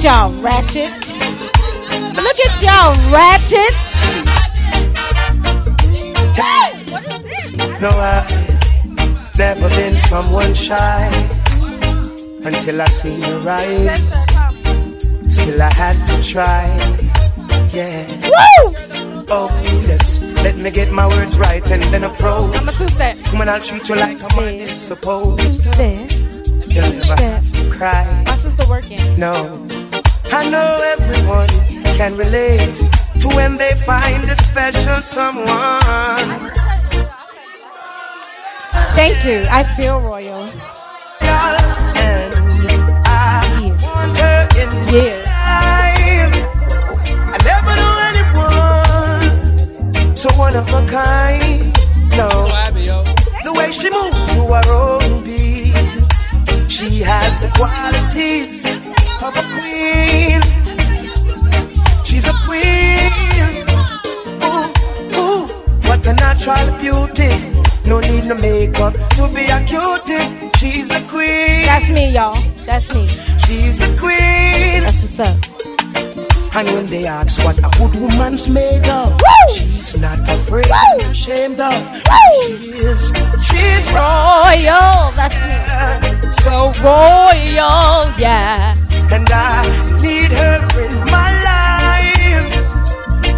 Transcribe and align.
at 0.00 0.04
y'all 0.04 0.32
ratchet. 0.42 0.90
Look 2.16 2.38
at 2.40 2.62
y'all 2.62 2.94
ratchet. 3.12 3.74
What 6.90 7.04
is 7.04 7.26
this? 7.26 7.80
No, 7.80 7.90
I've 7.90 9.38
never 9.38 9.68
been 9.70 9.98
someone 9.98 10.54
shy 10.54 11.10
until 12.44 12.80
I 12.80 12.86
seen 12.86 13.20
your 13.20 13.46
eyes. 13.46 14.12
Still, 15.28 15.60
I 15.60 15.70
had 15.72 16.06
to 16.06 16.22
try. 16.22 16.66
Yeah. 17.68 18.06
Woo! 18.24 18.74
Oh, 19.28 19.50
yes. 19.86 20.20
Let 20.42 20.56
me 20.56 20.70
get 20.70 20.90
my 20.92 21.06
words 21.08 21.38
right 21.38 21.68
and 21.70 21.82
then 21.92 22.04
approach. 22.04 22.56
I'm 22.56 22.68
a 22.68 22.72
two-step. 22.72 23.18
When 23.34 23.48
I'll 23.50 23.60
treat 23.60 23.88
you 23.88 23.96
like 23.96 24.18
a 24.18 24.40
man 24.40 24.54
is 24.54 24.80
supposed. 24.80 25.62
Step. 25.62 26.10
You'll 26.68 26.90
never 26.90 27.20
have 27.20 27.52
to 27.52 27.70
cry. 27.70 28.24
My 28.26 28.36
sister 28.36 28.64
working. 28.68 28.98
No. 29.18 29.66
I 30.32 30.48
know 30.48 30.76
everyone 30.94 31.48
can 31.96 32.16
relate 32.16 32.76
to 33.20 33.28
when 33.34 33.56
they 33.56 33.72
find 33.84 34.22
a 34.30 34.36
special 34.36 35.02
someone. 35.02 35.48
Thank 38.94 39.24
you. 39.24 39.44
I 39.50 39.64
feel 39.76 39.98
royal. 40.00 40.52
And 41.20 42.32
I 43.04 43.74
want 43.82 44.16
her 44.18 44.48
in 44.60 44.68
my 44.68 44.90
Yeah. 44.92 45.22
I 47.32 47.34
never 47.50 47.72
knew 47.80 47.96
anyone 48.10 49.28
so 50.16 50.28
one 50.38 50.54
of 50.54 50.68
a 50.72 50.86
kind. 50.86 51.74
No. 52.16 52.28
The 53.42 53.52
way 53.52 53.72
she 53.72 53.90
moves 53.90 54.32
to 54.34 54.42
her 54.54 54.72
own 54.72 55.24
beat. 55.24 55.74
She 56.70 57.02
has 57.02 57.40
the 57.40 57.48
qualities 57.56 58.64
of 59.22 59.36
a 59.36 59.42
queen. 59.54 60.40
She's 62.04 62.26
a 62.26 62.34
queen. 62.46 63.12
Ooh, 64.42 64.66
ooh, 65.18 65.46
what 65.86 66.06
a 66.06 66.14
natural 66.14 66.68
beauty. 66.80 67.30
No 67.86 68.00
need 68.00 68.26
no 68.26 68.34
makeup 68.36 68.94
to 69.16 69.28
be 69.34 69.44
a 69.44 69.58
cutie. 69.64 70.50
She's 70.58 70.90
a 70.90 71.00
queen. 71.08 71.64
That's 71.66 71.90
me, 71.90 72.12
y'all. 72.12 72.34
That's 72.66 72.92
me. 72.94 73.06
She's 73.44 73.82
a 73.82 73.96
queen. 73.98 74.82
That's 74.82 75.02
what's 75.02 75.20
up. 75.20 75.59
And 76.52 76.68
when 76.70 76.86
they 76.86 77.04
ask 77.06 77.42
what 77.44 77.58
a 77.58 77.70
good 77.78 77.94
woman's 78.00 78.52
made 78.52 78.88
of, 78.88 79.20
she's 79.54 79.98
not 79.98 80.18
afraid, 80.28 80.66
Woo! 80.66 81.10
ashamed 81.10 81.60
of. 81.60 81.72
Woo! 81.72 82.56
She 82.56 82.72
is, 82.74 83.12
she's 83.42 83.86
Royal. 83.92 85.12
That's 85.14 85.38
me. 85.46 85.70
So 86.42 86.72
royal, 86.82 88.10
yeah. 88.18 88.76
and 89.10 89.28
I 89.30 89.62
need 90.02 90.32
her 90.32 90.58
in 90.82 90.94
my 91.10 91.30
life. 91.42 92.52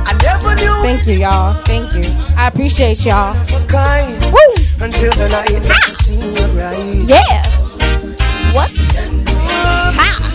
I 0.06 0.18
never 0.22 0.55
knew 0.55 0.83
Thank 0.83 1.06
you, 1.06 1.20
y'all. 1.20 1.55
Thank 1.64 1.94
you. 1.94 2.10
I 2.36 2.48
appreciate 2.48 3.05
y'all. 3.05 3.34
kind 3.66 4.22
Woo! 4.33 4.55
until 4.80 5.12
the 5.14 5.28
night 5.28 5.68
ah! 5.70 5.92
your 6.08 6.64
eyes. 6.64 7.08
Yeah. 7.08 7.42
What? 8.52 8.70
Um, 8.98 9.24
ha! 9.96 10.31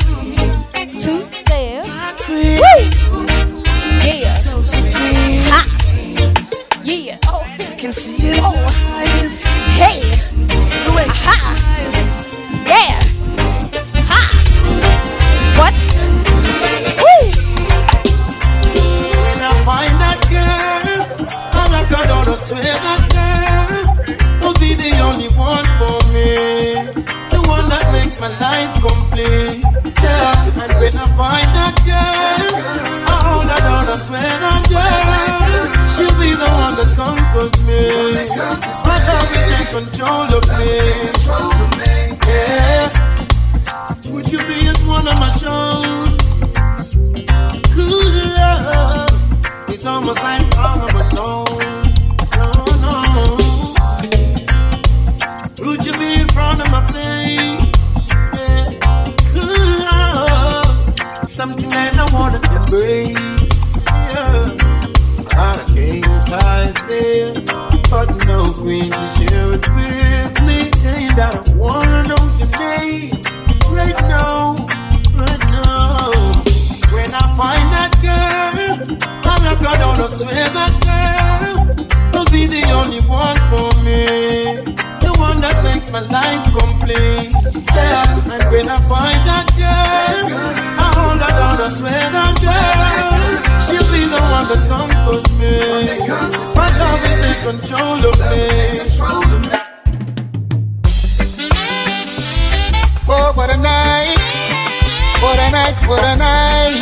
Can 7.87 7.93
see 7.93 8.27
it 8.27 8.37
in 8.37 8.43
her 8.43 8.67
eyes. 8.99 9.43
Hey. 9.79 10.01
The 10.83 10.91
way 10.91 11.07
Aha. 11.07 11.35
smiles. 11.55 12.35
Yeah. 12.67 12.99
Ha! 14.11 14.23
What? 15.55 15.73
Woo! 16.99 17.31
When 19.23 19.39
I 19.39 19.53
find 19.63 19.95
that 20.03 20.19
girl, 20.27 20.99
I'm 21.55 21.71
like 21.71 21.87
I 21.87 22.03
don't 22.11 22.37
swear 22.37 22.75
that 22.87 23.01
girl 23.15 23.79
will 24.41 24.57
be 24.59 24.73
the 24.73 24.91
only 25.07 25.31
one 25.39 25.67
for 25.79 25.97
me. 26.11 26.91
The 27.31 27.39
one 27.47 27.69
that 27.69 27.87
makes 27.93 28.19
my 28.19 28.27
life 28.43 28.73
complete. 28.83 29.63
Yeah, 30.03 30.61
and 30.61 30.71
when 30.81 30.91
I 30.91 31.07
find 31.15 31.49
that 31.55 31.75
girl, 31.87 32.86
swear 33.97 34.21
that 34.21 34.61
girl, 34.69 35.65
she'll 35.89 36.17
be 36.19 36.31
the 36.37 36.49
one 36.63 36.75
that 36.77 36.91
conquers 36.95 37.57
me. 37.65 37.81
My 38.85 38.97
love 39.07 39.27
will 39.33 39.45
take 39.51 39.69
control 39.73 40.29
of 40.37 40.43
me. 40.57 40.77
Yeah. 42.27 42.85
Would 44.13 44.27
you 44.31 44.39
be 44.47 44.67
at 44.67 44.79
one 44.85 45.07
of 45.07 45.17
my 45.19 45.29
shows? 45.31 46.17
Good 47.75 48.15
love. 48.37 49.69
It's 49.69 49.85
almost 49.85 50.21
like 50.23 50.41
queen 68.67 68.91
to 68.91 69.07
share 69.15 69.53
it 69.55 69.65
with 69.77 70.35
me. 70.47 70.59
Saying 70.83 71.13
that 71.15 71.31
I 71.39 71.53
wanna 71.55 72.03
know 72.09 72.23
your 72.39 72.51
name 72.59 73.15
right 73.71 73.99
now, 74.11 74.59
right 75.15 75.43
now. 75.55 76.11
When 76.91 77.09
I 77.21 77.25
find 77.39 77.67
that 77.75 77.91
girl, 78.03 78.57
I'm 79.31 79.43
I 79.47 79.95
don't 79.95 80.09
swear 80.09 80.47
that 80.57 80.73
girl 80.83 81.53
will 82.13 82.29
be 82.35 82.43
the 82.55 82.63
only 82.79 83.01
one 83.07 83.39
for 83.51 83.69
me. 83.87 84.03
The 84.99 85.11
one 85.17 85.39
that 85.39 85.57
makes 85.63 85.87
my 85.95 86.03
life 86.17 86.45
complete. 86.59 87.31
Yeah, 87.71 88.33
and 88.33 88.43
when 88.51 88.67
I 88.67 88.79
find 88.91 89.21
that 89.31 89.47
girl, 89.55 90.19
I 90.83 90.87
hold 90.97 91.21
her 91.23 91.33
down, 91.39 91.57
I 91.65 91.69
swear 91.79 92.03
that 92.15 92.33
girl, 92.43 93.46
she'll 94.07 94.15
be 94.15 94.15
the 94.15 94.21
one 94.31 94.47
that 94.47 94.61
conquers 94.69 95.27
me. 95.39 95.55
My 96.55 96.67
love 96.79 96.99
will 97.03 97.17
take 97.23 97.41
control 97.43 97.99
of 98.05 98.15
me. 98.31 98.47
Oh, 103.09 103.31
what 103.35 103.49
a 103.49 103.57
night. 103.57 104.17
What 105.21 105.39
a 105.39 105.51
night, 105.51 105.77
what 105.87 106.03
a 106.03 106.15
night. 106.17 106.81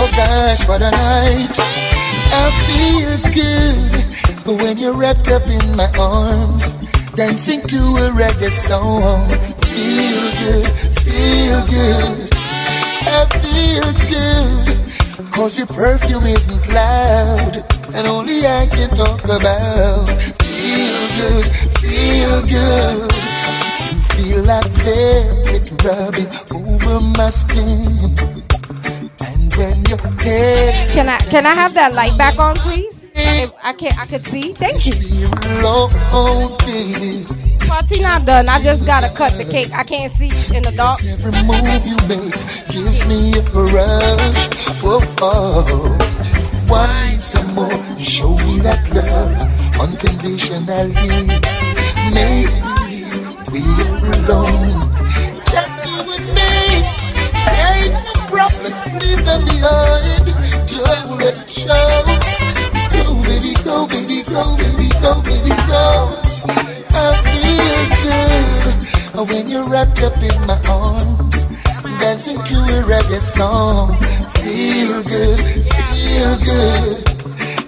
Oh 0.00 0.10
gosh, 0.16 0.66
what 0.68 0.82
a 0.82 0.90
night. 0.90 1.58
I 2.30 2.50
feel 2.66 3.18
good 3.34 4.60
when 4.60 4.78
you're 4.78 4.94
wrapped 4.94 5.28
up 5.28 5.46
in 5.46 5.76
my 5.76 5.90
arms, 5.98 6.72
dancing 7.14 7.60
to 7.60 7.76
a 7.76 8.10
reggae 8.16 8.50
song. 8.50 9.28
Feel 9.68 10.22
good, 10.40 10.66
feel 11.04 11.60
good. 11.66 12.30
I 13.10 13.26
feel 13.42 13.92
good. 14.08 14.87
Cause 15.32 15.58
your 15.58 15.66
perfume 15.66 16.26
isn't 16.26 16.72
loud, 16.72 17.56
and 17.92 18.06
only 18.06 18.46
I 18.46 18.68
can 18.70 18.88
talk 18.90 19.24
about. 19.24 20.06
Feel 20.06 21.00
good, 21.18 21.44
feel 21.82 22.40
good. 22.46 23.12
You 23.90 24.00
feel 24.14 24.42
like 24.44 24.70
velvet 24.78 25.82
rubbing 25.82 26.28
over 26.54 27.00
my 27.00 27.30
skin. 27.30 28.14
And 29.20 29.54
when 29.56 29.84
your 29.86 29.98
head 30.22 30.88
Can 30.90 31.08
I 31.08 31.18
can 31.18 31.46
I 31.46 31.54
have 31.54 31.74
that 31.74 31.94
light 31.94 32.16
back 32.16 32.38
on, 32.38 32.54
please? 32.54 33.10
If 33.16 33.52
I 33.60 33.72
can't 33.72 33.98
I 33.98 34.06
could 34.06 34.24
see. 34.24 34.52
Thank 34.52 34.86
you. 34.86 34.94
alone, 35.58 36.56
baby. 36.58 37.57
Party 37.68 38.00
not 38.00 38.24
done. 38.24 38.48
I 38.48 38.60
just 38.62 38.86
gotta 38.86 39.14
cut 39.14 39.32
the 39.34 39.44
cake. 39.44 39.70
I 39.72 39.84
can't 39.84 40.12
see 40.12 40.32
in 40.56 40.62
the 40.62 40.72
dark. 40.74 41.04
Every 41.04 41.32
move 41.44 41.86
you 41.86 41.96
make 42.08 42.32
gives 42.72 43.06
me 43.06 43.36
a 43.36 43.42
rush. 43.44 44.48
Whoa, 44.82 45.00
oh. 45.20 45.98
Wine 46.68 47.22
some 47.22 47.54
more, 47.54 47.70
show 47.98 48.36
me 48.44 48.60
that 48.60 48.80
love 48.92 49.80
unconditionally. 49.80 50.92
Make 52.12 52.52
me 53.52 53.64
we're 53.98 54.12
alone, 54.24 54.80
just 55.48 55.80
you 55.88 56.04
and 56.12 56.28
me. 56.36 56.84
Ain't 57.48 57.96
no 58.04 58.12
problems, 58.28 58.84
leave 59.00 59.24
them 59.24 59.44
behind. 59.44 60.28
Let 60.76 61.20
it 61.20 61.50
show. 61.50 62.04
Go, 62.92 63.20
baby, 63.22 63.54
go, 63.64 63.86
baby, 63.88 64.22
go, 64.24 64.56
baby, 64.56 64.88
go, 65.00 65.22
baby, 65.22 65.54
go. 65.68 66.27
When 69.18 69.48
you're 69.48 69.68
wrapped 69.68 70.00
up 70.04 70.16
in 70.18 70.46
my 70.46 70.60
arms, 70.70 71.42
dancing 71.98 72.36
to 72.36 72.54
a 72.54 72.82
reggae 72.86 73.20
song. 73.20 73.96
Feel 74.38 75.02
good, 75.02 75.40
feel 75.74 76.38
good. 76.38 77.02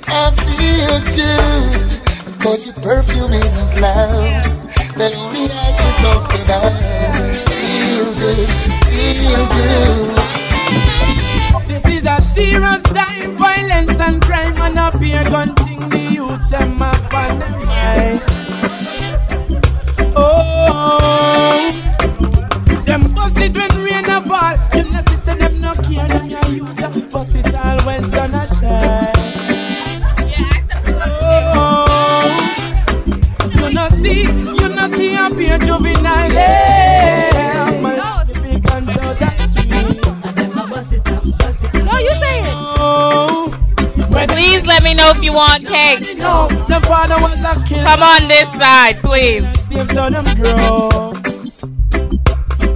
I 0.06 0.30
feel 0.46 1.00
good. 1.10 2.40
Cause 2.40 2.66
your 2.66 2.74
perfume 2.76 3.32
isn't 3.32 3.80
loud. 3.80 4.44
That 4.94 5.12
only 5.18 5.50
I 5.50 5.74
can 5.74 5.92
talk 6.00 6.32
it 6.38 6.50
out. 6.54 6.72
Feel 7.50 8.14
good, 8.22 8.48
feel 8.86 9.44
good. 9.58 10.14
This 11.66 11.84
is 11.84 12.06
a 12.06 12.22
serious 12.32 12.82
time, 12.84 13.36
violence 13.36 13.98
and 13.98 14.22
crime, 14.22 14.56
and 14.58 14.78
a 14.78 14.96
beer 14.96 15.24
gun 15.24 15.56
thing 15.56 15.80
the 15.88 15.98
youths 15.98 16.52
and 16.52 16.76
my 16.78 16.94
family. 17.10 18.20
Oh. 20.14 21.39
Some 23.30 23.42
sit 23.42 23.56
when 23.56 23.84
rain 23.84 24.04
a 24.06 24.20
fall. 24.22 24.56
you 24.74 24.84
no 24.90 25.00
see 25.02 25.16
say 25.16 25.34
them 25.36 25.60
no 25.60 25.74
care. 25.74 26.08
Them 26.08 26.26
ya 26.28 26.40
youth 26.48 27.10
bust 27.12 27.34
it 27.36 27.54
all 27.54 27.78
when 27.86 28.02
sun 28.04 28.34
a 28.34 28.46
shine. 28.46 29.12
Oh, 31.02 32.36
you 33.54 33.72
no 33.72 33.88
see, 33.90 34.22
you 34.22 34.68
no 34.68 34.90
see 34.92 35.14
a 35.14 35.30
beer 35.34 35.58
juvenile. 35.58 36.30
No, 41.84 41.96
you 41.98 42.14
say 42.14 42.40
it. 42.40 44.28
Please 44.28 44.66
let 44.66 44.82
me 44.82 44.94
know 44.94 45.10
if 45.10 45.22
you 45.22 45.32
want 45.32 45.66
cake. 45.66 46.18
Come 46.18 48.02
on 48.02 48.28
this 48.28 48.50
side, 48.52 48.96
please. 48.96 49.46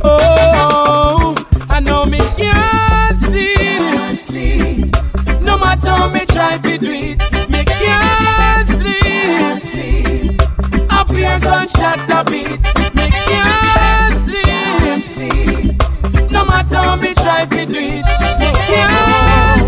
Oh, 0.07 1.35
I 1.71 1.81
know 1.81 2.05
me 2.05 2.19
can't 2.37 3.19
sleep. 3.19 4.93
No 5.41 5.57
matter 5.57 6.09
me 6.13 6.27
try 6.27 6.59
to 6.59 6.79
do 6.79 6.93
it, 6.93 7.19
me 7.49 7.65
can't 7.65 8.69
sleep. 8.69 10.43
Up 10.91 11.09
here 11.11 11.39
gunshot 11.41 12.11
a 12.11 12.25
beat, 12.31 12.61
me 12.95 13.09
can't 13.11 14.21
sleep. 14.25 15.83
No 16.31 16.45
matter 16.45 16.97
me 17.01 17.15
try 17.15 17.47
to 17.47 17.67
do 17.67 17.79
it, 17.79 18.05
me 18.41 18.53
can't 18.69 19.63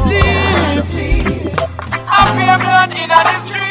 sleep. 0.84 1.56
Up 2.08 2.28
here 2.36 2.58
blood 2.58 2.90
in 2.90 3.08
the 3.08 3.38
street. 3.38 3.65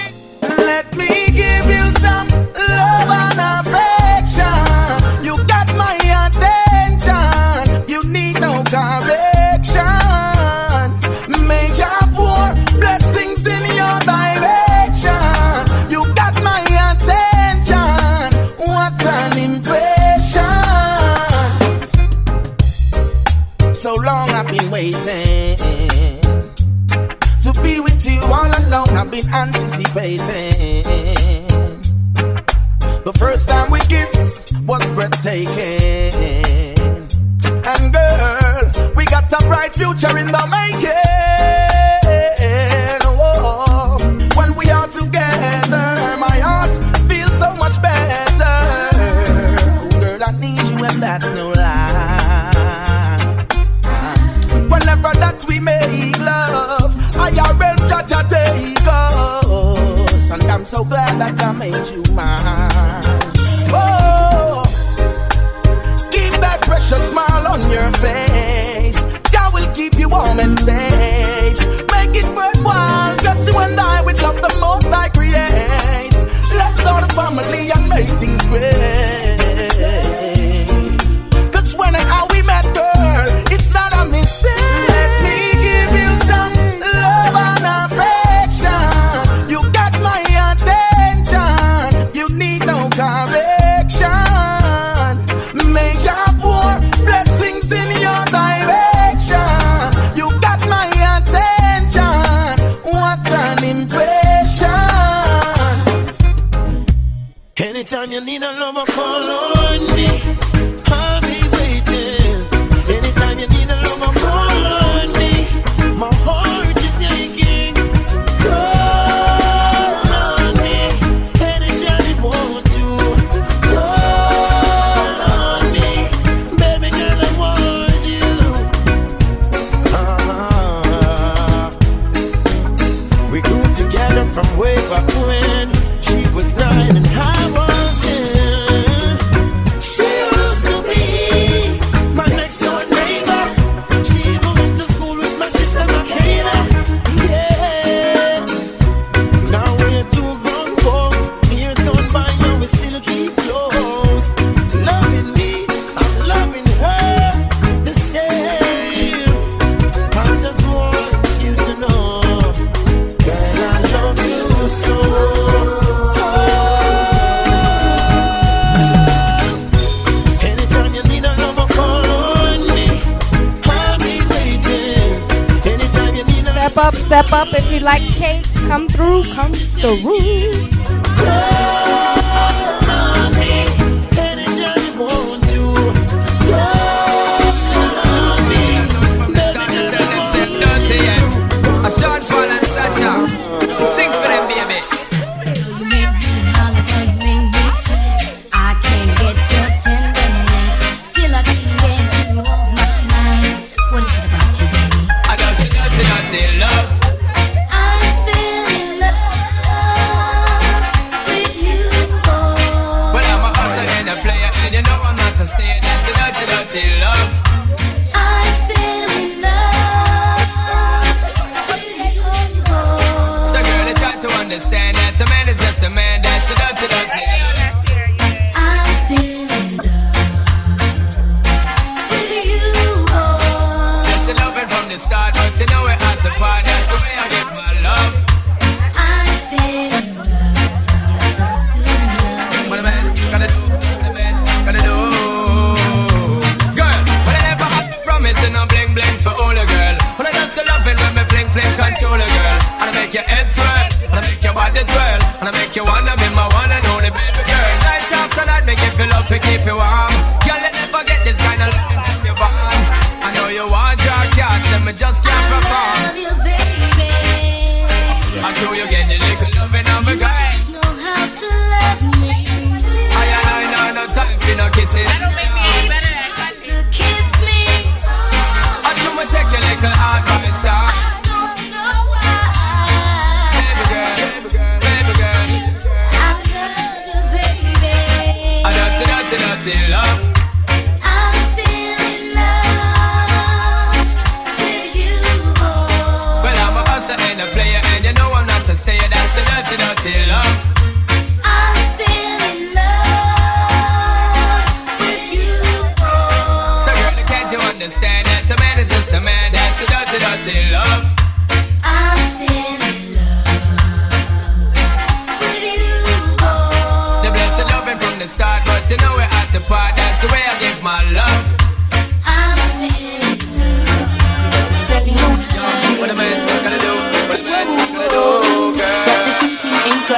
so 60.66 60.84
glad 60.84 61.20
that 61.22 61.40
I 61.42 61.52
made 61.52 61.88
you 61.92 62.02
mine. 62.16 62.75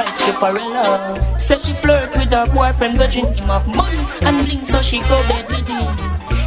chaparella. 0.06 1.40
Said 1.40 1.60
she 1.60 1.72
flirt 1.72 2.14
with 2.16 2.30
her 2.30 2.46
boyfriend, 2.46 2.98
but 2.98 3.10
drink 3.10 3.36
him 3.36 3.50
up 3.50 3.66
money 3.66 4.06
and 4.22 4.46
bling, 4.46 4.64
so 4.64 4.82
she 4.82 5.00
go 5.00 5.22
bed. 5.28 5.46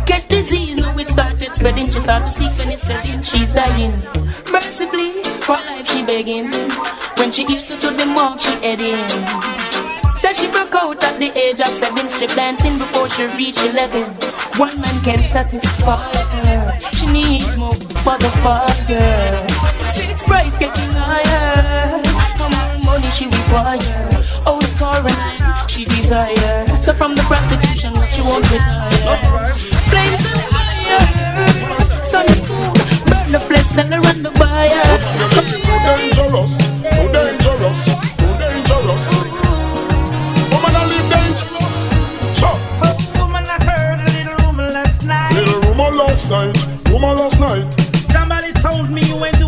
Catch 0.05 0.27
disease, 0.27 0.77
now 0.77 0.97
it 0.97 1.07
started 1.07 1.49
spreading. 1.55 1.89
She 1.89 1.99
start 1.99 2.25
to 2.25 2.31
sick 2.31 2.51
and 2.59 2.71
it's 2.71 2.83
selling, 2.83 3.21
she's 3.21 3.51
dying. 3.51 3.93
Mercifully, 4.51 5.23
for 5.41 5.53
life 5.53 5.87
she 5.87 6.03
begging. 6.03 6.51
When 7.17 7.31
she 7.31 7.45
gives 7.45 7.71
it 7.71 7.79
to 7.81 7.91
the 7.91 8.05
mark, 8.05 8.39
she 8.39 8.51
heading. 8.59 8.97
Said 10.15 10.33
she 10.33 10.47
broke 10.51 10.75
out 10.75 11.03
at 11.03 11.19
the 11.19 11.31
age 11.37 11.61
of 11.61 11.67
seven, 11.67 12.07
strip 12.09 12.31
dancing 12.31 12.77
before 12.77 13.09
she 13.09 13.25
reached 13.37 13.63
eleven. 13.63 14.03
One 14.57 14.79
man 14.79 15.03
can 15.03 15.17
satisfy 15.17 15.97
her. 15.97 16.79
She 16.93 17.07
needs 17.11 17.57
more 17.57 17.73
for 17.73 18.17
the 18.17 18.29
fire. 18.43 19.47
Six 19.87 20.25
price 20.25 20.57
getting 20.57 20.91
higher 20.91 22.10
she 23.09 23.25
require. 23.25 23.79
Oh, 24.45 24.59
it's 24.61 24.75
Coraline, 24.77 25.41
she 25.67 25.85
desire. 25.85 26.67
So 26.81 26.93
from 26.93 27.15
the 27.15 27.23
prostitution, 27.23 27.93
what 27.93 28.11
she 28.11 28.21
won't 28.21 28.45
retire. 28.51 29.17
Flames 29.89 30.23
fire, 30.53 31.01
sun 32.05 32.25
is 32.29 32.41
cool, 32.45 32.73
burn 33.09 33.31
the 33.31 33.39
place 33.47 33.77
and 33.77 33.89
run 33.91 34.21
the 34.23 34.31
wire. 34.39 34.83
So 35.33 35.41
too 35.41 35.61
dangerous, 35.87 36.51
too 36.57 37.07
dangerous, 37.11 37.79
too 38.19 38.33
dangerous. 38.37 39.05
Woman, 40.51 40.75
I 43.47 43.49
heard 43.63 43.99
a 43.99 44.01
little 44.11 44.35
rumor 44.45 44.67
last 44.69 45.05
night. 45.05 45.33
Little 45.33 45.59
rumor 45.61 45.91
last 45.91 46.29
night, 46.29 46.55
last 46.91 47.39
night. 47.39 47.65
Somebody 48.11 48.51
told 48.53 48.89
me 48.89 49.01
you 49.03 49.15
went 49.15 49.37
to 49.37 49.47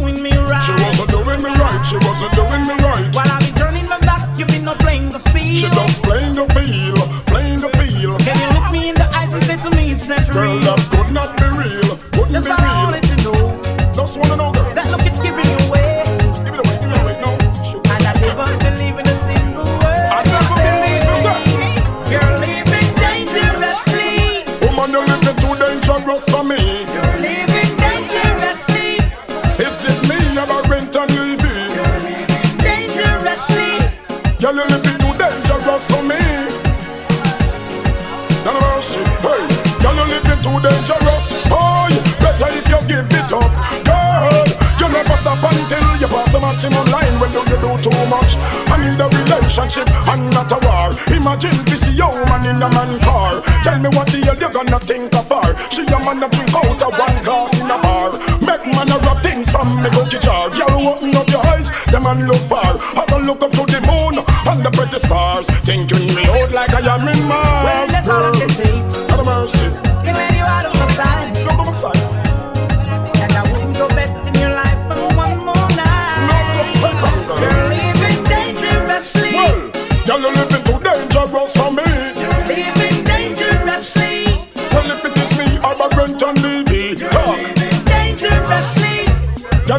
him 46.64 46.74
online 46.74 47.20
When 47.20 47.32
do 47.32 47.40
you 47.40 47.60
do 47.60 47.72
too 47.84 48.06
much? 48.08 48.36
I 48.72 48.78
need 48.80 49.00
a 49.00 49.08
relationship 49.08 49.90
and 50.08 50.30
not 50.32 50.52
a 50.52 50.60
war. 50.64 50.90
Imagine 51.12 51.58
this 51.66 51.88
young 51.92 52.16
man 52.30 52.46
in 52.48 52.62
a 52.62 52.70
man 52.70 53.00
car. 53.02 53.42
Tell 53.64 53.80
me 53.80 53.90
what 53.90 54.08
the 54.08 54.24
hell 54.24 54.40
you 54.40 54.50
gonna 54.50 54.80
think 54.80 55.14
of 55.16 55.30
her. 55.30 55.52
She 55.70 55.84
a 55.84 56.00
man 56.00 56.20
that 56.22 56.32
drink 56.32 56.54
out 56.56 56.82
of 56.82 56.94
one 56.98 57.20
glass 57.22 57.52
in 57.60 57.70
a 57.70 57.78
bar. 57.84 58.12
Make 58.40 58.66
man 58.72 58.92
a 58.92 58.98
rub 59.04 59.22
things 59.22 59.52
from 59.52 59.84
me 59.84 59.90
cookie 59.92 60.20
jar. 60.20 60.50
Girl 60.50 60.88
open 60.88 61.16
up 61.16 61.30
your 61.30 61.46
eyes, 61.48 61.70
the 61.92 62.00
man 62.00 62.28
look 62.28 62.44
far. 62.48 62.78
Have 62.96 63.12
a 63.12 63.20
look 63.20 63.42
up 63.42 63.52
to 63.52 63.64
the 63.68 63.82
moon 63.84 64.24
and 64.24 64.66
the 64.66 64.72
pretty 64.72 65.00
stars. 65.00 65.48
Think 65.68 65.92
you 65.92 66.13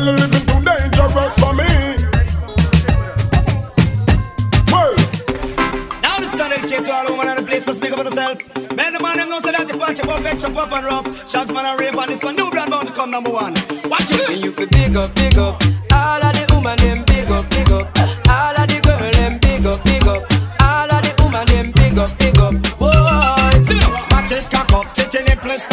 a 0.08 0.12
little 0.12 0.40
too 0.40 0.61
dangerous 0.64 1.38
for 1.38 1.52
me. 1.54 1.70
Well. 4.73 4.92
Now 6.02 6.20
the 6.20 6.28
sun 6.28 6.50
dedicated 6.50 6.84
to 6.87 6.92
all 6.92 7.11
women 7.11 7.28
and 7.28 7.38
the 7.38 7.44
place, 7.46 7.64
so 7.64 7.73
speak 7.73 7.92
up 7.92 7.99
for 7.99 8.04
yourself. 8.04 8.38
Man, 8.76 8.92
the 8.92 9.00
man 9.00 9.16
them 9.16 9.28
not 9.28 9.44
say 9.44 9.52
that 9.52 9.66
the 9.68 9.78
party 9.78 10.02
pop 10.02 10.25
extra 10.25 10.50
pop 10.50 10.73
and 10.73 10.84
rough. 10.84 11.06
Shots 11.30 11.52
man 11.52 11.64
and 11.64 11.80
rave 11.80 11.96
on 11.96 12.08
this 12.08 12.23
one, 12.23 12.37
new 12.37 12.50
brand 12.50 12.70
bound 12.70 12.87
to 12.87 12.92
come 12.92 13.11
number 13.11 13.30
one. 13.30 13.54
Watch 13.88 14.11
it. 14.12 14.20
See 14.28 14.40
you 14.44 14.52
for 14.52 14.66
big 14.66 14.96
up, 14.96 15.14
big 15.14 15.38
up. 15.38 15.62
All 15.92 16.20
of 16.20 16.32
the 16.37 16.44
woman 16.52 16.76
them 16.84 17.04
big 17.08 17.30
up, 17.30 17.49
big 17.49 17.70
up. 17.73 17.88
All 18.28 18.56
of 18.61 18.66
the 18.68 18.78
girl 18.84 19.11
them 19.16 19.38
big 19.40 19.64
up, 19.64 19.80
big 19.84 20.04
up. 20.04 20.23
All 20.61 20.90
of 20.90 21.00
the 21.00 21.12
woman 21.23 21.46
them 21.49 21.73
big 21.73 21.96
up, 21.96 22.11
big 22.18 22.38
up. 22.38 22.54
Whoa. 22.76 23.56
it's 23.56 23.70
you. 23.73 23.80
Watch 24.12 24.32
it 24.32 24.44
cock 24.52 24.73
up, 24.75 24.92
chicken 24.92 25.25
it 25.32 25.38
place 25.40 25.68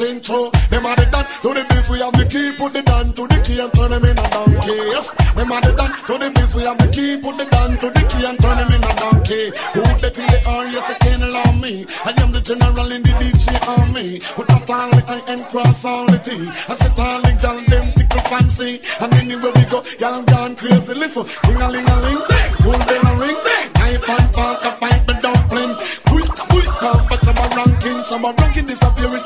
man. 0.00 0.22
So 0.22 0.50
them 0.70 0.86
are 0.86 0.96
the 0.96 1.06
done 1.10 1.26
to 1.42 1.48
the 1.54 1.66
biz. 1.68 1.90
We 1.90 1.98
have 2.00 2.12
the 2.12 2.24
key. 2.24 2.52
Put 2.52 2.72
the 2.72 2.82
down 2.82 3.12
to 3.12 3.26
the 3.26 3.38
key 3.44 3.60
and 3.60 3.72
turn 3.72 3.90
them 3.90 4.04
in 4.04 4.18
a 4.18 4.26
donkey. 4.30 4.76
Yes, 4.92 5.10
them 5.10 5.52
are 5.52 5.60
the 5.60 5.72
done 5.72 5.92
to 6.06 6.14
the 6.18 6.30
biz. 6.30 6.54
We 6.54 6.62
have 6.62 6.78
the 6.78 6.88
key. 6.88 7.16
Put 7.16 7.36
the 7.36 7.46
down 7.50 7.78
to 7.78 7.88
the 7.90 8.02
key 8.08 8.24
and 8.24 8.38
turn 8.38 8.56
them 8.56 8.72
in 8.72 8.84
a 8.84 8.92
donkey. 8.96 9.52
Who 9.74 9.82
they 10.00 10.10
think 10.10 10.30
they 10.30 10.42
are? 10.48 10.66
Yes, 10.66 10.86
they 10.88 10.98
can't 11.04 11.22
allow 11.22 11.52
me. 11.52 11.86
I 12.04 12.10
am 12.22 12.32
the 12.32 12.40
general 12.40 12.92
in 12.92 13.02
the 13.02 13.12
DJ 13.20 13.46
army. 13.68 14.20
Put 14.34 14.48
that 14.48 14.70
on 14.70 14.90
the 14.90 15.02
I 15.08 15.18
and 15.32 15.44
cross 15.50 15.84
on 15.84 16.06
the 16.06 16.18
T. 16.18 16.30
I 16.32 16.74
sit 16.76 16.98
on 16.98 17.22
the 17.22 17.32
gal 17.40 17.58
them 17.66 17.86
tickle 17.92 18.24
fancy. 18.30 18.80
And 19.00 19.12
anywhere 19.14 19.52
we 19.54 19.64
go, 19.66 19.82
y'all 19.98 20.22
gone 20.22 20.56
crazy. 20.56 20.94
Listen, 20.94 21.24
ring 21.48 21.62
a 21.62 21.68
ling 21.70 21.88
a 21.88 21.96
ling, 22.00 22.22
school 22.52 22.78
bell 22.78 23.06
a 23.06 23.12
ring, 23.20 23.38
knife 23.76 24.08
and 24.08 24.28
fork 24.34 24.64
a 24.64 24.70
fight 24.80 25.02
me 25.08 25.14
dumpling. 25.20 25.74
Quick, 26.08 26.32
quick, 26.50 26.70
come 26.80 27.02
for 27.08 27.18
some 27.24 27.40
ranking, 27.56 28.04
some 28.04 28.24
ranking 28.24 28.66
disappear 28.66 29.21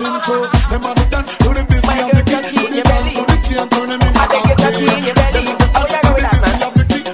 another 0.00 0.12
man 0.12 0.20
chin 0.20 0.20
through. 0.22 0.46
Them 0.70 0.84
are 0.84 0.94
the 0.94 1.04
done 1.10 1.24
to 1.24 1.48
the 1.56 1.62
busy 1.68 1.88
and 1.88 2.10
the 2.12 2.22
key, 2.24 2.66
to 2.66 2.74
the 2.74 2.82
belly, 2.84 3.12
to 3.16 3.22
the 3.24 3.36
key 3.46 3.56
and 3.56 3.70
turn 3.70 3.88
them 3.88 4.00
in 4.02 4.12
the 4.12 4.20
I 4.20 4.26
get 4.28 4.60
a 4.60 4.68
key 4.76 4.88
in 4.92 5.04
your 5.04 5.14
belly. 5.16 5.42
You 5.46 5.56
go 5.56 6.10
with 6.12 6.24
that, 6.26 6.36
man? 6.42 6.56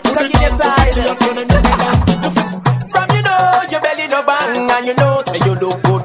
Tuck 0.03 0.31
in 0.31 0.41
your 0.43 0.55
side. 0.59 0.97
From 2.93 3.09
you 3.15 3.23
know 3.23 3.63
your 3.71 3.81
belly 3.81 4.07
no 4.09 4.23
bang 4.25 4.71
and 4.71 4.87
you 4.87 4.95
know 4.95 5.23
say 5.27 5.39
you 5.47 5.55
look 5.57 5.83
good 5.83 6.02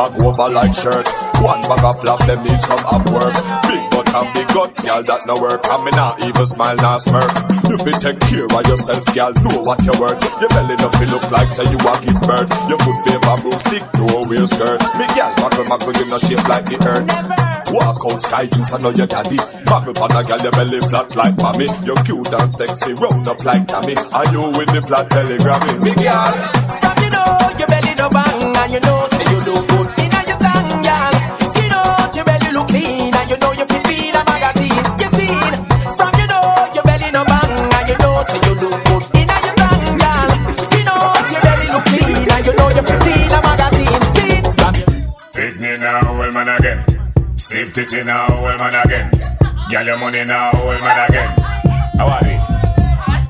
back 0.00 0.16
over 0.24 0.48
like 0.48 0.72
shirt. 0.72 1.04
One 1.44 1.60
bag 1.68 1.84
of 1.84 2.00
flap, 2.00 2.20
them 2.24 2.40
need 2.40 2.60
some 2.60 2.80
up 2.88 3.04
work. 3.12 3.36
Big 3.68 3.82
butt 3.92 4.08
and 4.16 4.28
big 4.32 4.48
gut, 4.48 4.72
girl 4.80 5.02
that 5.04 5.28
no 5.28 5.36
work. 5.36 5.60
And 5.68 5.84
me 5.84 5.92
not 5.92 6.16
even 6.24 6.46
smile, 6.48 6.76
not 6.80 7.04
smirk. 7.04 7.28
If 7.68 7.84
you 7.84 7.96
take 8.00 8.20
care 8.24 8.48
of 8.48 8.64
yourself, 8.64 9.04
girl, 9.12 9.32
know 9.44 9.60
what 9.60 9.84
you're 9.84 10.00
worth. 10.00 10.20
Your 10.40 10.48
belly 10.56 10.76
no 10.80 10.88
feel 10.96 11.12
look 11.12 11.28
like 11.28 11.52
say 11.52 11.68
you 11.68 11.76
a 11.76 11.92
give 12.00 12.20
birth. 12.24 12.48
Your 12.68 12.80
good 12.80 12.98
favor 13.04 13.36
broomstick, 13.44 13.84
no 14.00 14.24
wear 14.24 14.46
skirt. 14.48 14.80
Me 14.96 15.04
girl, 15.12 15.32
muckle 15.36 15.68
muckle, 15.68 15.92
you 15.92 16.06
no 16.08 16.16
shape 16.16 16.44
like 16.48 16.64
the 16.64 16.80
earth. 16.80 17.08
Walk 17.68 18.00
out 18.08 18.20
sky 18.24 18.48
juice, 18.48 18.72
I 18.72 18.78
know 18.80 18.92
your 18.96 19.06
daddy. 19.06 19.36
Muggle 19.68 19.92
pan 19.92 20.16
a 20.16 20.20
girl, 20.24 20.40
your 20.40 20.54
belly 20.56 20.80
flat 20.80 21.12
like 21.12 21.36
mommy. 21.36 21.68
You're 21.84 22.00
cute 22.08 22.32
and 22.32 22.48
sexy, 22.48 22.96
round 22.96 23.28
up 23.28 23.44
like 23.44 23.68
Tammy. 23.68 23.96
Are 24.16 24.28
you 24.32 24.48
with 24.56 24.72
the 24.72 24.80
flat 24.80 25.12
belly 25.12 25.36
Grammy? 25.36 25.76
Me 25.84 25.92
girl. 25.92 26.32
From 26.80 26.96
you 27.04 27.10
know 27.12 27.36
your 27.60 27.68
belly 27.68 27.92
no 28.00 28.08
bang 28.08 28.39
girl. 30.82 31.14
Your 32.10 32.24
belly 32.26 32.50
look 32.52 32.70
and 33.14 33.30
you 33.30 33.38
know 33.38 33.52
you 33.54 33.64
fit 33.70 33.86
read 33.86 34.14
a 34.18 34.22
magazine. 34.26 34.84
You 34.98 35.08
seen? 35.14 35.52
From 35.96 36.12
you 36.18 36.26
know 36.26 36.42
your 36.74 36.84
belly 36.84 37.08
no 37.14 37.22
bang 37.24 37.52
and 37.70 37.86
you 37.88 37.96
know 38.02 38.12
say 38.26 38.40
you 38.42 38.54
look 38.58 38.78
good 38.84 39.04
in 39.14 39.30
a 39.30 39.36
girl. 40.02 40.30
Your 41.30 41.40
belly 41.44 41.66
look 41.70 41.86
and 42.34 42.42
you 42.46 42.52
know 42.58 42.68
you 42.74 42.82
fit 42.82 43.00
read 43.06 43.30
a 43.30 43.38
magazine. 43.46 44.02
Seen? 44.14 44.44
From 44.58 44.74
me 45.60 45.70
now, 45.78 46.18
well 46.18 46.32
man 46.32 46.48
again. 46.48 46.80
Stiff 47.36 47.72
now, 48.04 48.26
man 48.58 48.74
again. 48.74 49.06
Girl 49.70 49.86
your 49.86 49.98
money 49.98 50.24
now, 50.24 50.50
well 50.52 50.80
man 50.80 51.10
again. 51.10 51.30
How 51.96 52.08
are 52.08 52.26
it? 52.26 52.42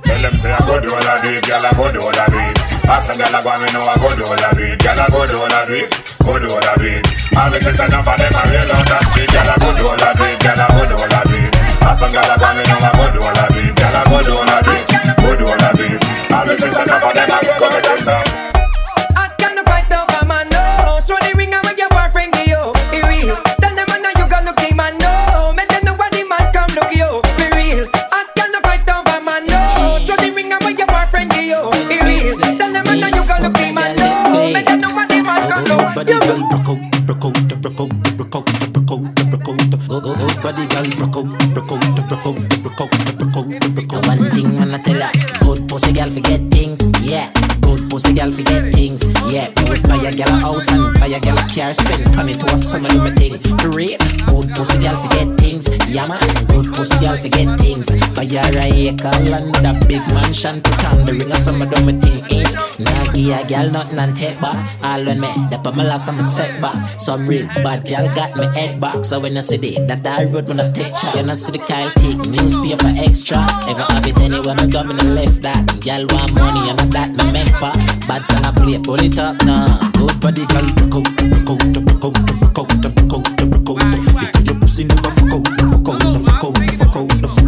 Tell 0.05 0.23
them 0.23 0.37
say 0.37 0.51
I 0.53 0.59
go 0.67 0.81
do 0.81 0.89
all 0.89 1.05
I 1.05 1.37
it, 1.37 1.47
girl 1.47 1.67
I 1.67 1.73
go 1.73 1.93
do 1.93 2.01
all 2.01 2.17
I 2.17 2.51
it. 2.51 2.59
Ask 2.89 3.11
a 3.11 3.23
I 3.37 3.43
go 3.43 3.59
me 3.61 3.73
know 3.73 3.81
I 3.81 3.97
go 4.01 4.09
do 4.17 4.25
all 4.25 4.41
I 4.41 4.51
it, 4.57 4.83
I 4.99 5.07
go 5.09 5.27
do 5.27 5.37
all 5.39 5.53
I 5.53 5.63
it, 5.69 6.17
go 6.25 6.33
do 6.39 6.49
all 6.49 6.65
I 6.65 6.75
it. 6.81 7.20
The 7.31 7.59
sisters 7.59 7.91
enough 7.91 8.05
for 8.05 8.17
them 8.17 8.33
I 8.35 8.43
real 8.51 8.71
out 8.71 8.87
the 8.87 8.99
street, 9.11 9.31
girl 9.31 9.51
I 9.51 9.57
go 9.59 9.71
do 9.75 9.83
all 9.87 9.99
I 9.99 10.13
do 10.15 10.27
girl 10.39 10.61
I 10.61 10.67
go 10.71 10.83
do 10.87 10.95
all 10.95 11.15
I 11.15 11.23
do. 11.27 11.41
Ask 11.83 12.03
a 12.03 12.09
girl 12.11 12.31
I 12.31 12.37
go 12.39 12.49
me 12.55 12.63
know 12.63 12.79
I 12.79 12.91
go 12.95 13.05
do 13.11 13.21
all 13.27 13.39
I 13.39 13.47
do 13.51 13.63
girl 13.75 13.97
I 13.97 14.03
go 14.07 14.19
do 14.23 14.33
all 14.39 14.51
I 14.51 14.59
do 14.63 14.75
go 15.19 15.31
do 15.39 15.45
all 15.51 15.65
I 15.65 15.73
do 15.75 16.11
the 16.51 16.57
sisters 16.57 16.89
enough 16.89 17.15
them 17.15 17.31
I 17.31 17.59
go 17.59 17.67
to 17.71 17.81
the 17.81 18.05
top. 18.05 18.50
Forget 57.45 57.61
things. 57.61 57.87
Buy 58.15 58.25
her 58.27 58.59
a 58.59 58.89
acre 58.89 59.25
land 59.31 59.67
a 59.67 59.87
big 59.87 60.07
mansion, 60.13 60.61
put 60.61 60.85
on 60.85 61.05
the 61.05 61.13
ring 61.13 61.31
of 61.33 61.39
summer 61.39 61.67
do 61.67 61.85
me 61.85 61.93
thing. 62.01 62.23
Eh. 62.31 62.70
Nah 62.81 63.13
give 63.13 63.37
a 63.37 63.45
girl 63.47 63.71
nothing 63.71 63.99
and 63.99 64.17
take 64.17 64.41
back. 64.41 64.59
All 64.83 65.05
when 65.05 65.21
me, 65.21 65.29
the 65.51 65.57
on 65.65 65.77
my 65.77 65.85
last 65.85 66.09
I'm 66.09 66.21
set 66.23 66.61
back. 66.61 66.99
Some 67.01 67.27
real 67.27 67.47
bad 67.47 67.87
girl 67.87 68.13
got 68.15 68.37
me 68.37 68.47
head 68.59 68.81
back. 68.81 69.05
So 69.05 69.21
when 69.21 69.37
I 69.37 69.41
see 69.41 69.57
the 69.57 69.85
that 69.87 70.03
that 70.03 70.33
road 70.33 70.49
when 70.49 70.61
I 70.61 70.71
take 70.73 70.95
you 71.15 71.23
know 71.23 71.35
see 71.35 71.53
the 71.53 71.59
Kyle 71.59 71.91
take 71.91 72.19
newspaper 72.29 72.93
extra. 72.97 73.47
Ever 73.69 73.87
have 73.93 74.07
it 74.07 74.19
anywhere 74.21 74.55
me 74.55 74.71
go 74.71 74.85
me 74.85 74.95
no 74.95 75.05
left 75.13 75.43
that. 75.43 75.63
Girl 75.85 76.07
want 76.11 76.33
money 76.35 76.71
and 76.71 76.79
not 76.79 76.91
that 76.91 77.11
me 77.11 77.33
make 77.33 77.55
for. 77.61 77.73
Bad 78.09 78.27
son 78.27 78.45
I 78.45 78.53
play 78.53 78.79
pull 78.79 79.01
it 79.01 79.19
up 79.19 79.37
now. 79.45 79.91
Good 79.93 80.21
body 80.21 80.47
girl 80.47 80.67
broke 80.75 80.97
out, 80.97 81.17
broke 81.31 81.51
out, 81.51 81.73
broke 81.73 82.05
out, 82.05 82.15
broke 82.41 82.59
out, 82.59 82.95
broke 82.95 83.15
out, 83.15 83.51
broke 83.51 83.71
out. 83.71 83.93
Because 84.33 84.45
your 84.47 84.61
pussy 84.61 84.85
never 84.85 85.11
fuck 85.11 85.33
out, 85.33 85.47
fuck 85.49 85.89
out, 85.89 86.03
fuck 86.03 86.05
out, 86.05 86.25
fuck 86.25 86.45
out, 86.45 86.59
fuck 86.79 86.97
out, 86.97 87.13
fuck 87.21 87.40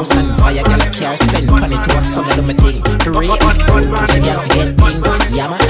a 0.00 0.64
and 1.04 1.18
spend 1.18 1.50
money 1.50 1.76
to 1.76 1.90
a 1.96 2.02
thing. 2.54 2.80
Pussy 2.80 4.20
forget 4.22 4.70
things, 4.78 5.04
yeah 5.36 5.48
man. 5.48 5.60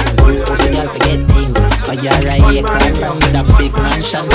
Pussy 0.45 0.71
forget 0.71 1.19
things. 1.31 1.57
Land 1.91 3.15
with 3.17 3.35
a 3.35 3.43
big 3.57 3.73
mansion. 3.73 4.25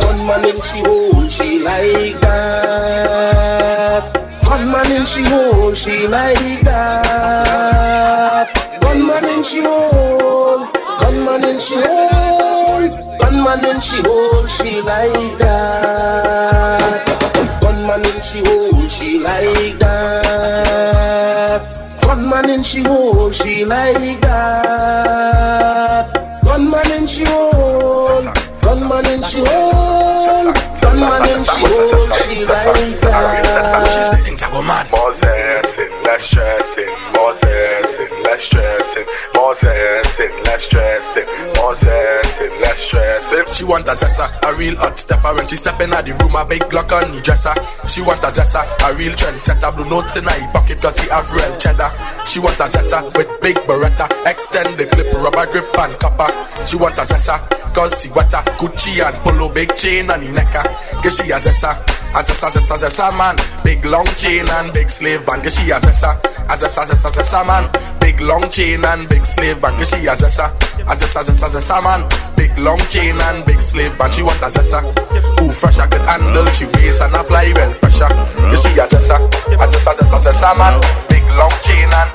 One 0.00 0.20
man 0.26 0.44
in 0.44 0.58
she 0.62 0.78
hole, 0.80 1.28
she 1.28 1.48
like 1.60 2.20
that. 2.20 4.02
One 4.48 4.66
man 4.70 4.92
in 4.92 5.06
she 5.06 5.22
hole, 5.24 5.74
she 5.74 6.08
like 6.08 6.60
that. 6.62 8.48
One 8.82 9.06
man 9.06 9.24
in 9.26 9.42
she 9.44 9.60
hole, 9.62 10.66
gunman 10.98 11.44
in 11.44 11.58
she 11.58 11.74
hole, 11.76 12.88
gunman 13.18 13.64
in 13.64 13.80
she 13.80 14.02
hole, 14.02 14.46
she 14.46 14.80
like 14.80 15.38
that. 15.38 17.33
One 17.94 18.02
man 18.02 18.16
in 18.16 18.22
she 18.22 18.38
hole, 18.40 18.88
she 18.88 19.20
like 19.20 19.78
that. 19.78 21.62
One 22.02 22.28
man 22.28 22.50
in 22.50 22.62
she 22.64 22.82
hole, 22.82 23.30
she 23.30 23.64
like 23.64 24.20
that. 24.20 26.10
Gunman 26.42 26.90
in 26.90 27.06
she 27.06 27.24
hole, 27.24 28.24
gunman 28.62 29.06
in 29.06 29.22
she 29.22 29.44
hole, 29.46 30.52
gunman 30.80 31.22
in 31.28 31.44
she 31.44 31.60
hole, 31.62 32.10
she 32.26 32.44
like 32.44 32.98
that. 32.98 33.86
She 33.86 34.02
said 34.02 34.24
things 34.24 34.42
I 34.42 34.50
go 34.50 34.60
mad. 34.60 34.90
More 34.90 35.12
zessing, 35.12 35.92
less 36.04 36.24
stressing. 36.24 36.90
More 37.14 37.34
zessing, 37.34 38.10
less 38.24 38.42
stressing. 38.42 39.06
More 39.44 39.52
zessing, 39.52 40.32
less 40.46 40.64
stressing. 40.64 41.26
More 41.60 41.74
zessing, 41.74 42.60
less 42.62 42.78
stressing. 42.78 43.44
She 43.52 43.62
want 43.62 43.86
a 43.86 43.90
zessa, 43.90 44.32
a 44.40 44.54
real 44.56 44.74
hot 44.76 44.96
stepper 44.96 45.34
When 45.34 45.46
she 45.46 45.56
step 45.56 45.78
in 45.82 45.90
the 45.90 46.16
room, 46.16 46.34
a 46.34 46.46
big 46.48 46.62
Glock 46.72 46.88
on 46.96 47.12
the 47.12 47.20
dresser 47.20 47.52
She 47.86 48.00
want 48.00 48.24
a 48.24 48.32
zessa, 48.32 48.64
a 48.64 48.96
real 48.96 49.12
trendsetter 49.12 49.68
Blue 49.76 49.84
notes 49.84 50.16
in 50.16 50.24
her 50.24 50.52
pocket 50.52 50.80
cause 50.80 50.96
he 50.98 51.10
have 51.10 51.30
real 51.30 51.52
cheddar 51.60 51.92
She 52.24 52.40
want 52.40 52.56
a 52.56 52.72
zessa 52.72 53.04
with 53.18 53.28
big 53.42 53.56
beretta 53.68 54.08
Extend 54.24 54.80
the 54.80 54.86
clip, 54.86 55.12
rubber 55.12 55.44
grip 55.52 55.68
and 55.76 55.92
copper 56.00 56.32
She 56.64 56.76
want 56.80 56.96
a 56.96 57.04
zessa, 57.04 57.36
cause 57.74 58.08
what 58.16 58.32
a 58.32 58.40
Gucci 58.56 59.04
and 59.04 59.16
polo 59.20 59.52
big 59.52 59.76
chain 59.76 60.10
on 60.10 60.24
the 60.24 60.32
neck. 60.32 60.56
Cause 61.02 61.20
she 61.20 61.28
a 61.30 61.36
zessa, 61.36 61.76
a 62.16 62.22
zessa, 62.24 62.48
zessa, 62.48 62.76
zessa 62.80 63.12
man. 63.12 63.36
Big 63.62 63.84
long 63.84 64.06
chain 64.16 64.48
and 64.48 64.72
big 64.72 64.88
slave 64.88 65.26
and 65.28 65.42
cause 65.42 65.60
she 65.60 65.70
a 65.70 65.76
zessa, 65.76 66.16
a 66.48 66.56
zessa, 66.56 66.88
zessa, 66.88 67.10
zessa 67.12 67.44
man. 67.44 67.68
Big 68.00 68.20
long 68.20 68.48
chain 68.48 68.84
and 68.84 69.08
big 69.08 69.26
slave 69.34 69.62
and 69.64 69.76
cause 69.76 69.90
she 69.90 70.06
a 70.06 70.14
zessa, 70.14 70.46
a 70.86 70.94
zessa, 70.94 71.20
zessa, 71.26 71.48
zessa 71.50 71.82
man. 71.82 72.06
Big 72.36 72.56
long 72.58 72.78
chain 72.88 73.18
and 73.28 73.44
big 73.44 73.60
slave 73.60 73.98
and 74.00 74.14
she 74.14 74.22
want 74.22 74.38
a 74.42 74.46
zessa. 74.46 74.80
Who 75.40 75.52
fresh 75.52 75.78
I 75.78 75.86
could 75.86 76.00
handle, 76.02 76.46
she 76.54 76.66
waist 76.78 77.02
and 77.02 77.14
apply 77.14 77.52
well 77.54 77.72
pressure. 77.82 78.08
She 78.54 78.78
a 78.78 78.86
zessa, 78.86 79.18
a 79.18 79.66
zessa, 79.66 79.92
zessa, 79.98 80.18
zessa 80.22 80.56
man. 80.56 80.78
Big 81.08 81.24
long 81.34 81.52
chain 81.62 81.90
and 81.90 82.13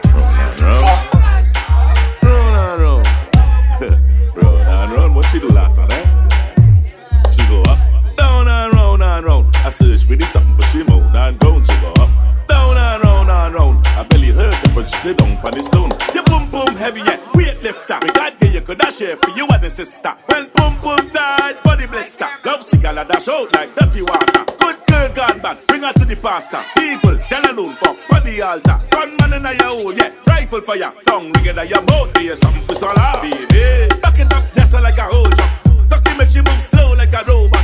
sister. 19.86 20.14
When 20.26 20.44
boom 20.56 20.76
boom 20.82 21.10
tight, 21.10 21.64
body 21.64 21.88
blister. 21.88 22.28
Love 22.44 22.64
cigar 22.64 22.94
dash 23.06 23.30
out 23.30 23.54
like 23.56 23.74
dirty 23.76 24.02
water. 24.02 24.44
Good 24.60 24.78
girl 24.88 25.10
gone 25.16 25.40
bad, 25.40 25.58
bring 25.68 25.84
her 25.84 25.94
to 25.94 26.04
the 26.04 26.18
pastor. 26.18 26.62
Evil, 26.82 27.18
then 27.30 27.46
alone 27.46 27.78
on 28.12 28.24
the 28.26 28.42
altar. 28.42 28.78
Gunman 28.92 29.34
in 29.34 29.48
your 29.58 29.72
own, 29.72 29.96
yeah. 29.96 30.12
Rifle 30.28 30.62
for 30.62 30.76
ya, 30.76 30.92
tongue 31.06 31.32
together 31.32 31.64
your 31.64 31.82
mouth. 31.84 32.14
Be 32.14 32.28
something 32.36 32.64
for 32.64 32.76
solar, 32.76 33.22
baby. 33.22 33.88
Back 34.02 34.20
it 34.20 34.34
up, 34.34 34.44
her 34.44 34.82
like 34.82 34.98
a 34.98 35.04
whole 35.04 35.32
jump. 35.32 35.90
Tucky 35.90 36.18
make 36.18 36.30
she 36.30 36.42
move 36.42 36.60
slow 36.60 36.94
like 36.96 37.14
a 37.14 37.24
robot. 37.24 37.64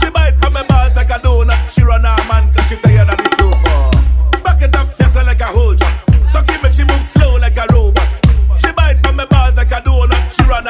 She 0.00 0.08
bite 0.08 0.40
on 0.46 0.52
my 0.54 0.66
balls 0.66 0.96
like 0.96 1.10
a 1.10 1.18
donut. 1.20 1.60
She 1.74 1.82
run 1.82 2.04
her 2.04 2.16
man 2.24 2.54
cause 2.54 2.68
she 2.68 2.76
tired 2.76 3.10
of 3.10 3.18
the 3.18 3.28
slow 3.36 3.52
for. 3.60 4.40
Back 4.40 4.62
it 4.62 4.74
up, 4.74 4.88
her 4.96 5.24
like 5.24 5.40
a 5.40 5.46
whole 5.52 5.74
jump. 5.74 5.94
Tucky 6.32 6.56
make 6.62 6.72
she 6.72 6.84
move 6.84 7.04
slow 7.04 7.29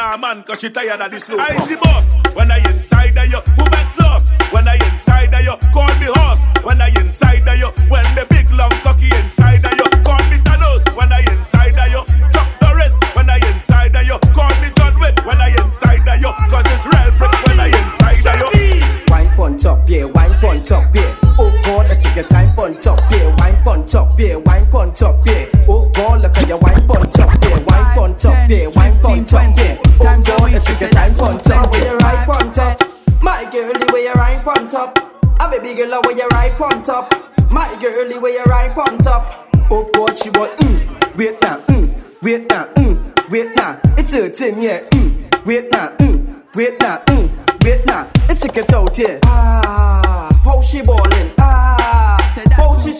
donut. 0.00 0.14
She 0.14 0.20
man 0.20 0.42
cause 0.42 0.60
she 0.60 0.70
tired 0.70 1.00
of 1.00 1.10
the 1.10 1.20
slow. 1.20 1.38
I 1.38 1.54
the 1.66 1.76
boss 1.82 2.34
when 2.34 2.50
I 2.50 2.58
inside 2.58 3.16
of 3.16 3.26
you. 3.28 3.40
Who 3.56 3.64
backs 3.70 3.98
lost? 3.98 4.32
When 4.52 4.68
I 4.68 4.74
inside 4.74 5.34
of 5.34 5.42
you, 5.42 5.56
call 5.72 5.88
me 6.00 6.08
horse. 6.14 6.46
When 6.64 6.80
I 6.80 6.88
inside 6.88 7.48
of 7.48 7.58
you, 7.58 7.70
when 7.88 8.04
the 8.14 8.26
big 8.30 8.50
long 8.52 8.70
cocky 8.82 9.06
inside 9.06 9.64
of 9.64 9.72
you, 9.72 9.86
call 10.02 10.22
me 10.30 10.38
Thanos. 10.38 10.96
When 10.96 11.12
I 11.12 11.20
inside 11.20 11.78
of 11.78 11.88
you, 11.88 12.02
Chuck 12.32 12.48
Norris. 12.62 12.94
When 13.14 13.30
I 13.30 13.36
inside 13.36 13.96
of 13.96 14.04
you, 14.04 14.18
call 14.32 14.50
me 14.60 14.68
John 14.76 14.94
Wick. 15.00 15.24
When 15.24 15.40
I 15.40 15.48
inside 15.48 16.08
of 16.08 16.20
you, 16.20 16.32
cause 16.50 16.66
it's 16.66 16.84
real 16.86 17.10
freak. 17.18 17.46
When 17.46 17.60
I 17.60 17.68
inside 17.68 18.42
of 18.42 18.54
you. 18.54 18.70
Wine 19.08 19.30
pon 19.36 19.58
top, 19.58 19.88
yeah, 19.88 20.04
wine 20.04 20.34
pon 20.40 20.62
top, 20.64 20.94
yeah. 20.94 21.16
Oh 21.38 21.50
God, 21.64 21.86
I 21.90 21.94
take 21.94 22.16
your 22.16 22.24
time 22.24 22.54
pon 22.54 22.74
top, 22.80 23.00
yeah. 23.10 23.34
Wine 23.36 23.62
pon 23.62 23.86
top, 23.86 24.18
yeah, 24.18 24.36
wine 24.36 24.66
pon 24.70 24.92
top, 24.94 25.26
yeah. 25.26 25.46
Oh 25.68 25.88
God, 25.90 26.22
look 26.22 26.36
at 26.36 26.48
your 26.48 26.58
wine 26.58 26.86
pon 26.86 27.09
top, 28.16 28.48
yeah. 28.50 28.66
Wine 28.68 28.98
pon 29.00 29.24
top, 29.24 29.56
yeah, 29.56 29.56
wine 29.56 29.56
pon 29.56 29.56
top, 29.56 29.56
yeah. 29.58 29.76
Oh 29.84 29.98
God, 30.00 30.42
I 30.54 30.58
take 30.58 30.80
your 30.80 30.90
time 30.90 31.14
pon 31.14 31.38
top, 31.44 31.70
where 31.72 31.84
you 31.92 31.98
right 31.98 32.26
pon 32.26 32.52
top. 32.52 32.82
My 33.22 33.48
girlie, 33.52 33.92
where 33.92 34.02
you 34.04 34.12
right 34.14 34.44
pon 34.44 34.68
top. 34.68 34.98
A 35.40 35.50
baby 35.50 35.74
girl, 35.74 36.00
where 36.04 36.16
you 36.16 36.26
right 36.32 36.52
pon 36.56 36.82
top. 36.82 37.12
My 37.50 37.76
girlie, 37.80 38.18
where 38.18 38.32
you 38.32 38.44
right 38.44 38.72
pon 38.74 38.98
top. 38.98 39.48
Oh 39.70 39.88
God, 39.94 40.18
she 40.18 40.30
want 40.30 40.56
mm, 40.58 41.16
wait 41.16 41.40
now, 41.42 41.58
mm, 41.68 41.90
wait 42.22 42.48
now, 42.48 42.66
mm, 42.74 43.30
wait 43.30 43.54
now. 43.56 43.78
It's 43.96 44.12
hurting, 44.12 44.60
yeah, 44.62 44.80
mm, 44.90 45.46
wait 45.46 45.70
now, 45.70 45.88
mm, 45.98 46.44
wait 46.56 46.80
now, 46.80 46.98
mm, 47.06 47.64
wait 47.64 47.86
now. 47.86 48.08
It's 48.28 48.44
a 48.44 48.48
get 48.48 48.72
out, 48.72 48.96
yeah. 48.98 49.18
Ah, 49.24 50.28
how 50.44 50.60
she 50.60 50.82
ballin'? 50.82 51.30
Ah, 51.38 52.16
how 52.56 52.78
she? 52.78 52.90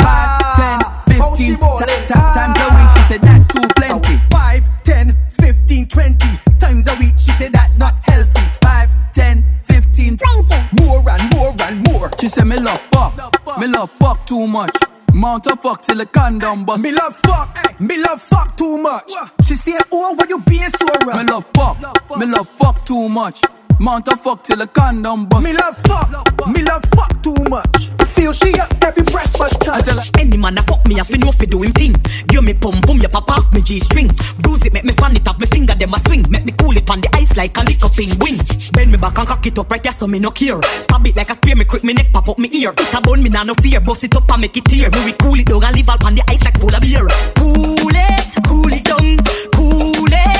Ah, 0.00 0.54
10, 0.56 1.16
how 1.18 1.34
she 1.34 1.44
15 1.52 1.56
ballin'? 1.60 1.86
ti- 1.86 2.06
ti- 2.06 2.14
times 2.14 2.56
a 2.56 2.66
week. 2.74 2.90
She 2.96 3.02
said 3.02 3.20
that 3.22 3.48
too 3.50 3.66
plenty. 3.76 4.20
5, 4.60 4.82
10, 4.84 5.16
15, 5.30 5.88
20 5.88 6.16
times 6.58 6.86
a 6.88 6.94
week. 6.96 7.14
She 7.18 7.30
said 7.32 7.52
that's 7.52 7.76
not 7.76 7.94
healthy. 8.04 8.40
5, 8.62 9.12
10, 9.12 9.44
15, 9.64 10.16
20 10.16 10.82
more 10.82 11.02
and 11.10 11.34
more 11.34 11.54
and 11.60 11.86
more. 11.88 12.10
She 12.18 12.28
said 12.28 12.44
me 12.44 12.58
love 12.58 12.80
fuck, 12.80 13.14
me 13.58 13.66
love 13.66 13.90
fuck 13.90 14.26
too 14.26 14.46
much. 14.46 14.74
Mount 15.12 15.46
a 15.46 15.56
fuck 15.56 15.82
till 15.82 15.96
the 15.96 16.06
condom 16.06 16.64
bust. 16.64 16.82
Me 16.82 16.92
love 16.92 17.14
fuck, 17.14 17.80
me 17.80 18.02
love 18.02 18.20
fuck 18.20 18.56
too 18.56 18.78
much. 18.78 19.12
She 19.42 19.54
said, 19.54 19.80
Oh, 19.92 20.14
why 20.14 20.26
you 20.28 20.40
being 20.40 20.70
so 20.70 20.86
rough? 21.06 21.22
Me 21.22 21.30
love 21.30 21.46
fuck, 21.54 22.18
me 22.18 22.26
love 22.26 22.48
fuck 22.48 22.84
too 22.84 23.08
much. 23.08 23.42
Mount 23.78 24.08
a 24.08 24.16
fuck 24.16 24.42
till 24.42 24.56
the 24.56 24.66
condom 24.66 25.26
bust. 25.26 25.44
Me 25.44 25.52
love 25.52 25.76
fuck, 25.76 26.48
me 26.48 26.62
love 26.62 26.82
fuck 26.94 27.22
too 27.22 27.36
much. 27.50 27.90
Feel 28.08 28.32
she 28.32 28.58
up 28.58 28.72
every 28.82 29.02
breast 29.02 29.38
must 29.38 29.60
touch. 29.60 30.10
Any 30.18 30.38
man 30.38 30.56
a 30.56 30.62
fuck 30.62 30.86
me, 30.86 30.98
I 30.98 31.02
fi 31.02 31.18
know 31.18 31.30
fi 31.30 31.44
do 31.44 31.62
him 31.62 31.72
thing. 31.72 31.94
Give 32.28 32.42
me 32.42 32.54
pum 32.54 32.80
pum, 32.80 32.98
ya 32.98 33.08
pop 33.08 33.30
off 33.30 33.52
me 33.52 33.60
G 33.60 33.78
string. 33.78 34.10
Bruise 34.38 34.64
it, 34.64 34.72
make 34.72 34.84
me 34.84 34.92
fan 34.92 35.14
it 35.14 35.28
off 35.28 35.38
me 35.38 35.46
finger, 35.46 35.74
them 35.74 35.92
a 35.92 35.98
swing. 36.00 36.24
Make 36.30 36.46
me 36.46 36.52
cool 36.52 36.76
it 36.76 36.88
on 36.88 37.02
the 37.02 37.08
ice 37.14 37.36
like 37.36 37.56
a 37.58 37.60
lick 37.60 37.84
up 37.84 37.96
wing. 37.98 38.38
Bend 38.72 38.90
me 38.92 38.96
back 38.96 39.18
and 39.18 39.28
cock 39.28 39.46
it 39.46 39.58
up 39.58 39.70
right 39.70 39.82
there, 39.82 39.92
so 39.92 40.06
me 40.06 40.18
no 40.18 40.30
care. 40.30 40.60
Stab 40.80 41.06
it 41.06 41.14
like 41.14 41.28
a 41.28 41.34
spear, 41.34 41.56
me 41.56 41.64
quick 41.66 41.84
me 41.84 41.92
neck 41.92 42.10
pop 42.12 42.28
up 42.30 42.38
me 42.38 42.48
ear. 42.52 42.72
It 42.72 42.94
a 42.94 43.00
bone 43.02 43.22
me 43.22 43.28
nah 43.28 43.44
no 43.44 43.54
fear, 43.54 43.80
bust 43.80 44.04
it 44.04 44.16
up 44.16 44.30
and 44.32 44.40
make 44.40 44.56
it 44.56 44.64
tear. 44.64 44.88
Me 44.90 45.04
we 45.04 45.12
cool 45.12 45.38
it 45.38 45.46
down 45.46 45.62
and 45.62 45.76
leave 45.76 45.88
all 45.88 45.98
on 46.06 46.14
the 46.14 46.24
ice 46.28 46.42
like 46.42 46.58
polar 46.58 46.80
beer. 46.80 47.06
Cool 47.36 47.92
it, 47.92 48.44
cool 48.46 48.72
it 48.72 48.84
down, 48.84 49.18
cool 49.52 50.08
it, 50.08 50.35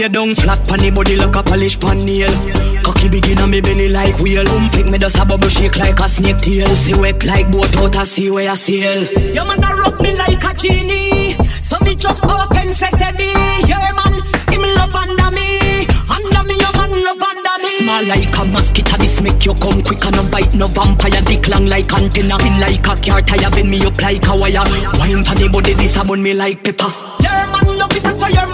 lay 0.00 0.08
down 0.08 0.34
flat 0.34 0.60
pan 0.66 0.94
body 0.94 1.16
like 1.16 1.36
a 1.36 1.42
polish 1.42 1.78
pan 1.78 1.98
nail. 2.00 2.30
Cocky 2.82 3.08
begin 3.08 3.40
on 3.40 3.50
me 3.50 3.60
belly 3.60 3.88
like 3.88 4.18
whale. 4.20 4.44
Boom 4.46 4.68
fit 4.70 4.86
me 4.86 4.98
just 4.98 5.18
a 5.18 5.24
bubble 5.24 5.48
shake 5.48 5.76
like 5.76 6.00
a 6.00 6.08
snake 6.08 6.38
tail. 6.38 6.68
See 6.76 6.98
wet 6.98 7.24
like 7.24 7.50
boat 7.50 7.76
out 7.76 7.96
a 7.96 8.06
sea 8.06 8.30
where 8.30 8.50
I 8.50 8.54
sail. 8.54 9.04
Your 9.34 9.44
man 9.44 9.62
a 9.62 9.76
rub 9.76 10.00
me 10.00 10.16
like 10.16 10.42
a 10.42 10.54
genie. 10.54 11.36
So 11.60 11.76
me 11.84 11.94
just 11.94 12.24
open 12.24 12.72
sesame 12.72 13.32
Yeah 13.68 13.92
man, 13.92 14.14
him 14.48 14.62
love 14.62 14.94
under 14.94 15.30
me. 15.30 15.86
Under 16.08 16.42
me, 16.48 16.54
your 16.56 16.72
man 16.72 16.92
love 17.04 17.22
under 17.22 17.56
me. 17.62 17.78
Small 17.78 18.04
like 18.06 18.38
a 18.38 18.44
mosquito 18.46 18.96
this 18.96 19.20
make 19.20 19.44
you 19.44 19.54
come 19.54 19.82
quick 19.82 20.04
and 20.06 20.16
no 20.16 20.24
bite. 20.30 20.54
No 20.54 20.66
vampire 20.68 21.22
Dick 21.26 21.48
long 21.48 21.66
like 21.66 21.92
antenna. 21.92 22.38
Spin 22.40 22.60
like 22.60 22.86
a 22.86 22.96
car 22.96 23.20
tire 23.20 23.50
bend 23.50 23.70
me 23.70 23.84
up 23.84 24.00
like 24.00 24.26
a 24.26 24.34
wire. 24.34 24.64
Wine 24.98 25.22
for 25.24 25.34
the 25.34 25.48
body 25.52 25.74
this 25.74 25.96
a 25.96 26.04
bun 26.04 26.22
me 26.22 26.32
like 26.32 26.64
pepper. 26.64 26.90
Your 27.20 27.46
man 27.52 27.78
love 27.78 27.92
it, 27.92 28.14
so 28.14 28.26
your 28.28 28.49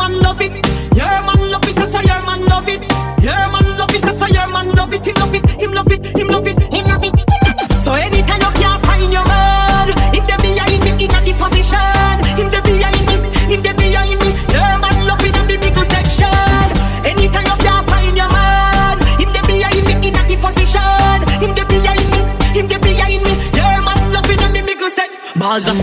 Balls 25.56 25.64
just 25.64 25.82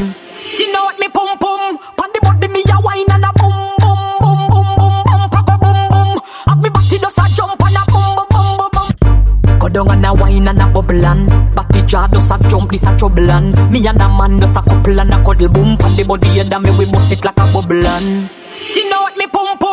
You 0.59 0.71
know 0.71 0.83
what 0.85 0.99
me 0.99 1.07
pum 1.09 1.37
pum. 1.39 1.77
Pon 1.97 2.09
the 2.13 2.19
body 2.21 2.47
me 2.49 2.61
a 2.69 2.77
wine 2.81 3.09
and 3.09 3.25
a 3.25 3.33
boom 3.33 3.57
boom 3.81 4.01
boom 4.21 4.41
boom 4.53 4.69
boom 4.77 4.95
boom 5.01 5.23
papa 5.33 5.57
boom 5.57 5.79
boom 5.89 6.09
Have 6.45 6.61
me 6.61 6.69
body 6.69 6.97
just 7.01 7.17
a 7.17 7.25
jump 7.33 7.57
and 7.57 7.77
a 7.77 7.83
boom 7.89 8.13
boom 8.13 8.29
boom 8.29 8.69
boom 8.69 8.69
boom 8.77 9.57
Go 9.57 9.69
down 9.69 9.89
and 9.89 10.05
a 10.05 10.13
wine 10.13 10.47
and 10.47 10.61
a 10.61 10.67
bubble 10.69 11.05
and 11.05 11.25
Batty 11.55 11.81
jaw 11.89 12.05
does 12.05 12.29
a 12.29 12.37
jump, 12.49 12.69
this 12.69 12.85
a 12.85 12.95
trouble 12.97 13.31
and 13.31 13.49
Me 13.71 13.87
and 13.87 14.01
a 14.01 14.07
man 14.07 14.39
does 14.39 14.55
a 14.55 14.61
couple 14.61 14.99
and 14.99 15.13
a 15.13 15.23
cuddle 15.23 15.49
boom 15.49 15.77
Pan 15.77 15.95
the 15.97 16.05
body 16.05 16.39
and 16.39 16.53
me 16.61 16.69
we 16.77 16.85
bust 16.91 17.11
it 17.11 17.25
like 17.25 17.37
a 17.37 17.45
bubble 17.49 17.87
and 17.87 18.29
You 18.77 18.89
know 18.91 19.01
what 19.01 19.17
me 19.17 19.25
pum 19.25 19.57
pum 19.57 19.72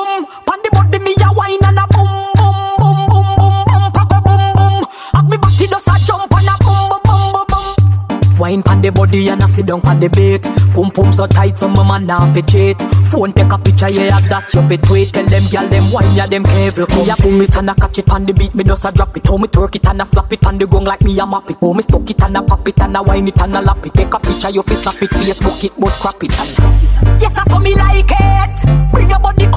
Wine 8.40 8.62
pan 8.62 8.80
the 8.80 8.90
body 8.90 9.28
and 9.28 9.42
I 9.42 9.46
sit 9.46 9.66
down 9.66 9.84
on 9.84 10.00
the 10.00 10.08
bait. 10.08 10.40
Pum 10.72 10.90
pum 10.90 11.12
so 11.12 11.26
tight, 11.26 11.58
so 11.58 11.68
my 11.68 11.86
man 11.86 12.06
now 12.06 12.24
fi 12.32 12.40
cheat. 12.40 12.80
Phone 13.12 13.32
take 13.36 13.52
a 13.52 13.58
picture, 13.60 13.92
yeah, 13.92 14.16
that 14.32 14.48
you 14.56 14.64
fi 14.64 14.76
tweet. 14.80 15.12
Tell 15.12 15.28
them 15.28 15.44
gyal 15.52 15.68
them 15.68 15.84
wine, 15.92 16.08
yeah, 16.16 16.24
them 16.24 16.44
careful. 16.44 16.88
Me 16.96 17.04
a 17.12 17.16
pull 17.20 17.36
it 17.44 17.54
and 17.60 17.68
I 17.68 17.74
catch 17.74 17.98
it 17.98 18.08
on 18.08 18.24
the 18.24 18.32
beat, 18.32 18.54
me 18.54 18.64
just 18.64 18.86
a 18.86 18.92
drop 18.92 19.14
it. 19.14 19.26
How 19.28 19.36
me 19.36 19.46
twerk 19.46 19.76
it 19.76 19.86
and 19.86 20.00
I 20.00 20.04
slap 20.04 20.32
it 20.32 20.46
on 20.46 20.56
the 20.56 20.66
gong 20.66 20.84
like 20.84 21.04
me 21.04 21.18
a 21.20 21.26
map 21.26 21.50
it. 21.50 21.58
How 21.60 21.74
me 21.74 21.82
stuck 21.82 22.08
it 22.08 22.22
and 22.22 22.38
I 22.38 22.40
pop 22.40 22.66
it 22.66 22.80
and 22.80 22.96
I 22.96 23.00
wine 23.02 23.28
it 23.28 23.40
and 23.42 23.56
I 23.56 23.60
lap 23.60 23.84
it. 23.84 23.92
Take 23.92 24.14
a 24.14 24.18
picture, 24.18 24.48
you 24.48 24.62
fi 24.62 24.74
snap 24.74 25.02
it, 25.02 25.10
Facebook 25.10 25.60
it, 25.60 25.72
but 25.76 25.92
crap 26.00 26.24
it 26.24 26.32
and 26.32 27.20
Yes, 27.20 27.36
I 27.36 27.44
saw 27.44 27.58
me 27.58 27.74
like 27.76 28.08
it. 28.08 28.56
Bring 28.90 29.10
your 29.10 29.20
body, 29.20 29.49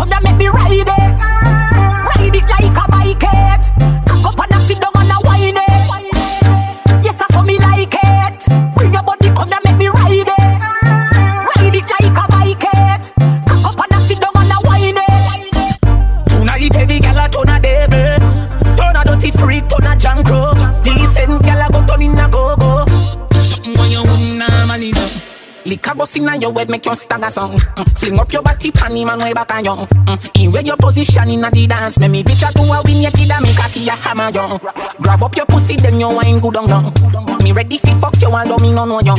inna 26.23 26.37
your 26.37 26.53
head 26.53 26.69
make 26.69 26.85
you 26.85 26.95
stagger 26.95 27.29
song 27.29 27.57
mm. 27.57 27.99
Fling 27.99 28.19
up 28.19 28.31
your 28.31 28.41
body 28.41 28.71
panty 28.71 29.05
man 29.05 29.19
way 29.19 29.33
back 29.33 29.51
on 29.53 29.65
you 29.65 29.71
mm. 29.71 30.43
In 30.43 30.51
where 30.51 30.61
your 30.61 30.77
position 30.77 31.29
inna 31.29 31.51
the 31.51 31.67
dance 31.67 31.99
Make 31.99 32.11
me 32.11 32.23
picture 32.23 32.47
to 32.47 32.61
a 32.61 32.81
win 32.85 33.01
your 33.01 33.11
kid 33.11 33.31
and 33.31 33.43
make 33.43 33.59
a 33.59 33.69
key 33.69 33.87
a 33.87 33.91
hammer 33.91 34.29
you 34.29 34.59
Grab 35.01 35.23
up 35.23 35.35
your 35.35 35.45
pussy 35.45 35.75
then 35.75 35.99
you 35.99 36.09
wine 36.09 36.39
good 36.39 36.57
on 36.57 36.69
you 36.69 37.43
Me 37.43 37.51
ready 37.51 37.77
fi 37.77 37.93
fuck 37.99 38.19
you 38.21 38.29
and 38.29 38.61
me 38.61 38.73
no 38.73 38.85
know 38.85 38.99
you 38.99 39.15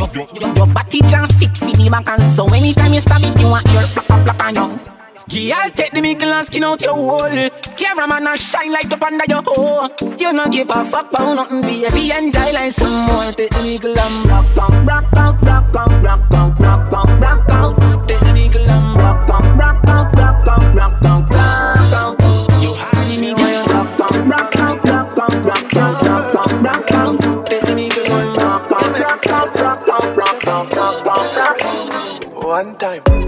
Your 0.56 0.66
body 0.66 1.00
jam 1.02 1.28
fit 1.28 1.56
fi 1.56 1.72
the 1.72 1.88
back 1.90 2.08
and 2.08 2.22
so 2.22 2.46
Anytime 2.48 2.92
you 2.92 3.00
stab 3.00 3.22
it 3.22 3.38
you 3.40 3.48
want 3.48 3.66
your 3.68 3.82
black 3.94 4.08
black 4.08 4.24
black 4.24 4.44
on 4.44 4.54
you 4.54 4.93
I'll 5.26 5.70
take 5.70 5.92
the 5.92 6.02
mickle 6.02 6.28
and 6.28 6.46
skin 6.46 6.64
out 6.64 6.82
your 6.82 6.94
hole. 6.94 7.50
Cameraman 7.76 8.26
and 8.26 8.38
shine 8.38 8.70
light 8.70 8.92
up 8.92 9.02
under 9.02 9.24
your 9.26 9.42
hole. 9.42 9.88
You 10.18 10.32
no 10.32 10.46
give 10.48 10.68
a 10.68 10.84
fuck 10.84 11.10
about 11.10 11.34
nothing, 11.34 11.62
baby. 11.62 12.12
Enjoy 12.12 12.52
like 12.52 12.72
some 12.72 13.06
more. 13.06 13.32
Take 13.32 13.50
the 13.50 13.62
mickle 13.62 13.98
and 13.98 14.24
rock 14.28 14.58
out, 14.58 14.86
rock 14.86 15.16
out, 15.16 15.42
rock 15.42 15.76
out, 15.76 16.04
rock 16.04 16.32
out, 16.32 16.60
rock 16.60 16.92
out, 16.92 17.20
rock 17.22 17.50
out. 17.50 18.08
Take 18.08 18.20
the 18.20 18.32
mickle 18.34 18.68
and 18.68 18.96
rock 18.96 19.30
out, 19.30 19.58
rock 19.58 19.88
out, 19.88 20.14
rock 20.14 20.48
out, 20.48 21.30
rock. 21.30 22.20
You 22.60 22.74
honey 22.76 23.20
me, 23.20 23.34
girl, 23.34 23.64
rock 23.64 24.00
out, 24.00 24.28
rock 24.28 24.56
out, 24.56 24.84
rock 24.84 25.18
out, 25.18 25.44
rock 25.44 25.74
out, 25.74 26.02
rock 26.04 26.34
out, 26.36 26.62
rock 26.62 26.92
out. 26.92 27.46
Take 27.46 27.64
the 27.64 27.74
mickle 27.74 28.04
and 28.04 28.36
rock 28.36 28.70
out, 28.70 28.98
rock 29.00 29.26
out, 29.26 29.56
rock 29.56 29.88
out, 29.88 30.16
rock 30.16 30.46
out, 30.46 31.06
rock 31.06 31.62
out. 31.62 32.44
One 32.44 32.76
time. 32.76 33.23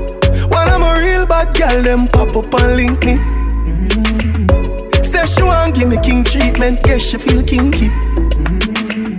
Bad 1.36 1.54
girl, 1.58 1.82
them 1.82 2.08
pop 2.08 2.34
up 2.36 2.54
and 2.60 2.76
link 2.76 3.04
me. 3.04 3.16
Mm. 3.66 5.04
Say 5.04 5.26
she 5.26 5.42
want 5.42 5.74
give 5.74 5.88
me 5.88 5.98
king 6.02 6.24
treatment, 6.24 6.82
guess 6.82 7.02
she 7.02 7.18
feel 7.18 7.42
kinky. 7.42 7.88
Mm. 7.88 9.18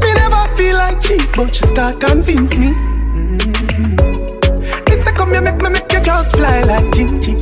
Me 0.00 0.10
never 0.20 0.42
feel 0.56 0.76
like 0.76 1.00
cheap, 1.02 1.28
but 1.36 1.54
she 1.54 1.64
start 1.66 2.00
convince 2.00 2.56
me. 2.58 2.68
Mm. 2.68 3.98
Me 4.88 4.94
say 5.02 5.12
come 5.12 5.32
here, 5.32 5.42
make 5.42 5.60
me 5.60 5.68
make 5.68 5.92
you 5.92 6.00
just 6.00 6.34
fly 6.36 6.62
like 6.62 6.86
Gingy. 6.96 7.34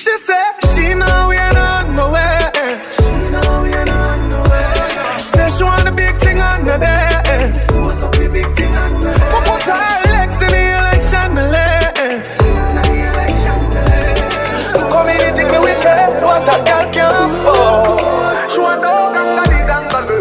She 0.00 0.12
say 0.26 0.44
she 0.70 0.94
know 0.94 1.28
we 1.28 1.38
on 1.38 1.94
nowhere. 1.94 2.37
Girl 16.68 16.84
can 16.92 17.12
afford. 17.24 18.50
She 18.52 18.58
want 18.60 18.84
a 18.84 18.92
gangali 19.14 19.60
gangalu. 19.70 20.20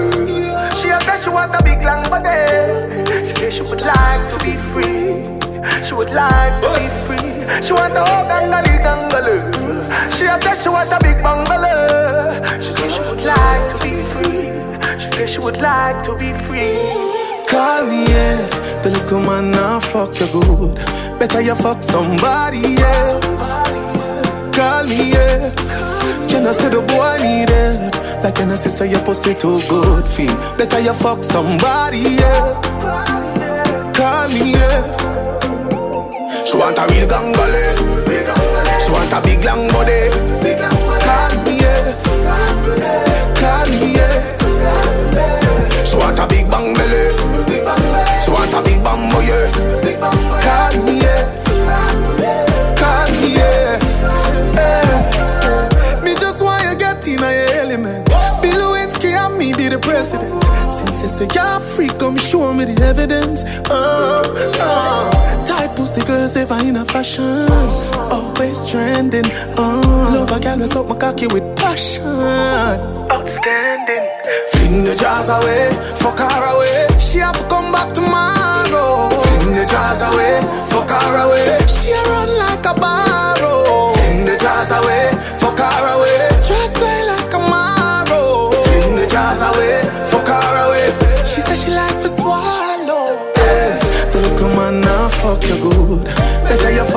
She 0.79 0.89
a 0.89 0.99
say 1.01 1.17
she 1.23 1.29
want 1.29 1.55
a 1.55 1.59
big 1.63 1.81
long 1.83 2.03
body. 2.11 2.39
She 3.27 3.33
say 3.35 3.51
she 3.51 3.61
would 3.61 3.81
like 3.81 4.23
to 4.31 4.37
be 4.45 4.53
free. 4.71 5.27
She 5.85 5.93
would 5.93 6.11
like 6.11 6.61
to 6.63 6.69
be 6.77 6.85
free. 7.05 7.33
She 7.65 7.73
want 7.73 7.93
a 7.93 8.03
gangali 8.29 8.75
gangalu. 8.85 9.35
She 10.15 10.25
a 10.25 10.39
say 10.41 10.55
she 10.61 10.69
want 10.69 10.91
a 10.93 10.99
big 11.01 11.21
bungalow. 11.23 12.43
She 12.63 12.71
say 12.75 12.89
she 12.95 12.99
would 13.09 13.23
like 13.23 13.63
to 13.71 13.77
be 13.83 13.93
free. 14.13 14.45
She 15.01 15.07
say 15.15 15.27
she 15.27 15.39
would 15.39 15.57
like 15.57 16.03
to 16.05 16.15
be 16.15 16.31
free. 16.45 16.77
Call 17.49 17.85
me, 17.85 18.03
yeah. 18.05 18.37
The 18.83 18.89
little 18.91 19.21
man 19.21 19.51
now 19.51 19.79
fuck 19.79 20.19
you 20.19 20.27
good. 20.27 20.75
Better 21.19 21.41
you 21.41 21.55
fuck 21.55 21.81
somebody 21.81 22.75
else. 22.77 23.53
Call 24.55 24.83
me, 24.85 25.11
yeah. 25.13 25.86
Can 26.37 26.45
I 26.45 26.51
say 26.51 26.69
the 26.69 26.81
boy 26.85 27.17
need 27.25 27.49
it? 27.49 28.21
Like 28.23 28.35
can 28.35 28.51
I 28.51 28.53
say 28.53 28.69
say 28.69 28.91
your 28.91 29.01
pussy 29.03 29.33
too 29.33 29.59
good 29.67 30.05
feel? 30.05 30.29
Better 30.55 30.79
you 30.79 30.93
fuck 30.93 31.23
somebody 31.23 32.13
else. 32.21 32.83
Call 33.97 34.29
me, 34.29 34.53
yeah. 34.53 34.85
She 36.45 36.55
want 36.55 36.77
a 36.77 36.85
real 36.93 37.09
gangale. 37.09 37.73
She 38.85 38.91
want 38.93 39.13
a 39.17 39.19
big 39.25 39.43
long 39.49 39.65
body. 39.73 40.13
Call 41.01 41.33
me, 41.41 41.57
yeah. 41.57 41.97
Call 43.41 43.65
me, 43.73 43.97
yeah. 43.97 44.21
She 45.89 45.97
want 45.97 46.19
a 46.19 46.27
big 46.27 46.45
bang 46.51 46.75
belly. 46.75 46.96
President. 59.97 60.43
Since 60.69 61.01
you 61.01 61.09
say 61.09 61.27
you're 61.33 61.59
free, 61.73 61.89
come 61.97 62.17
show 62.17 62.53
me 62.53 62.65
the 62.65 62.77
evidence. 62.83 63.43
Uh, 63.67 64.21
uh. 64.61 65.45
Type 65.45 65.75
pussy 65.75 66.01
girls 66.05 66.35
ever 66.35 66.59
in 66.63 66.75
a 66.75 66.85
fashion. 66.85 67.49
Always 68.13 68.69
trending. 68.69 69.25
Uh. 69.57 69.81
Love 70.13 70.31
a 70.31 70.39
girl 70.39 70.67
suck 70.67 70.87
my 70.87 70.95
cocky 70.95 71.25
with 71.33 71.45
passion. 71.57 72.05
Outstanding. 73.15 74.05
Fling 74.51 74.85
the 74.85 74.93
jars 75.01 75.29
away, 75.29 75.73
fuck 76.01 76.19
her 76.19 76.43
away. 76.53 76.85
She 76.99 77.17
have 77.17 77.33
to 77.33 77.45
come 77.49 77.71
back 77.71 77.89
tomorrow. 77.97 79.09
Fling 79.09 79.55
the 79.57 79.65
jars 79.65 80.01
away, 80.09 80.37
fuck 80.69 80.91
her 80.93 81.15
away. 81.25 81.57
She 81.65 81.93
run 82.11 82.29
like 82.45 82.65
a 82.69 82.75
barrow. 82.77 83.97
Fling 83.97 84.25
the 84.29 84.37
jars 84.37 84.69
away, 84.69 85.09
fuck 85.41 85.57
her 85.57 85.85
away. 85.95 86.29
Just 86.45 86.75
play 86.77 87.01
like 87.09 87.16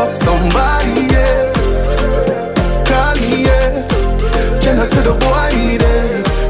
fuck 0.00 0.16
somebody 0.16 1.12
else. 1.12 1.88
Call 2.88 3.14
me, 3.20 3.44
yeah. 3.44 3.84
Can 4.62 4.78
I 4.80 4.84
say 4.84 5.02
the 5.04 5.12
boy 5.12 5.48
need? 5.56 5.84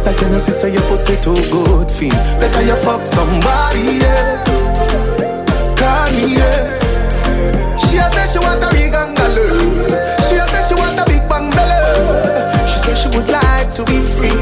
Like 0.06 0.18
can 0.18 0.32
I 0.32 0.38
say 0.38 0.52
say 0.52 0.72
your 0.72 0.82
pussy 0.82 1.16
too 1.16 1.34
good 1.50 1.90
feel? 1.90 2.14
Better 2.38 2.62
you 2.62 2.76
fuck 2.86 3.04
somebody 3.04 3.98
else. 4.06 4.62
Call 5.80 6.08
me, 6.14 6.38
yeah. 6.38 6.78
She 7.82 7.98
a 7.98 8.06
say 8.14 8.26
she 8.30 8.38
want 8.38 8.62
a 8.62 8.68
big 8.70 8.92
gangaloo. 8.94 9.90
She 10.26 10.36
a 10.38 10.46
say 10.46 10.62
she 10.68 10.74
want 10.78 11.00
a 11.02 11.04
big 11.10 11.22
bang 11.28 11.50
belly. 11.50 11.82
She 12.70 12.78
say 12.84 12.94
she 12.94 13.08
would 13.16 13.28
like 13.28 13.74
to 13.74 13.82
be 13.90 13.98
free. 14.14 14.38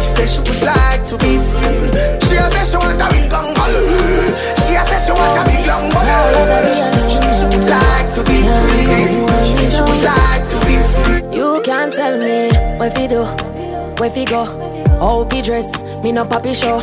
She 0.00 0.08
say 0.16 0.26
she 0.26 0.40
would 0.40 0.62
like 0.64 1.04
to 1.08 1.18
be 1.18 1.37
where 12.88 12.96
fi 12.96 13.06
do, 13.06 13.24
where 14.00 14.10
fi 14.10 14.24
go, 14.24 14.44
how 14.98 15.26
fi 15.28 15.42
dress. 15.42 15.66
Me 16.02 16.12
no 16.12 16.24
papi 16.24 16.54
show. 16.54 16.78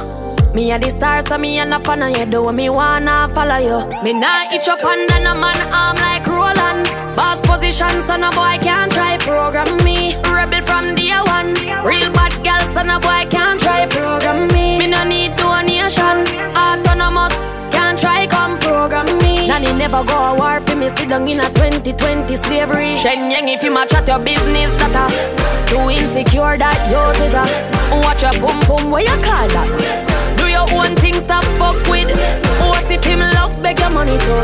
Me 0.53 0.71
a 0.71 0.79
the 0.79 0.89
star, 0.89 1.21
so 1.25 1.37
me 1.37 1.59
a 1.59 1.65
no 1.65 1.79
fan 1.79 2.03
of 2.03 2.15
you. 2.15 2.25
Do 2.25 2.51
me 2.51 2.69
wanna 2.69 3.29
follow 3.33 3.57
you. 3.57 4.03
Me 4.03 4.13
nah 4.13 4.51
itch 4.53 4.67
up 4.67 4.83
under 4.83 5.19
no 5.19 5.33
man 5.33 5.59
arm 5.73 5.95
like 5.97 6.27
Roland. 6.27 6.85
Boss 7.15 7.41
position, 7.47 7.89
so 8.07 8.17
no 8.17 8.29
boy 8.31 8.57
can't 8.61 8.91
try 8.91 9.17
program 9.17 9.83
me. 9.83 10.15
Rebel 10.23 10.61
from 10.61 10.95
day 10.95 11.17
one. 11.25 11.53
Real 11.83 12.11
bad 12.13 12.33
girl, 12.43 12.63
so 12.73 12.83
no 12.83 12.99
boy 12.99 13.25
can't 13.29 13.59
try 13.59 13.87
program 13.87 14.47
me. 14.53 14.77
Me 14.77 14.87
no 14.87 15.03
need 15.03 15.35
donation. 15.35 16.17
Autonomous. 16.55 17.35
Can't 17.71 17.99
try. 17.99 18.34
Nanny 19.55 19.71
never 19.71 20.03
go 20.03 20.17
a 20.19 20.35
war 20.35 20.59
for 20.67 20.75
me. 20.75 20.89
Sit 20.89 21.07
down 21.07 21.25
in 21.29 21.39
a 21.39 21.47
2020 21.47 22.35
slavery. 22.43 22.97
Shen 22.97 23.31
Yang 23.31 23.55
if 23.55 23.63
you 23.63 23.71
match 23.71 23.93
at 23.93 24.05
your 24.05 24.19
business, 24.19 24.67
that 24.83 24.91
too 25.71 25.79
insecure 25.87 26.59
that 26.59 26.75
you 26.91 26.99
is 27.23 27.31
a 27.31 27.47
watch 28.03 28.19
your 28.19 28.35
boom 28.43 28.59
boom. 28.67 28.91
Where 28.91 28.99
you 28.99 29.15
call 29.23 29.47
that? 29.55 29.71
Do 30.35 30.43
your 30.51 30.67
own 30.75 30.99
thing, 30.99 31.15
stop 31.23 31.47
fuck 31.55 31.79
with. 31.87 32.11
What 32.67 32.83
if 32.91 32.99
him 33.07 33.23
love 33.31 33.55
beg 33.63 33.79
your 33.79 33.95
money 33.95 34.19
too. 34.27 34.43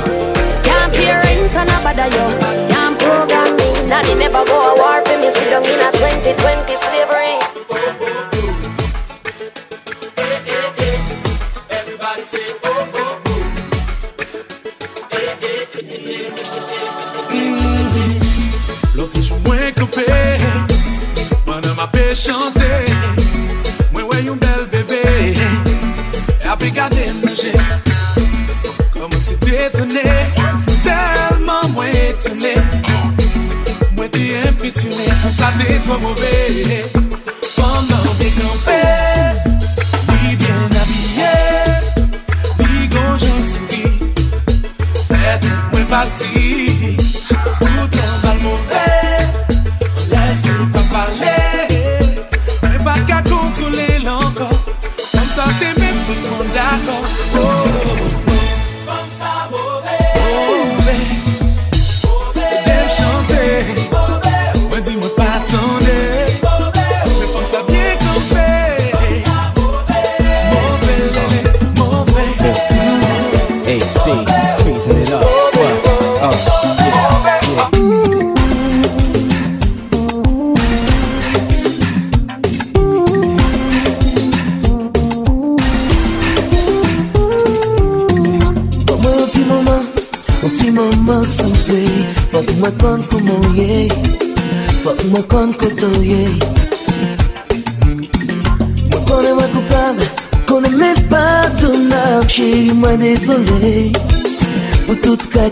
Can't 0.64 0.96
pay 0.96 1.12
rent 1.12 1.60
and 1.60 1.68
a 1.68 1.78
bother 1.84 2.08
you. 2.08 2.28
Can't 2.72 2.96
program 2.96 3.52
me. 3.60 3.68
Nanny 3.92 4.16
never 4.16 4.48
go 4.48 4.56
a 4.64 4.80
war 4.80 5.04
for 5.04 5.20
me. 5.20 5.28
Sit 5.36 5.52
down 5.52 5.68
in 5.68 5.76
a 5.76 5.92
2020 5.92 6.40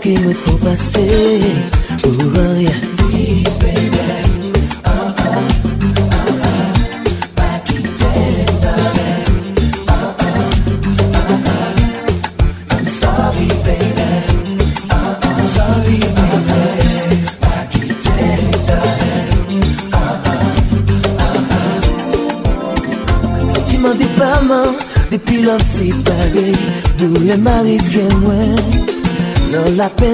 ke 0.00 0.16
mwen 0.22 0.34
fò 0.34 0.56
pase. 0.62 1.79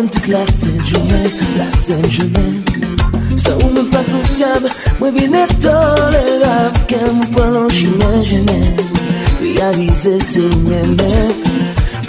Mèm 0.06 0.10
tout 0.10 0.30
la 0.30 0.46
sèn 0.46 0.84
jounè, 0.86 1.22
la 1.58 1.76
sèn 1.76 2.04
jounè 2.08 2.44
Sa 3.36 3.56
ou 3.56 3.70
mèm 3.74 3.88
pa 3.90 4.02
sosyab, 4.06 4.68
mwen 5.00 5.14
vin 5.16 5.34
etan 5.40 5.98
lè 6.14 6.22
rap 6.44 6.78
Kè 6.90 7.00
mwen 7.06 7.32
palan 7.34 7.66
jounè, 7.74 8.12
jounè 8.30 8.60
Realize 9.40 10.14
se 10.28 10.46
mwen 10.62 10.94
mè 11.00 11.16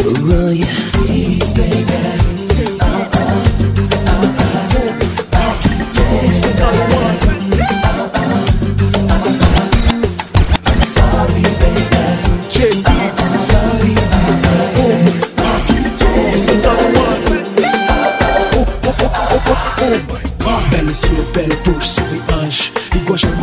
Oh 0.06 0.52
yeah 0.54 0.78
Please 0.94 1.54
baby, 1.58 1.98
ah 2.80 3.10
ah, 3.24 3.42
ah 4.14 4.30
ah 4.46 4.68
I 5.34 5.58
can 5.64 5.90
take 5.90 6.94
it 6.94 6.97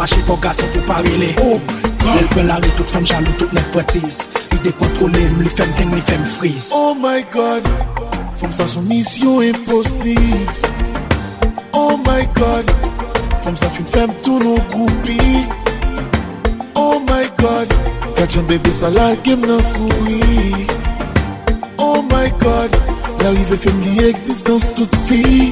mache 0.04 0.20
fò 0.26 0.36
gason 0.36 0.68
tou 0.72 0.84
parele 0.84 1.30
Lèl 2.04 2.26
pren 2.34 2.48
la 2.50 2.58
ri 2.60 2.70
tout 2.76 2.90
fèm 2.92 3.06
jalou 3.08 3.32
tout 3.40 3.52
net 3.56 3.68
pretiz 3.72 4.18
Li 4.52 4.58
dekontrole 4.66 5.22
m, 5.32 5.38
li 5.40 5.48
fèm 5.48 5.70
deng, 5.78 5.94
li 5.96 6.02
fèm 6.04 6.26
friz 6.28 6.66
Oh 6.76 6.92
my 7.00 7.22
God, 7.32 7.64
fòm 8.36 8.52
sa 8.52 8.66
sou 8.68 8.84
misyon 8.84 9.46
imposiz 9.48 10.60
Oh 11.72 11.96
my 12.04 12.26
God, 12.36 12.68
fòm 13.46 13.56
sa 13.56 13.70
fèm 13.72 13.88
fèm 13.94 14.12
tou 14.26 14.42
nou 14.44 14.60
koupi 14.74 15.16
Oh 16.76 17.00
my 17.08 17.24
God, 17.40 17.72
katjan 18.18 18.44
bebe 18.50 18.72
sa 18.76 18.92
la 18.92 19.14
gem 19.24 19.40
nan 19.48 19.62
koui 19.72 20.66
Oh 21.80 22.02
my 22.10 22.28
God, 22.44 22.76
la 23.22 23.32
rive 23.38 23.56
fèm 23.64 23.80
li 23.86 24.04
eksistans 24.10 24.68
tout 24.76 25.00
fi 25.06 25.48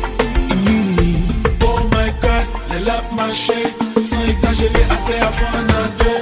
Oh 1.64 1.80
my 1.88 2.12
God, 2.20 2.60
lèl 2.74 2.92
ap 2.98 3.16
mache 3.16 3.81
San 4.02 4.28
exagele 4.28 4.82
ate 4.90 5.14
afan 5.22 5.66
nan 5.66 5.90
de 5.98 6.12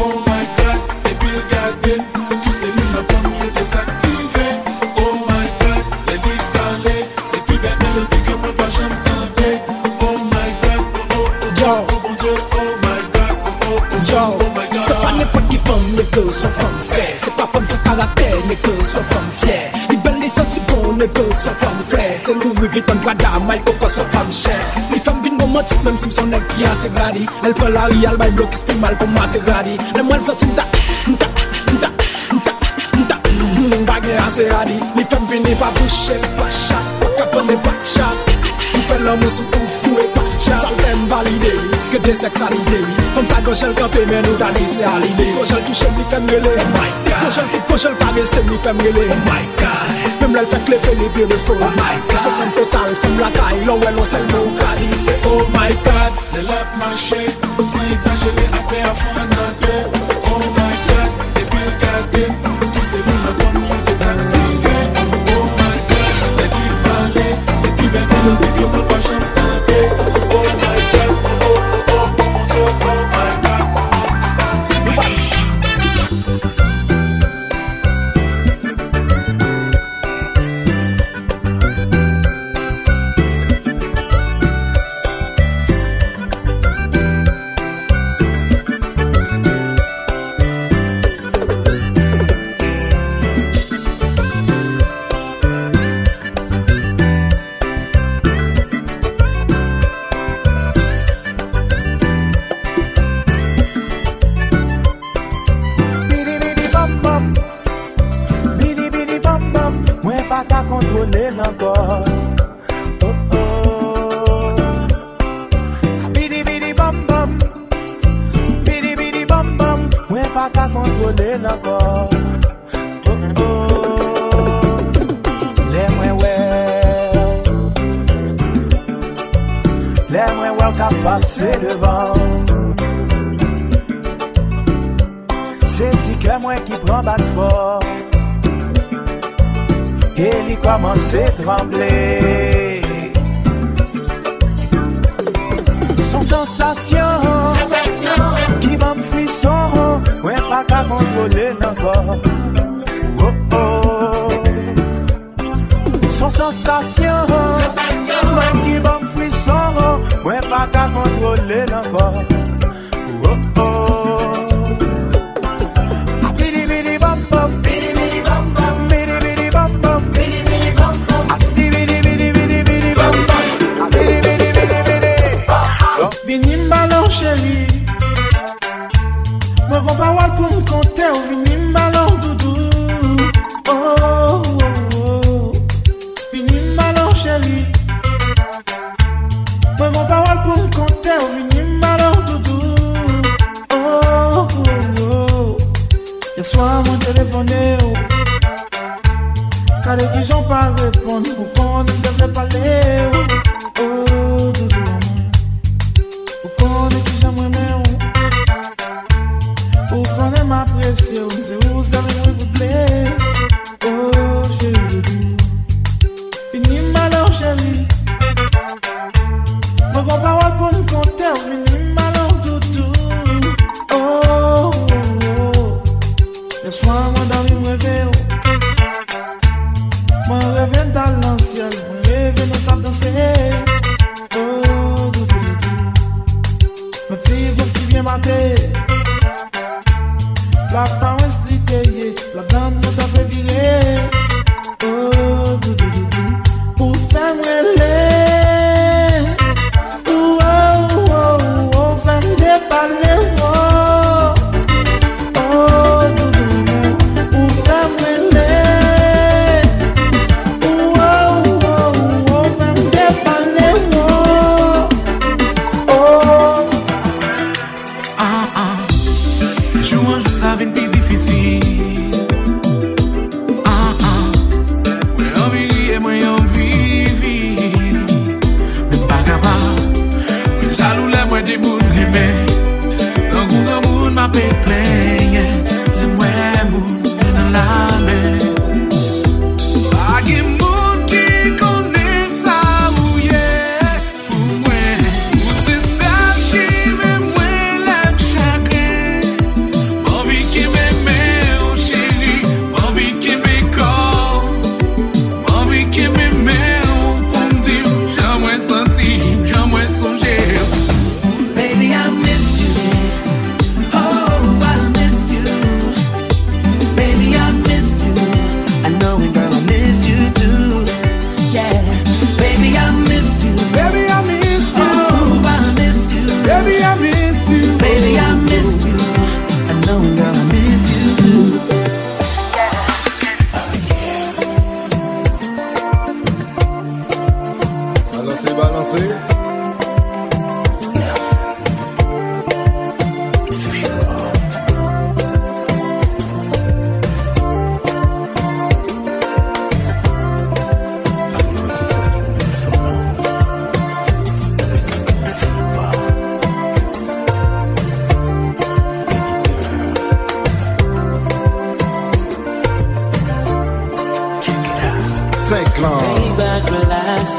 Oh 0.00 0.22
my 0.26 0.44
God, 0.56 0.78
epil 1.10 1.40
gade 1.50 1.94
Tou 2.14 2.52
se 2.52 2.66
li 2.66 2.84
nan 2.94 3.04
kon 3.10 3.26
yo 3.40 3.48
desaktive 3.56 4.46
Oh 5.02 5.14
my 5.28 5.46
God, 5.60 5.82
le 6.06 6.14
li 6.14 6.36
pale 6.54 6.94
Se 7.26 7.38
pi 7.46 7.58
ben 7.58 7.74
melodi 7.82 8.18
ke 8.26 8.34
mwen 8.38 8.54
pa 8.60 8.68
jom 8.76 8.94
tande 9.08 9.50
Oh 10.06 10.16
my 10.30 10.50
God, 10.62 10.80
oh 10.94 11.18
oh 11.18 11.26
oh, 11.26 11.28
oh 11.42 11.50
Yo, 11.58 11.72
oh 11.74 12.00
bon 12.04 12.14
Dieu, 12.22 12.34
oh 12.54 12.70
my 12.86 13.02
God 13.16 13.34
Oh 13.34 13.50
oh 13.50 13.74
oh, 13.74 13.82
oh 13.82 14.10
Yo. 14.10 14.22
oh 14.38 14.50
my 14.54 14.66
God. 14.70 14.86
Se 14.86 14.94
pa 15.02 15.10
nepot 15.18 15.50
ki 15.50 15.58
fom 15.66 15.82
nege, 15.98 16.24
son 16.32 16.54
fom 16.60 16.78
fre 16.86 17.04
Se 17.24 17.34
pa 17.34 17.46
fom 17.50 17.66
sa 17.66 17.82
karakter 17.82 18.38
nege, 18.46 18.76
son 18.86 19.02
fom 19.10 19.26
fyer 19.42 19.74
Li 19.90 19.98
bel 20.06 20.20
li 20.22 20.30
senti 20.30 20.62
bon 20.70 20.94
nege, 21.02 21.26
son 21.34 21.58
fom 21.64 21.82
fre 21.90 22.06
Se 22.24 22.38
lou 22.38 22.54
mi 22.62 22.70
vitan 22.78 23.02
gwa 23.02 23.18
da, 23.18 23.38
mal 23.42 23.58
koko 23.66 23.90
son 23.90 24.06
fom 24.14 24.30
chè 24.30 24.54
romantik 25.54 25.84
menm 25.84 25.96
si 25.96 26.06
mson 26.10 26.34
ek 26.34 26.42
ki 26.50 26.66
ase 26.66 26.88
gradi. 26.90 27.26
El 27.46 27.54
pre 27.54 27.70
la 27.70 27.86
riyal 27.86 28.16
bay 28.18 28.30
blok 28.34 28.54
ispi 28.54 28.74
mal 28.80 28.96
pou 28.98 29.06
mwa 29.06 29.26
se 29.30 29.38
gradi 29.38 29.78
Nem 29.94 30.08
wèl 30.10 30.22
sot 30.26 30.42
mta, 30.50 30.64
mta, 31.06 31.28
mta, 31.70 31.90
mta, 32.34 32.52
mta 32.98 33.16
Mbagye 33.82 34.16
ase 34.26 34.48
gradi 34.50 34.80
Li 34.96 35.04
fem 35.10 35.26
vini 35.30 35.54
pa 35.60 35.70
bouche 35.78 36.18
pa 36.38 36.48
chak 36.50 37.04
Waka 37.04 37.28
pwene 37.30 37.56
pa 37.62 37.74
chak 37.86 38.34
Ou 38.74 38.82
fè 38.88 38.98
lò 39.04 39.14
monsou 39.20 39.46
ou 39.46 39.70
fwe 39.78 40.08
pa 40.16 40.26
chak 40.42 40.58
Sal 40.64 40.74
fèm 40.82 41.06
valide 41.12 41.54
ke 41.92 42.02
de 42.02 42.16
seksalide 42.18 42.82
Kom 43.14 43.30
sa 43.30 43.38
gochel 43.46 43.76
kapè 43.78 44.02
men 44.10 44.26
ou 44.32 44.40
dani 44.42 44.66
se 44.74 44.82
halide 44.88 45.30
Gochel 45.38 45.62
touche 45.68 45.92
mi 45.94 46.08
fem 46.10 46.26
rele. 46.34 46.56
Gochel 47.12 47.50
pou 47.54 47.68
gochel 47.70 47.94
kage 48.02 48.26
se 48.32 48.42
mi 48.50 48.58
fem 48.66 48.82
rele. 48.88 49.06
Mem 50.18 50.34
lèl 50.34 50.50
fèk 50.50 50.74
le 50.74 50.82
fè 50.82 50.98
li 50.98 51.12
bi 51.14 51.30
refo 51.30 51.54
Se 52.24 52.30
fèm 52.40 52.54
pot 52.58 52.73
Life 52.94 53.06
tem 53.06 53.18
lakay, 53.18 53.64
lo 53.66 53.74
wè 53.74 53.90
lo 53.96 54.02
sel 54.06 54.22
nou 54.30 54.52
kari 54.58 54.86
Se 54.94 55.14
oh 55.26 55.42
my 55.50 55.72
god, 55.82 56.12
de 56.32 56.42
lap 56.46 56.76
manche 56.78 57.26
San 57.66 57.90
exagere 57.90 58.46
apè 58.60 58.80
a 58.86 58.94
fon 58.94 59.28
nan 59.34 59.52
pe 59.58 59.93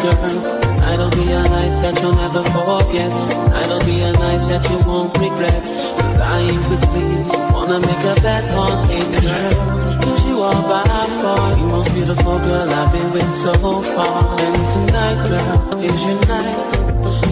girl. 0.02 0.66
I'll 0.86 1.10
be 1.12 1.26
a 1.32 1.42
night 1.44 1.74
that 1.82 1.96
you'll 2.02 2.16
never 2.16 2.44
forget. 2.56 3.12
I'll 3.12 3.80
be 3.86 4.02
a 4.02 4.12
night 4.14 4.44
that 4.50 4.64
you 4.70 4.80
won't 4.88 5.12
regret. 5.18 5.64
Cause 6.00 6.20
I 6.20 6.40
aim 6.40 6.62
to 6.70 6.76
please, 6.88 7.32
wanna 7.54 7.80
make 7.80 8.04
a 8.06 8.16
bet 8.22 8.46
on 8.54 8.90
it, 8.90 9.08
girl. 9.22 9.54
Cause 10.02 10.22
you 10.28 10.42
are 10.42 10.62
by 10.70 10.96
far, 11.22 11.56
the 11.56 11.66
most 11.74 11.94
beautiful 11.94 12.38
girl 12.40 12.70
I've 12.70 12.92
been 12.94 13.12
with 13.12 13.30
so 13.44 13.54
far. 13.96 14.40
And 14.40 14.56
tonight, 14.74 15.20
girl, 15.30 15.80
is 15.84 16.00
your 16.08 16.20
night. 16.32 16.60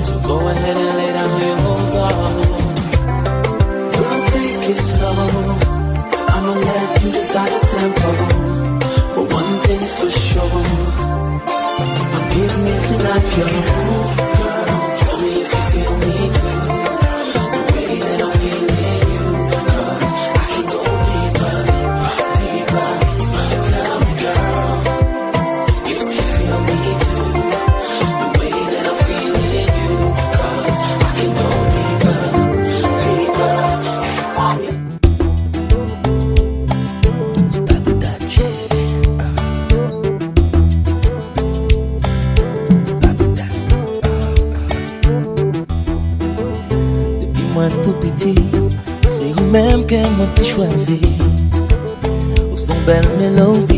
So 0.07 0.14
go 0.28 0.36
ahead 0.49 0.78
and 0.78 0.93
lay 0.99 1.11
down 1.18 1.32
your 1.41 1.57
whole 1.64 1.86
guard. 1.93 2.36
Girl, 3.93 4.20
take 4.34 4.70
it 4.74 4.80
slow. 4.89 5.20
I'ma 6.34 6.53
let 6.68 7.03
you 7.03 7.11
decide 7.11 7.51
the 7.53 7.61
tempo. 7.74 8.09
But 9.16 9.26
one 9.32 9.51
thing's 9.66 9.93
for 9.97 10.09
sure. 10.09 11.22
Give 12.34 12.57
me 12.63 12.73
tonight 12.88 13.38
your 13.38 13.47
hand. 13.47 14.22
easy, 50.76 50.99
ou 52.51 52.57
son 52.57 52.76
belle 52.86 53.09
mélodie. 53.17 53.72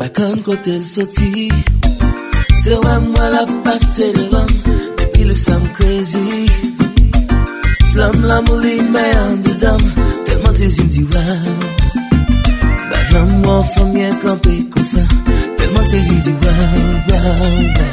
Bakan 0.00 0.40
kote 0.42 0.74
l 0.80 0.84
soti. 0.94 1.52
Se 2.60 2.72
wè 2.82 2.94
mwen 3.04 3.28
la 3.34 3.42
pase 3.64 4.06
levan 4.16 4.48
Depi 4.96 5.26
le 5.28 5.36
sam 5.36 5.62
krezi. 5.76 6.48
Flam 7.92 8.16
la 8.28 8.38
mou 8.46 8.56
li 8.64 8.76
mè 8.94 9.06
an 9.24 9.42
dedam 9.44 9.82
Telman 10.24 10.54
se 10.58 10.70
zim 10.76 10.88
di 10.94 11.02
wè. 11.12 11.24
Ba 12.88 12.98
jan 13.10 13.28
mwen 13.42 13.62
fomye 13.74 14.08
kampe 14.22 14.54
konsa 14.72 15.04
Telman 15.58 15.84
se 15.90 16.00
zim 16.06 16.20
di 16.24 16.32
wè 16.42 16.54
wè 17.08 17.20
wè. 17.76 17.88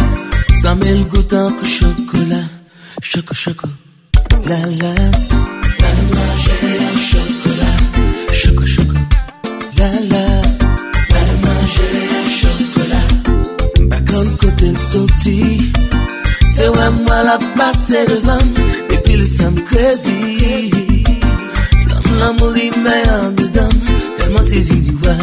Sa 0.62 0.76
mè 0.80 0.90
l 1.00 1.04
goutan 1.12 1.52
kou 1.60 1.68
chokola 1.76 2.42
Choko 3.10 3.36
choko. 3.44 3.68
La 4.48 4.60
la 4.80 4.94
La 5.82 5.92
la. 6.16 6.57
C'est 14.60 14.78
soti 14.78 15.72
Se 16.50 16.66
wè 16.68 16.90
mwa 16.90 17.24
la 17.24 17.38
pase 17.56 18.00
devan 18.10 18.44
Depi 18.90 19.18
le 19.18 19.26
sam 19.26 19.56
krezi 19.70 20.18
Flam 21.84 22.08
la 22.20 22.32
mou 22.40 22.50
li 22.56 22.68
mè 22.84 22.98
an 23.14 23.36
dedan 23.38 23.72
Telman 24.18 24.44
se 24.50 24.64
zin 24.68 24.82
di 24.82 24.94
wè 25.04 25.16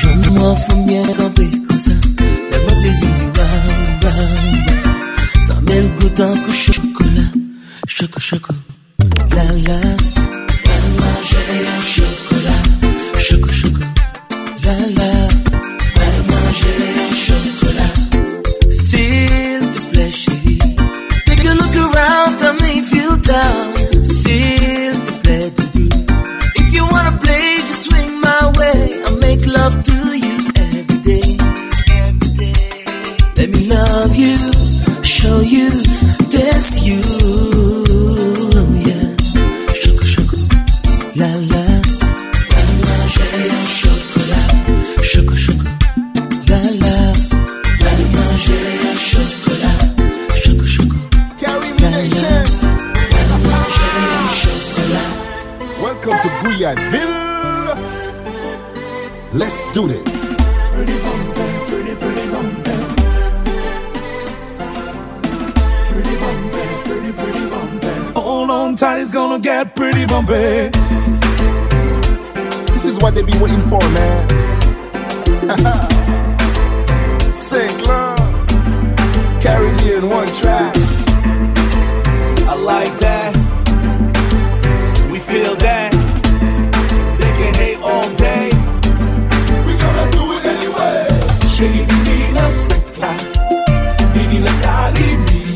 Jom 0.00 0.24
mwen 0.38 0.56
fò 0.64 0.78
mè 0.86 1.02
kampe 1.18 1.50
kon 1.66 1.84
sa 1.86 1.98
Telman 2.16 2.80
se 2.82 2.96
zin 3.02 3.14
di 3.18 3.26
wè 3.36 4.16
Sa 5.50 5.60
mè 5.66 5.82
l 5.82 5.92
goutan 6.00 6.34
kou 6.44 6.54
chokola 6.64 7.26
Choko 7.88 8.54
La 9.34 9.46
la. 9.66 9.97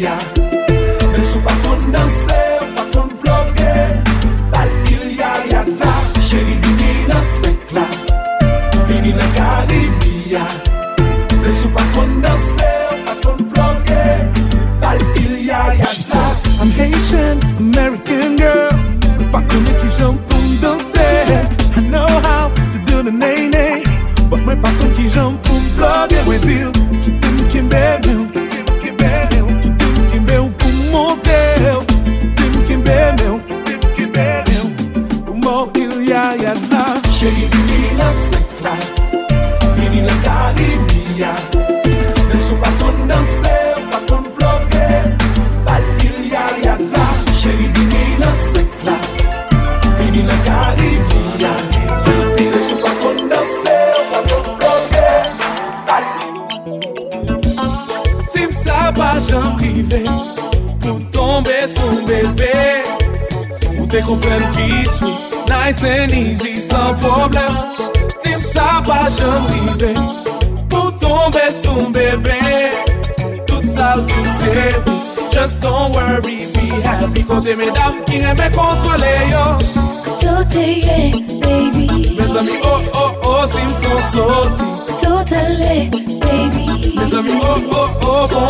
yeah. 0.03 0.42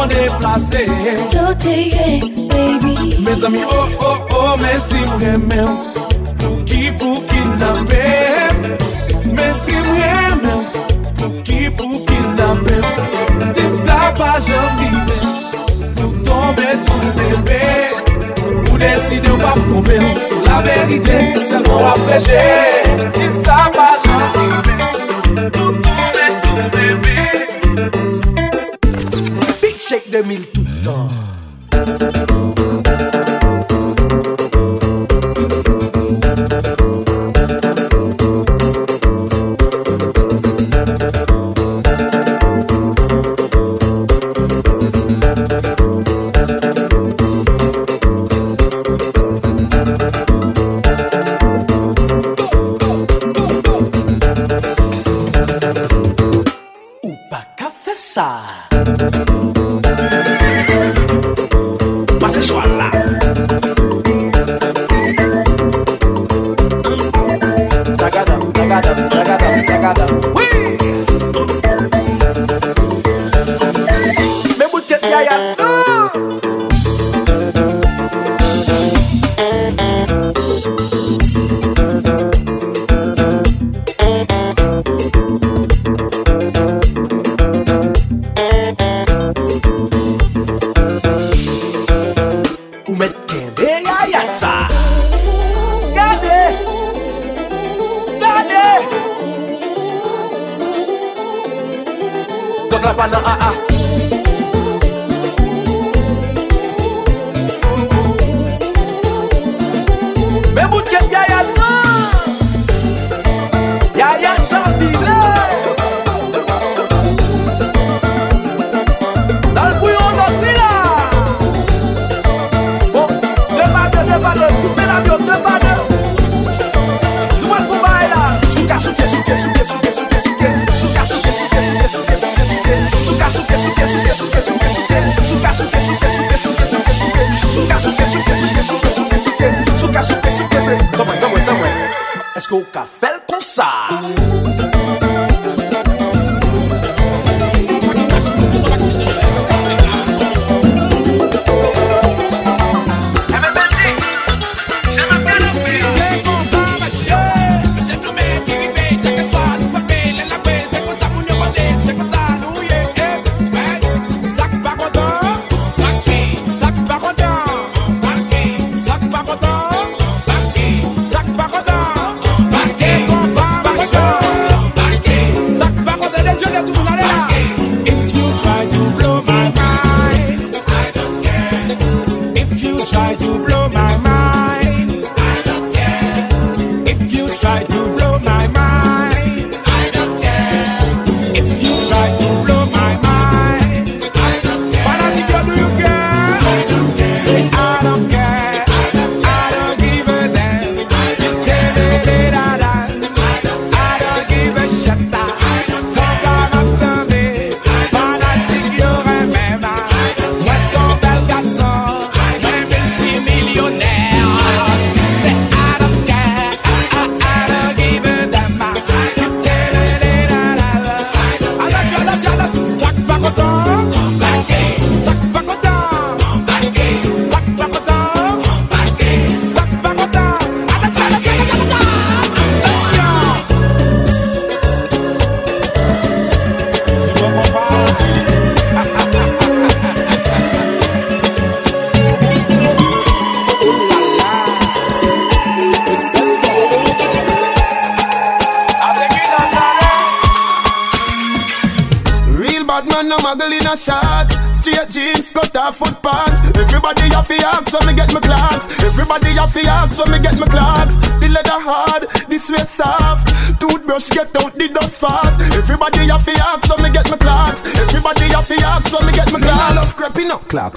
on 0.03 0.07
déplacé. 0.07 0.87
Tout 1.31 1.69
est 1.69 2.21
baby. 2.49 3.19
Mes 3.21 3.45
amis, 3.45 3.63
oh 3.71 3.85
oh 4.01 4.17
oh, 4.31 4.57
mais 4.59 4.79
si 4.79 4.95
vous 4.95 5.25
aimez, 5.25 5.71
pour 6.39 6.65
qui 6.65 6.91
pour 6.93 7.27
kidnapper? 7.27 8.79
Mais 9.27 9.53
si 9.53 9.73
vous 9.73 9.97
aimez, 9.97 10.63
pour 11.19 11.43
qui 11.43 11.71
pour 11.71 11.93
kidnapper? 12.07 12.83
Dim 13.55 13.75
ça 13.75 14.13
pas 14.17 14.39
jamais, 14.41 14.91
nous 15.99 16.13
tomber 16.25 16.77
sur 16.77 16.95
le 17.05 17.11
bébé. 17.19 17.63
Vous 18.67 18.79
décidez 18.79 19.29
pas 19.29 19.55
tomber, 19.69 20.01
c'est 20.21 20.45
la 20.49 20.61
vérité, 20.61 21.33
c'est 21.49 21.69
mon 21.69 21.87
à 21.87 21.93
prêcher. 21.93 23.13
Dim 23.15 23.33
ça 23.33 23.71
pas 23.73 23.92
2000 30.13 30.47
tout 30.49 30.63
le 30.63 30.85
temps. 30.85 31.09
Ou. 57.05 58.72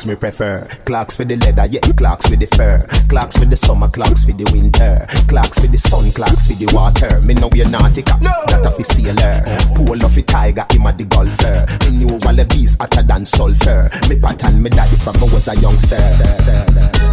Clocks 0.06 0.22
me 0.22 0.30
prefer. 0.30 0.68
Clocks 0.86 1.16
for 1.16 1.26
the 1.26 1.36
leather, 1.36 1.66
yeah. 1.66 1.82
Clocks 1.98 2.28
for 2.28 2.36
the 2.36 2.46
fur. 2.54 2.86
Clocks 3.10 3.38
for 3.38 3.46
the 3.46 3.56
summer, 3.56 3.90
clocks 3.90 4.24
for 4.24 4.34
the 4.34 4.46
winter. 4.54 5.02
Clocks 5.26 5.58
for 5.58 5.66
the 5.66 5.80
sun, 5.80 6.12
clocks 6.12 6.46
for 6.46 6.54
the 6.54 6.70
water. 6.78 7.20
Me 7.22 7.34
know 7.34 7.50
you're 7.58 7.66
nautica, 7.66 8.14
that 8.22 8.62
a 8.62 8.70
fi 8.70 8.84
sailor. 8.86 9.42
Pull 9.74 9.98
off 10.06 10.18
a 10.18 10.22
tiger, 10.22 10.66
him 10.70 10.86
a 10.86 10.94
the 10.94 11.06
golfer. 11.10 11.66
Me 11.90 12.06
knew 12.06 12.14
all 12.22 12.38
the 12.38 12.46
bees 12.46 12.78
hotter 12.78 13.02
than 13.02 13.26
sulfur. 13.26 13.90
Me 14.06 14.14
pattern 14.22 14.62
me 14.62 14.70
daddy 14.70 14.96
from 15.02 15.18
I 15.18 15.26
was 15.26 15.48
a 15.50 15.58
youngster. 15.58 15.98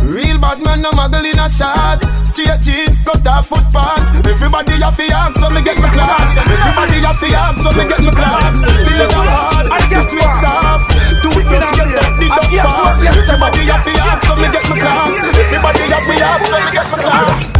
Real 0.05 0.37
bad 0.37 0.61
man, 0.61 0.85
no 0.85 0.93
muggle 0.93 1.25
in 1.25 1.41
a 1.41 1.49
shots. 1.49 2.13
Straight 2.29 2.61
jeans, 2.61 3.01
cut 3.09 3.25
off 3.25 3.49
foot 3.49 3.65
pants. 3.73 4.13
Everybody 4.21 4.77
have 4.85 5.01
to 5.01 5.07
ask 5.09 5.41
when 5.41 5.57
me 5.57 5.65
get 5.65 5.81
my 5.81 5.89
clocks. 5.97 6.37
Everybody 6.37 7.01
have 7.09 7.21
to 7.25 7.29
ask 7.41 7.65
when 7.65 7.73
me 7.73 7.85
get 7.89 8.05
my 8.05 8.13
clocks. 8.13 8.61
The 8.61 8.93
leather 9.01 9.25
hard, 9.33 9.67
I 9.73 9.81
guess 9.89 10.13
we 10.13 10.21
soft. 10.45 11.02
Toothbrush 11.23 11.71
get 11.77 11.87
out 12.03 12.19
the 12.19 12.27
dust 12.29 12.51
fast. 12.51 13.01
Everybody 13.01 13.63
have 13.71 13.85
to 13.85 13.93
ask 14.03 14.29
when 14.29 14.41
me 14.43 14.49
get 14.51 14.65
my 14.69 14.79
clocks. 14.79 15.21
Everybody 15.23 15.85
have 15.95 16.07
to 16.07 16.15
ask 16.25 16.53
when 16.53 16.65
me 16.65 16.71
get 16.73 16.91
my 16.91 16.99
clocks. 16.99 17.52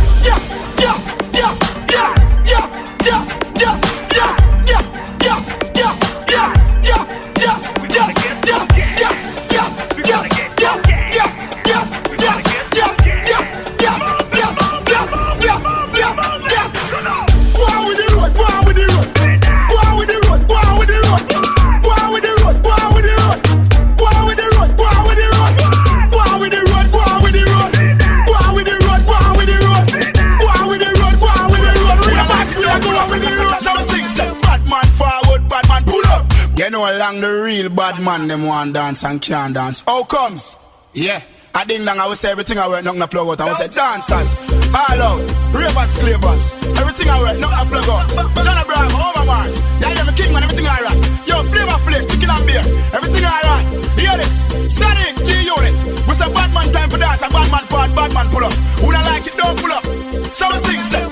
Along 37.03 37.21
the 37.21 37.43
real 37.43 37.69
bad 37.69 38.01
man 38.01 38.29
them 38.29 38.45
want 38.47 38.75
dance 38.75 39.05
and 39.05 39.21
can't 39.21 39.55
dance. 39.55 39.81
How 39.81 40.05
comes? 40.05 40.57
Yeah. 40.95 41.21
I 41.53 41.65
ding 41.65 41.85
dong, 41.85 41.99
I 41.99 42.07
will 42.07 42.15
say 42.15 42.31
everything 42.31 42.59
I 42.59 42.69
work, 42.69 42.85
nothing 42.85 43.03
I 43.03 43.07
plug 43.07 43.27
out. 43.27 43.41
I 43.41 43.45
will 43.49 43.57
say 43.57 43.69
dancers, 43.69 44.33
all 44.71 45.03
out, 45.03 45.21
ravers, 45.53 45.99
clavers, 45.99 46.49
everything 46.79 47.11
I 47.11 47.19
work, 47.21 47.37
nothing 47.43 47.59
I 47.59 47.65
plug 47.67 47.89
out. 47.91 48.07
John 48.45 48.57
Abraham, 48.57 48.95
over 48.95 49.27
Mars, 49.27 49.59
yeah, 49.83 49.93
yeah, 49.93 50.05
the 50.07 50.15
king 50.17 50.33
man, 50.33 50.45
everything 50.45 50.65
I 50.65 50.79
right. 50.81 50.97
Yo, 51.27 51.43
flavor 51.51 51.79
flip, 51.85 52.09
chicken 52.09 52.31
and 52.31 52.47
beer, 52.47 52.65
everything 52.95 53.25
I 53.27 53.41
right. 53.51 53.67
Hear 53.99 54.17
this, 54.17 54.33
steady, 54.73 55.05
G 55.27 55.45
unit. 55.45 55.75
We 56.07 56.15
say 56.15 56.31
bad 56.33 56.55
man 56.55 56.73
time 56.73 56.89
for 56.89 56.97
dance, 56.97 57.21
a 57.21 57.29
bad 57.29 57.51
man 57.51 57.65
forward, 57.67 57.93
bad 57.99 58.15
man 58.15 58.27
pull 58.33 58.45
up. 58.47 58.55
Who 58.81 58.89
don't 58.95 59.05
like 59.05 59.27
it, 59.27 59.37
don't 59.37 59.59
pull 59.61 59.73
up. 59.75 59.85
So 60.33 60.49
we 60.49 60.57
sing, 60.65 60.81
say, 60.89 61.05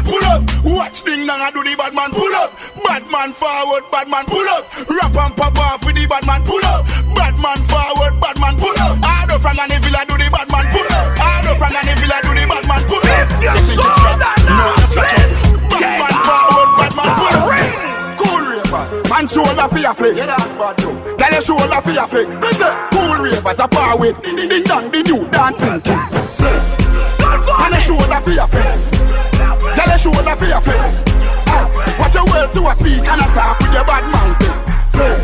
man 0.00 0.08
pull 0.10 0.24
up. 0.24 0.64
Watch 0.64 1.02
ding 1.02 1.26
dong 1.26 1.40
I 1.40 1.50
do 1.50 1.62
the 1.62 1.76
bad 1.76 1.94
man 1.94 2.10
pull 2.10 2.34
up. 2.34 2.52
Bad 2.84 3.04
man 3.10 3.32
forward, 3.32 3.84
bad 3.90 4.08
man 4.08 4.24
pull 4.26 4.46
up. 4.48 4.64
Rap 4.88 5.14
and 5.14 5.36
pop 5.36 5.58
off 5.58 5.84
with 5.84 5.94
the 5.94 6.06
bad 6.06 6.26
man 6.26 6.44
pull 6.44 6.64
up. 6.64 6.86
Bad 7.14 7.36
man 7.40 7.60
forward, 7.68 8.14
bad 8.20 8.38
man 8.40 8.56
pull 8.56 8.74
up. 8.80 8.96
Ado 9.00 9.36
from 9.38 9.56
the 9.56 9.76
villa 9.80 10.02
do 10.08 10.16
the 10.16 10.28
bad 10.30 10.48
man 10.50 10.66
pull 10.72 10.88
up. 10.88 11.16
Ado 11.16 11.52
from 11.58 11.72
the 11.72 11.92
villa 12.00 12.18
do 12.24 12.30
the 12.32 12.44
bad 12.48 12.64
man 12.68 12.82
pull 12.88 13.02
up. 13.02 13.26
You 13.40 13.52
think 13.66 13.80
it's 13.80 13.96
scratch? 14.00 14.44
No, 14.48 14.68
scratch 14.88 15.14
up. 15.16 15.28
Bad 15.68 15.94
man 16.00 16.14
forward, 16.24 16.70
bad 16.80 16.92
man 16.96 17.10
pull 17.18 17.34
up. 17.36 17.48
Cool 18.20 18.42
ravers. 18.48 18.92
Man 19.10 19.24
shoulder 19.28 19.66
for 19.68 19.80
your 19.80 19.94
flick. 19.94 20.16
Yeah, 20.16 20.32
that's 20.32 20.54
bad 20.56 20.74
too. 20.78 20.94
Girl, 21.18 21.32
your 21.32 21.44
shoulder 21.44 21.80
for 21.80 21.92
your 21.92 22.08
flick. 22.08 22.28
Me 22.28 22.50
cool 22.92 23.16
ravers 23.20 23.60
a 23.60 23.66
far 23.68 23.98
with. 23.98 24.16
Ding 24.22 24.48
ding 24.48 24.64
dong, 24.64 24.88
the 24.90 25.00
new 25.04 25.28
dancing 25.28 25.80
king. 25.84 26.00
Flick. 26.40 26.62
Man, 27.20 27.72
your 27.72 27.80
shoulder 27.80 28.20
for 28.20 28.30
your 28.30 28.48
flick. 28.48 28.99
Shoulder 30.00 30.34
for 30.36 30.46
your 30.46 30.60
flick. 30.62 30.80
Ah, 31.46 31.68
Watch 31.98 32.14
your 32.14 32.24
words 32.24 32.54
to 32.54 32.66
a 32.66 32.74
speak 32.74 33.04
and 33.04 33.20
attack 33.20 33.58
with 33.60 33.72
your 33.74 33.84
bad 33.84 34.04
mouth. 34.10 34.36
Flick. 34.96 35.20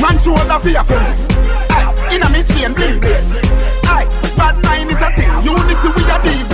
Man, 0.00 0.18
shoulder 0.20 0.58
for 0.60 0.68
your 0.68 0.84
flick. 0.84 1.71
Aye, 2.12 2.16
inna 2.16 2.28
me 2.28 2.42
chain 2.44 2.72
bling 2.74 3.00
bling. 3.00 3.28
Bad 4.36 4.56
mind 4.64 4.90
is 4.90 5.00
a 5.00 5.08
sin. 5.16 5.30
Unity 5.44 5.88
we 5.96 6.02
a 6.04 6.16
deep. 6.22 6.48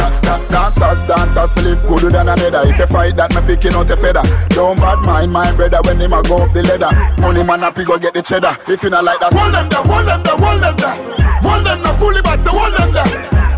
Dancers, 0.48 1.00
dancers, 1.06 1.52
Philip 1.52 1.80
gooder 1.86 2.10
than 2.10 2.28
another. 2.28 2.62
If 2.68 2.78
you 2.78 2.86
fight 2.86 3.16
that, 3.16 3.34
me 3.34 3.40
picking 3.42 3.74
out 3.74 3.90
a 3.90 3.96
feather. 3.96 4.22
Don't 4.50 4.76
bad 4.78 5.04
mind 5.04 5.32
my 5.32 5.50
brother 5.54 5.80
when 5.84 6.00
him 6.00 6.12
a 6.12 6.22
go 6.22 6.36
up 6.42 6.52
the 6.52 6.62
ladder. 6.62 6.92
Money 7.20 7.42
man 7.42 7.60
happy 7.60 7.84
go 7.84 7.98
get 7.98 8.14
the 8.14 8.22
cheddar. 8.22 8.56
If 8.68 8.82
you 8.82 8.90
not 8.90 9.04
like 9.04 9.18
that, 9.20 9.32
hold 9.34 9.52
them 9.52 9.68
there, 9.68 9.82
hold 9.82 10.06
them 10.06 10.22
there, 10.22 10.36
hold 10.36 10.62
them 10.62 10.76
there. 10.76 10.96
Hold 11.42 11.66
them 11.66 11.82
there, 11.82 11.94
fully 11.98 12.22
bad, 12.22 12.44
so 12.44 12.50
hold 12.50 12.74
them 12.74 12.90
there. 12.92 13.08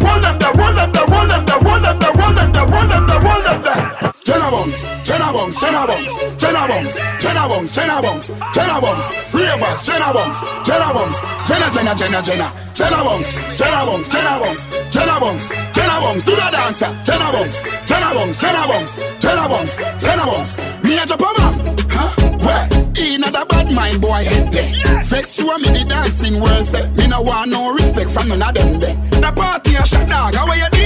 Hold 0.01 0.25
them 0.25 0.39
there, 0.39 0.53
hold 0.57 0.77
them 0.77 0.93
there, 0.93 1.07
hold 1.07 1.31
them 1.31 1.45
there, 1.45 1.61
hold 1.61 1.83
them 1.85 1.99
there, 2.01 2.15
hold 2.17 2.37
them 2.37 2.53
there, 2.53 2.67
hold 2.67 2.91
them 2.91 3.07
there, 3.07 3.21
hold 3.21 3.45
them 3.45 3.63
there. 3.63 4.10
Jenna 4.23 4.51
bungs, 4.51 4.85
Jenna 5.03 5.33
bungs, 5.33 5.59
Jenna 5.61 5.87
bungs, 5.87 6.12
Jenna 6.37 6.68
bungs, 6.68 6.95
Jenna 7.21 7.49
bungs, 7.49 7.73
Jenna 7.73 8.03
bungs, 8.03 8.29
Jenna 8.53 8.81
bungs, 8.81 9.07
Ravers, 9.33 9.87
Jenna 9.87 10.12
bungs, 10.12 10.41
Jenna 10.62 10.93
bungs, 10.93 11.18
Jenna, 11.49 11.71
Jenna, 11.73 11.95
Jenna, 11.97 12.21
Jenna, 12.23 12.53
Jenna 12.75 13.01
bungs, 13.03 13.31
Jenna 13.57 13.87
bungs, 13.87 14.09
Jenna 14.09 14.39
bungs, 14.39 14.66
Jenna 14.93 15.21
bungs, 15.21 15.49
Jenna 15.73 16.01
bungs, 16.01 16.25
do 16.25 16.33
the 16.37 16.49
dancer, 16.53 16.91
Jenna 17.03 17.33
bungs, 17.33 17.62
Jenna 17.89 18.14
bungs, 18.14 18.39
Jenna 18.41 18.66
bungs, 18.68 18.97
Jenna 19.21 19.49
bungs, 19.49 19.77
Jenna 20.05 20.25
bungs. 20.27 20.59
Me 20.85 20.99
a 20.99 21.07
jump 21.07 21.23
huh? 21.25 22.11
Where? 22.45 22.68
In 23.01 23.25
a 23.25 23.47
bad 23.47 23.73
mind 23.73 24.03
boy 24.03 24.23
head 24.23 24.53
there. 24.53 25.03
Vex 25.05 25.39
you 25.39 25.47
me 25.59 25.68
the 25.73 25.85
dancing 25.89 26.41
worse. 26.41 26.73
Me 26.97 27.09
no 27.09 27.23
want 27.23 27.51
no 27.51 27.73
respect 27.73 28.11
from 28.11 28.29
none 28.29 28.43
of 28.43 28.55
them 28.55 28.81
there. 28.81 28.97
The 29.21 29.33
party 29.33 29.77
a 29.77 29.87
shot 29.87 30.09
dog, 30.09 30.35
how 30.35 30.53
you 30.53 30.80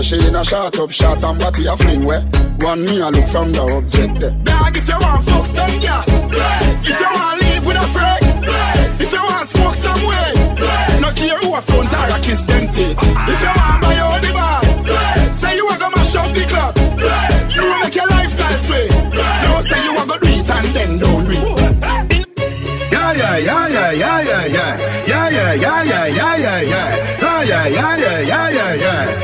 name 0.00 0.20
She 0.20 0.26
in 0.26 0.36
a 0.36 0.44
shot 0.44 0.78
up 0.78 0.90
shots 0.90 1.22
and 1.22 1.38
body 1.38 1.66
a 1.66 1.76
fling 1.76 2.04
where 2.04 2.22
One 2.60 2.84
me 2.84 3.00
a 3.00 3.10
look 3.10 3.26
from 3.28 3.52
the 3.52 3.62
object 3.62 4.20
there 4.20 4.30
Dog, 4.44 4.76
if 4.76 4.88
you 4.88 4.98
want 5.00 5.24
fuck 5.24 5.46
some 5.46 5.78
girl 5.80 6.04
If 6.82 7.00
you 7.00 7.10
want 7.12 7.40
live 7.40 7.66
with 7.66 7.76
a 7.76 7.86
friend 7.88 8.24
If 9.00 9.12
you 9.12 9.22
want 9.22 9.48
smoke 9.48 9.74
some 9.74 10.02
way 10.08 10.32
No 11.00 11.08
care 11.12 11.38
who 11.38 11.54
a 11.54 11.60
phones 11.62 11.92
or 11.92 12.08
a 12.08 12.18
kiss 12.20 12.42
them 12.44 12.70
teeth 12.72 12.98
If 13.00 13.40
you 13.40 13.52
want 13.52 13.82
buy 13.82 13.94
your 13.94 14.18
the 14.20 14.30
bar 14.32 14.60
Say 15.32 15.56
you 15.56 15.68
a 15.68 15.78
go 15.78 15.88
mash 15.90 16.16
up 16.16 16.34
the 16.34 16.44
club 16.48 16.74
You 17.52 17.62
will 17.62 17.78
make 17.80 17.94
your 17.94 18.08
lifestyle 18.08 18.58
sweet 18.58 18.90
No 19.12 19.60
say 19.60 19.80
you 19.84 19.92
a 19.96 20.02
go 20.06 20.16
do 20.18 20.28
it 20.28 20.50
and 20.50 20.66
then 20.76 20.98
don't 20.98 21.24
do 21.24 21.36
it 21.36 22.26
Yeah, 22.92 23.12
yeah, 23.12 23.36
yeah, 23.38 23.68
yeah, 23.68 23.92
yeah, 23.92 24.20
yeah, 24.22 24.46
yeah. 24.46 25.06
Yeah, 25.10 25.28
yeah, 25.28 25.52
yeah, 25.54 25.82
yeah, 25.82 26.06
yeah, 26.06 26.36
yeah, 26.36 26.60
yeah. 26.60 27.10
Yeah, 27.20 27.42
yeah, 27.42 28.20
yeah, 28.20 28.48
yeah, 28.50 28.74
yeah, 28.74 29.19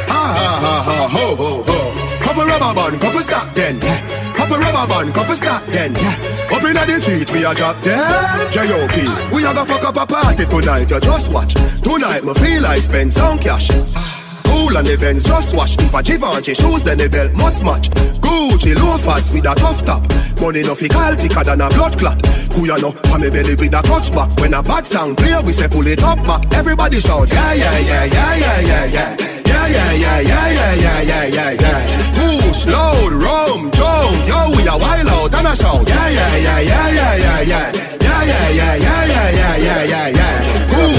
rubber 2.66 2.90
band, 2.90 3.00
couple 3.00 3.20
stop 3.20 3.54
then. 3.54 3.80
Yeah. 3.80 4.34
Couple 4.34 4.56
rubber 4.56 4.86
band, 4.88 5.14
couple 5.14 5.34
stop 5.34 5.64
then. 5.66 5.94
Yeah. 5.94 6.50
Up 6.50 6.62
inna 6.62 6.86
the 6.86 7.00
street, 7.00 7.30
we 7.32 7.44
a 7.44 7.54
drop 7.54 7.82
dead. 7.82 8.52
J.O.P. 8.52 8.94
Ah. 9.06 9.30
We 9.34 9.44
a 9.44 9.54
go 9.54 9.64
fuck 9.64 9.84
up 9.84 9.96
a 9.96 10.06
party 10.06 10.44
tonight, 10.46 10.90
you 10.90 11.00
just 11.00 11.30
watch. 11.30 11.54
Tonight, 11.82 12.24
me 12.24 12.34
feel 12.34 12.62
like 12.62 12.78
spend 12.78 13.12
some 13.12 13.38
cash. 13.38 13.68
Ah. 13.94 14.15
Cool 14.46 14.76
and 14.76 14.88
events 14.88 15.24
just 15.24 15.54
wash 15.54 15.76
If 15.76 15.94
a 15.94 16.02
Givenchy 16.02 16.54
shoes 16.54 16.82
then 16.82 16.98
the 16.98 17.08
belt 17.08 17.32
must 17.34 17.64
match 17.64 17.90
Gucci 18.20 18.74
loafers 18.76 19.32
with 19.32 19.46
a 19.46 19.54
tough 19.54 19.84
top 19.84 20.02
Money 20.40 20.62
no 20.62 20.74
fi 20.74 20.88
call 20.88 21.14
thicker 21.14 21.44
than 21.44 21.60
a 21.60 21.68
blood 21.70 21.98
clot 21.98 22.24
Who 22.54 22.66
ya 22.66 22.76
know, 22.76 22.92
pa 22.92 23.18
me 23.18 23.30
belly 23.30 23.54
with 23.54 23.74
a 23.74 23.82
clutch 23.82 24.12
back 24.14 24.30
When 24.40 24.54
a 24.54 24.62
bad 24.62 24.86
sound 24.86 25.16
clear 25.18 25.42
we 25.42 25.52
say 25.52 25.68
pull 25.68 25.86
it 25.86 26.02
up 26.02 26.18
back 26.26 26.42
Everybody 26.54 27.00
shout 27.00 27.28
yeah 27.32 27.52
yeah 27.52 27.78
yeah 27.78 28.04
yeah 28.04 28.34
yeah 28.36 28.60
yeah 28.60 28.84
yeah 28.86 29.16
Yeah 29.46 29.66
yeah 29.66 29.92
yeah 29.92 30.20
yeah 30.20 30.48
yeah 30.50 30.74
yeah 30.74 31.00
yeah 31.02 31.24
yeah 31.24 31.50
yeah 31.50 32.12
Push, 32.16 32.66
load, 32.66 33.12
rum, 33.12 33.70
jump 33.72 34.26
Yo 34.28 34.50
we 34.56 34.66
a 34.66 34.76
wild 34.76 35.08
out 35.08 35.34
and 35.34 35.46
a 35.48 35.56
shout 35.56 35.88
yeah 35.88 36.08
yeah 36.08 36.36
yeah 36.36 36.60
yeah 36.60 37.14
yeah 37.16 37.40
yeah 37.40 37.72
Yeah 38.00 38.22
yeah 38.24 38.48
yeah 38.50 38.74
yeah 38.76 39.04
yeah 39.06 39.30
yeah 39.30 39.56
yeah 39.56 39.84
yeah 39.84 40.08
yeah 40.08 40.55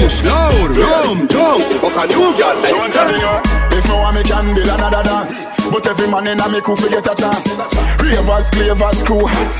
Push, 0.08 0.24
load, 0.24 0.72
rum, 0.72 1.28
jump 1.28 1.68
Buck 1.84 1.96
a 2.00 2.06
new 2.08 2.32
girl 2.32 2.56
Don't 2.64 2.88
tell 2.88 3.12
me 3.12 3.20
no. 3.20 3.42
If 3.76 3.84
me 3.84 3.92
want 3.92 4.16
me 4.16 4.22
can 4.24 4.54
build 4.54 4.72
another 4.72 5.02
dance 5.04 5.44
But 5.68 5.86
every 5.86 6.08
man 6.08 6.26
in 6.26 6.40
a 6.40 6.48
me 6.48 6.62
crew 6.62 6.76
fi 6.76 6.88
get 6.88 7.04
a 7.04 7.12
chance. 7.12 7.60
Ravers, 8.00 8.48
clavers, 8.48 9.04
crew 9.04 9.20
hot 9.28 9.52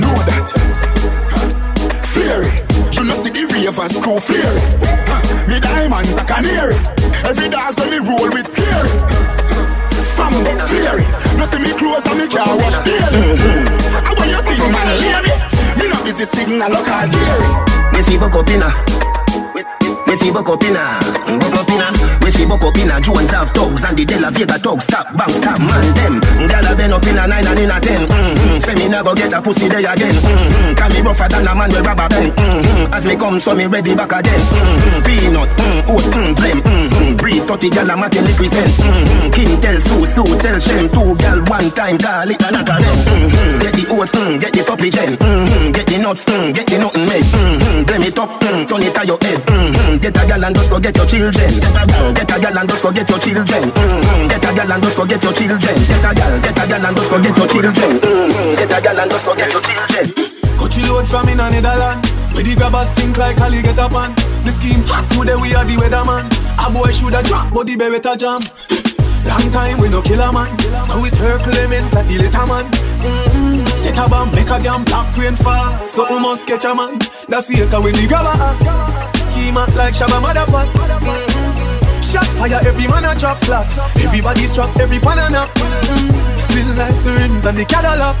Know 0.00 0.16
that. 0.24 0.48
Flare 2.08 2.48
it 2.48 2.96
You 2.96 3.04
know 3.04 3.14
see 3.20 3.28
the 3.28 3.44
ravers 3.52 4.00
crew 4.00 4.18
flare 4.18 4.56
it. 4.56 5.48
Me 5.48 5.60
diamonds 5.60 6.16
a 6.16 6.24
canary. 6.24 6.80
Every 7.20 7.50
dance 7.52 7.76
when 7.76 7.90
me 7.92 7.98
roll 8.00 8.32
with 8.32 8.48
scary. 8.48 8.88
Fam 10.16 10.32
but 10.40 10.72
it 10.72 11.36
No 11.36 11.44
see 11.44 11.60
me 11.60 11.68
clothes 11.76 12.06
and 12.08 12.16
me 12.16 12.26
car 12.32 12.48
wash 12.56 12.80
daily. 12.80 13.36
I 13.92 14.14
want 14.16 14.30
your 14.32 14.40
team 14.40 14.72
man 14.72 14.88
lady 14.96 15.36
Me 15.52 15.53
you 15.84 15.90
know 15.90 16.02
this 16.02 16.18
is 16.18 16.30
signal 16.30 16.70
local 16.70 16.96
theory. 17.12 17.92
Me 17.92 18.00
see 18.00 18.16
book 18.16 18.34
up 18.36 18.48
me 20.06 20.16
see 20.16 20.30
buck 20.30 20.48
up 20.48 20.62
inna 20.62 21.00
Buck 21.40 21.56
up 21.56 21.68
inna 21.70 21.88
Me 22.22 22.30
see 22.30 22.44
buck 22.46 22.62
up 22.62 22.76
inna 22.76 23.00
Jones 23.00 23.30
have 23.30 23.50
thugs 23.50 23.84
And 23.84 23.96
the 23.96 24.04
De 24.04 24.20
La 24.20 24.30
Vega 24.30 24.58
thugs 24.58 24.84
Stop, 24.84 25.16
bang, 25.16 25.32
stop, 25.32 25.58
man, 25.58 25.86
them 25.96 26.20
Gyal 26.46 26.70
a 26.70 26.76
been 26.76 26.92
up 26.92 27.06
inna 27.06 27.26
nine 27.26 27.46
and 27.46 27.58
inna 27.58 27.80
ten 27.80 28.06
mm-hmm. 28.06 28.58
Say 28.58 28.74
me 28.76 28.92
go 28.92 29.14
get 29.14 29.32
a 29.32 29.40
pussy 29.40 29.68
there 29.68 29.80
again 29.80 30.12
mm-hmm. 30.12 30.74
Can 30.76 30.92
me 30.92 31.00
rougher 31.00 31.28
than 31.28 31.48
a 31.48 31.54
man 31.54 31.70
with 31.70 31.86
rubber 31.86 32.08
band 32.08 32.32
mm-hmm. 32.36 32.94
As 32.94 33.06
me 33.06 33.16
come 33.16 33.40
so 33.40 33.54
me 33.54 33.66
ready 33.66 33.94
back 33.94 34.12
again 34.12 34.38
mm-hmm. 34.38 35.04
Peanut, 35.08 35.48
mm, 35.48 35.88
oats, 35.88 36.10
mm, 36.12 36.34
blem 36.36 36.60
mm-hmm. 36.60 37.16
Breed 37.16 37.42
30 37.48 37.70
gyal 37.70 37.92
a 37.92 37.96
matin 37.96 38.24
represent 38.24 38.68
mm-hmm. 38.68 39.30
King 39.32 39.60
tell 39.60 39.80
Sue, 39.80 40.06
Sue 40.06 40.38
tell 40.38 40.58
Shem 40.60 40.88
Two 40.92 41.16
gyal 41.16 41.40
one 41.48 41.70
time 41.72 41.98
call 41.98 42.28
it 42.28 42.42
another 42.44 42.76
them 42.76 42.96
mm-hmm. 43.08 43.58
Get 43.58 43.72
the 43.72 43.84
oats, 43.96 44.12
mm, 44.12 44.40
get 44.40 44.52
the 44.52 44.62
supplement 44.62 45.16
mm-hmm. 45.16 45.72
Get 45.72 45.86
the 45.88 45.98
nuts, 45.98 46.24
mm, 46.24 46.52
get 46.52 46.66
the 46.68 46.78
nothing 46.78 47.06
made 47.08 47.24
mm-hmm. 47.24 47.82
Blem 47.88 48.04
it 48.04 48.18
up, 48.18 48.30
mm, 48.44 48.68
turn 48.68 48.82
it 48.84 48.94
to 48.94 49.02
your 49.06 49.18
head 49.24 49.40
mm-hmm. 49.48 49.96
Get 50.04 50.18
a 50.18 50.20
gyal 50.28 50.44
and 50.44 50.54
just 50.54 50.68
go 50.70 50.78
get 50.78 50.94
your 50.98 51.06
children. 51.06 51.32
Get 51.32 51.64
a 51.64 51.80
gyal, 51.88 52.12
get 52.12 52.28
a 52.28 52.34
gyal 52.36 52.60
and 52.60 52.68
just 52.68 52.82
go 52.82 52.92
get 52.92 53.08
your 53.08 53.18
children. 53.18 53.64
Mm-hmm. 53.72 54.28
Get 54.28 54.44
a 54.44 54.48
gyal 54.52 54.74
and 54.74 54.82
just 54.84 54.96
go 54.98 55.06
get 55.06 55.24
your 55.24 55.32
children. 55.32 55.60
Get 55.64 56.04
a 56.04 56.10
gyal, 56.12 56.42
get 56.44 56.58
a 56.58 56.64
gyal 56.68 56.84
and 56.84 56.96
just 56.98 57.08
go 57.08 57.16
get 57.24 57.38
your 57.38 57.48
children. 57.48 57.90
Mm-hmm. 58.04 58.52
Get 58.52 58.68
a 58.68 58.78
gyal 58.84 59.00
and 59.00 59.10
just 59.10 59.24
go 59.24 59.34
get 59.34 59.48
your 59.48 59.62
children. 59.64 60.04
Coachy 60.60 60.82
load 60.84 61.08
from 61.08 61.28
in 61.32 61.40
a 61.40 61.48
Netherland 61.48 62.04
Where 62.36 62.44
the 62.44 62.54
grabbers 62.54 62.90
think 62.92 63.16
like 63.16 63.40
Ali 63.40 63.62
get 63.62 63.78
up 63.78 63.92
on 63.92 64.12
The 64.44 64.52
scheme 64.52 64.84
hot 64.84 65.08
today 65.08 65.40
we 65.40 65.54
are 65.56 65.64
the 65.64 65.72
weatherman. 65.80 66.28
A 66.60 66.68
boy 66.68 66.92
shoulda 66.92 67.22
drop 67.24 67.48
but 67.54 67.66
the 67.66 67.74
beretta 67.74 68.12
jam. 68.20 68.44
Long 69.24 69.48
time 69.56 69.80
we 69.80 69.88
no 69.88 70.02
kill 70.02 70.20
a 70.20 70.28
man. 70.28 70.52
So 70.84 71.00
we 71.00 71.08
circle 71.08 71.48
elements 71.48 71.94
like 71.96 72.06
the 72.12 72.20
little 72.20 72.44
man. 72.44 72.68
Mm-hmm. 72.68 73.64
Set 73.72 73.96
a 73.96 74.04
bomb, 74.04 74.32
make 74.36 74.52
a 74.52 74.60
damn 74.60 74.84
black 74.84 75.16
rain 75.16 75.34
fall. 75.34 75.88
So 75.88 76.04
we 76.12 76.20
must 76.20 76.46
catch 76.46 76.68
a 76.68 76.74
man. 76.74 77.00
That's 77.24 77.48
the 77.48 77.64
echo 77.64 77.80
when 77.80 77.96
the 77.96 78.04
grabber 78.04 79.13
Scheme 79.34 79.58
out 79.58 79.74
like 79.74 79.94
Shabba 79.94 80.22
Motherfuck. 80.22 80.70
Shot 82.00 82.26
fire, 82.38 82.60
every 82.62 82.86
man 82.86 83.04
a 83.04 83.18
drop 83.18 83.38
flat 83.38 83.66
Everybody 83.98 84.46
strap, 84.46 84.70
every 84.78 85.00
pan 85.00 85.18
a 85.18 85.28
knock 85.28 85.50
mm-hmm. 85.58 86.78
Like 86.78 86.94
the 87.02 87.12
rims 87.18 87.44
and 87.44 87.58
the 87.58 87.64
Cadillac. 87.64 88.14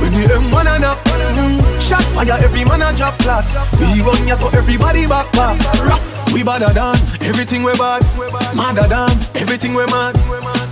When 0.00 0.12
the 0.12 0.24
M1 0.32 0.66
and 0.66 0.84
up, 0.84 0.98
mm, 1.04 1.60
shot 1.80 2.04
fire, 2.16 2.40
every 2.40 2.64
man 2.64 2.80
a 2.80 2.96
drop 2.96 3.14
flat. 3.20 3.44
We 3.78 4.00
run 4.00 4.26
ya 4.26 4.34
so 4.34 4.48
everybody 4.48 5.06
back 5.06 5.30
back. 5.32 5.60
Rock. 5.84 6.00
We 6.32 6.42
badder 6.42 6.72
than 6.72 6.96
everything 7.28 7.62
we 7.62 7.72
bad, 7.76 8.02
madder 8.56 8.88
than 8.88 9.12
everything 9.36 9.74
we 9.74 9.84
mad. 9.86 10.16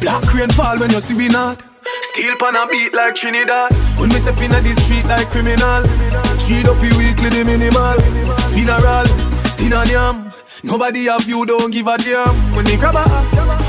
Black 0.00 0.24
rain 0.32 0.48
fall 0.50 0.78
when 0.78 0.90
you 0.90 1.00
see 1.00 1.14
we 1.14 1.28
not. 1.28 1.62
Steel 2.12 2.36
pan 2.36 2.56
a 2.56 2.66
beat 2.68 2.92
like 2.94 3.14
Trinidad. 3.16 3.72
When 4.00 4.08
we 4.08 4.16
step 4.16 4.38
inna 4.38 4.60
the 4.60 4.72
street 4.80 5.04
like 5.04 5.28
criminal. 5.28 5.84
Street 6.40 6.68
up 6.68 6.80
you 6.82 6.96
weekly 6.96 7.28
the 7.28 7.44
minimal. 7.44 7.96
Funeral, 8.52 9.06
dinner 9.56 9.84
yam. 9.86 10.32
Nobody 10.62 11.04
have 11.06 11.26
you 11.28 11.44
don't 11.46 11.70
give 11.70 11.86
a 11.86 11.96
damn. 11.98 12.34
When 12.54 12.64
they 12.64 12.76
grab 12.76 12.96
a 12.96 13.04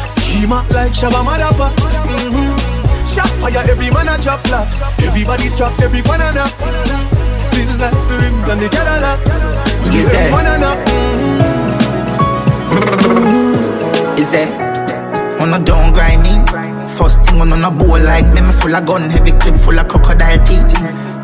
schema 0.07 0.65
like 0.71 0.93
Shabba 0.93 1.23
Madapa. 1.23 1.69
Mm-hmm. 2.05 3.05
Shot 3.05 3.29
fire, 3.39 3.63
every 3.69 3.89
man 3.91 4.09
a 4.09 4.17
drop 4.21 4.39
flat. 4.47 4.67
Everybody 5.03 5.49
strapped, 5.49 5.81
every 5.81 6.01
one 6.01 6.21
and 6.21 6.37
up. 6.37 6.51
Still 7.49 7.71
like 7.77 7.93
the 8.09 8.17
rims 8.21 8.47
and 8.49 8.61
the 8.61 8.69
Cadillac. 8.69 9.19
When 9.81 9.91
you 9.93 10.05
every 10.07 10.31
one 10.31 10.45
and 10.45 10.63
up. 10.63 10.79
Is 14.19 14.29
there? 14.31 14.51
On 15.41 15.53
a 15.53 15.59
don't 15.63 15.93
grind 15.93 16.23
me. 16.23 16.43
First 16.97 17.23
thing 17.25 17.41
on 17.41 17.51
a 17.51 17.71
bowl 17.71 17.99
like 17.99 18.25
me, 18.33 18.41
me 18.41 18.51
full 18.53 18.75
of 18.75 18.85
gun, 18.85 19.09
heavy 19.09 19.31
clip 19.31 19.55
full 19.55 19.79
of 19.79 19.87
crocodile 19.87 20.43
teeth. 20.45 20.63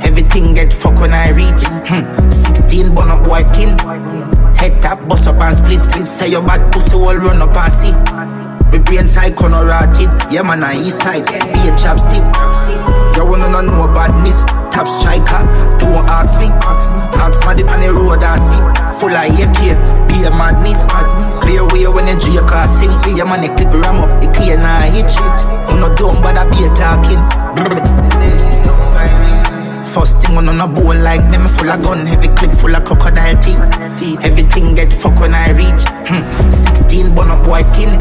Everything 0.03 0.53
get 0.53 0.74
fuck 0.74 0.99
when 0.99 1.14
I 1.14 1.30
reach. 1.32 1.64
Hmm. 1.88 2.30
16 2.30 2.93
bun 2.95 3.09
up 3.09 3.24
boy 3.24 3.41
skin. 3.43 3.78
Head 4.62 4.78
tap, 4.80 5.01
bust 5.09 5.26
up 5.26 5.41
and 5.41 5.57
split, 5.57 5.82
split. 5.82 6.05
Say 6.05 6.30
your 6.30 6.45
bad 6.45 6.72
pussy 6.72 6.93
all 6.93 7.18
run 7.18 7.41
up 7.41 7.57
and 7.57 7.74
see. 7.74 7.97
Me 8.70 8.78
brain 8.78 9.07
side 9.07 9.36
corner 9.36 9.66
rotted. 9.66 10.05
Yeah 10.30 10.43
man, 10.43 10.62
I 10.62 10.78
east 10.78 11.01
side. 11.01 11.26
Be 11.26 11.66
a 11.66 11.74
chapstick. 11.74 12.22
You 13.18 13.26
wanna 13.26 13.49
know 13.49 13.89
badness? 13.89 14.45
Top 14.70 14.86
striker. 14.86 15.41
Don't 15.82 16.05
ask 16.05 16.38
me. 16.38 16.45
Ask 17.18 17.41
me 17.41 17.57
dip 17.57 17.74
on 17.74 17.82
the 17.82 17.89
road 17.89 18.22
I 18.22 18.38
see. 18.38 18.62
Full 19.01 19.09
of 19.09 19.34
AK. 19.34 19.74
Be 20.05 20.26
a 20.26 20.30
madness. 20.30 20.86
Clear 21.41 21.66
way 21.74 21.89
when 21.89 22.05
you 22.05 22.22
J 22.22 22.38
car 22.45 22.68
sing. 22.68 22.93
See 23.01 23.18
your 23.18 23.26
man, 23.26 23.41
click 23.57 23.74
ram 23.82 23.97
up. 23.97 24.22
It 24.22 24.32
clear 24.32 24.57
now 24.57 24.82
hit 24.93 25.09
shit. 25.09 25.38
I'm 25.74 25.82
not 25.82 25.97
dumb, 25.97 26.22
but 26.22 26.38
be 26.53 26.66
a 26.66 26.70
talking. 26.78 28.01
First 29.92 30.24
thing 30.24 30.38
on 30.38 30.48
a 30.48 30.68
bowl 30.68 30.96
like 30.96 31.20
me, 31.30 31.38
me 31.38 31.50
full 31.50 31.70
of 31.70 31.84
gun, 31.84 32.06
heavy 32.06 32.30
clip 32.30 32.52
full 32.52 32.74
of 32.74 32.86
crocodile 32.86 33.36
teeth. 33.42 34.24
Everything 34.24 34.74
get 34.74 34.94
fuck 34.94 35.20
when 35.20 35.34
I 35.36 35.52
reach. 35.52 35.84
Hmm. 36.08 36.50
16 36.50 37.14
bun 37.14 37.30
up 37.30 37.44
boy 37.44 37.60
skin. 37.60 38.00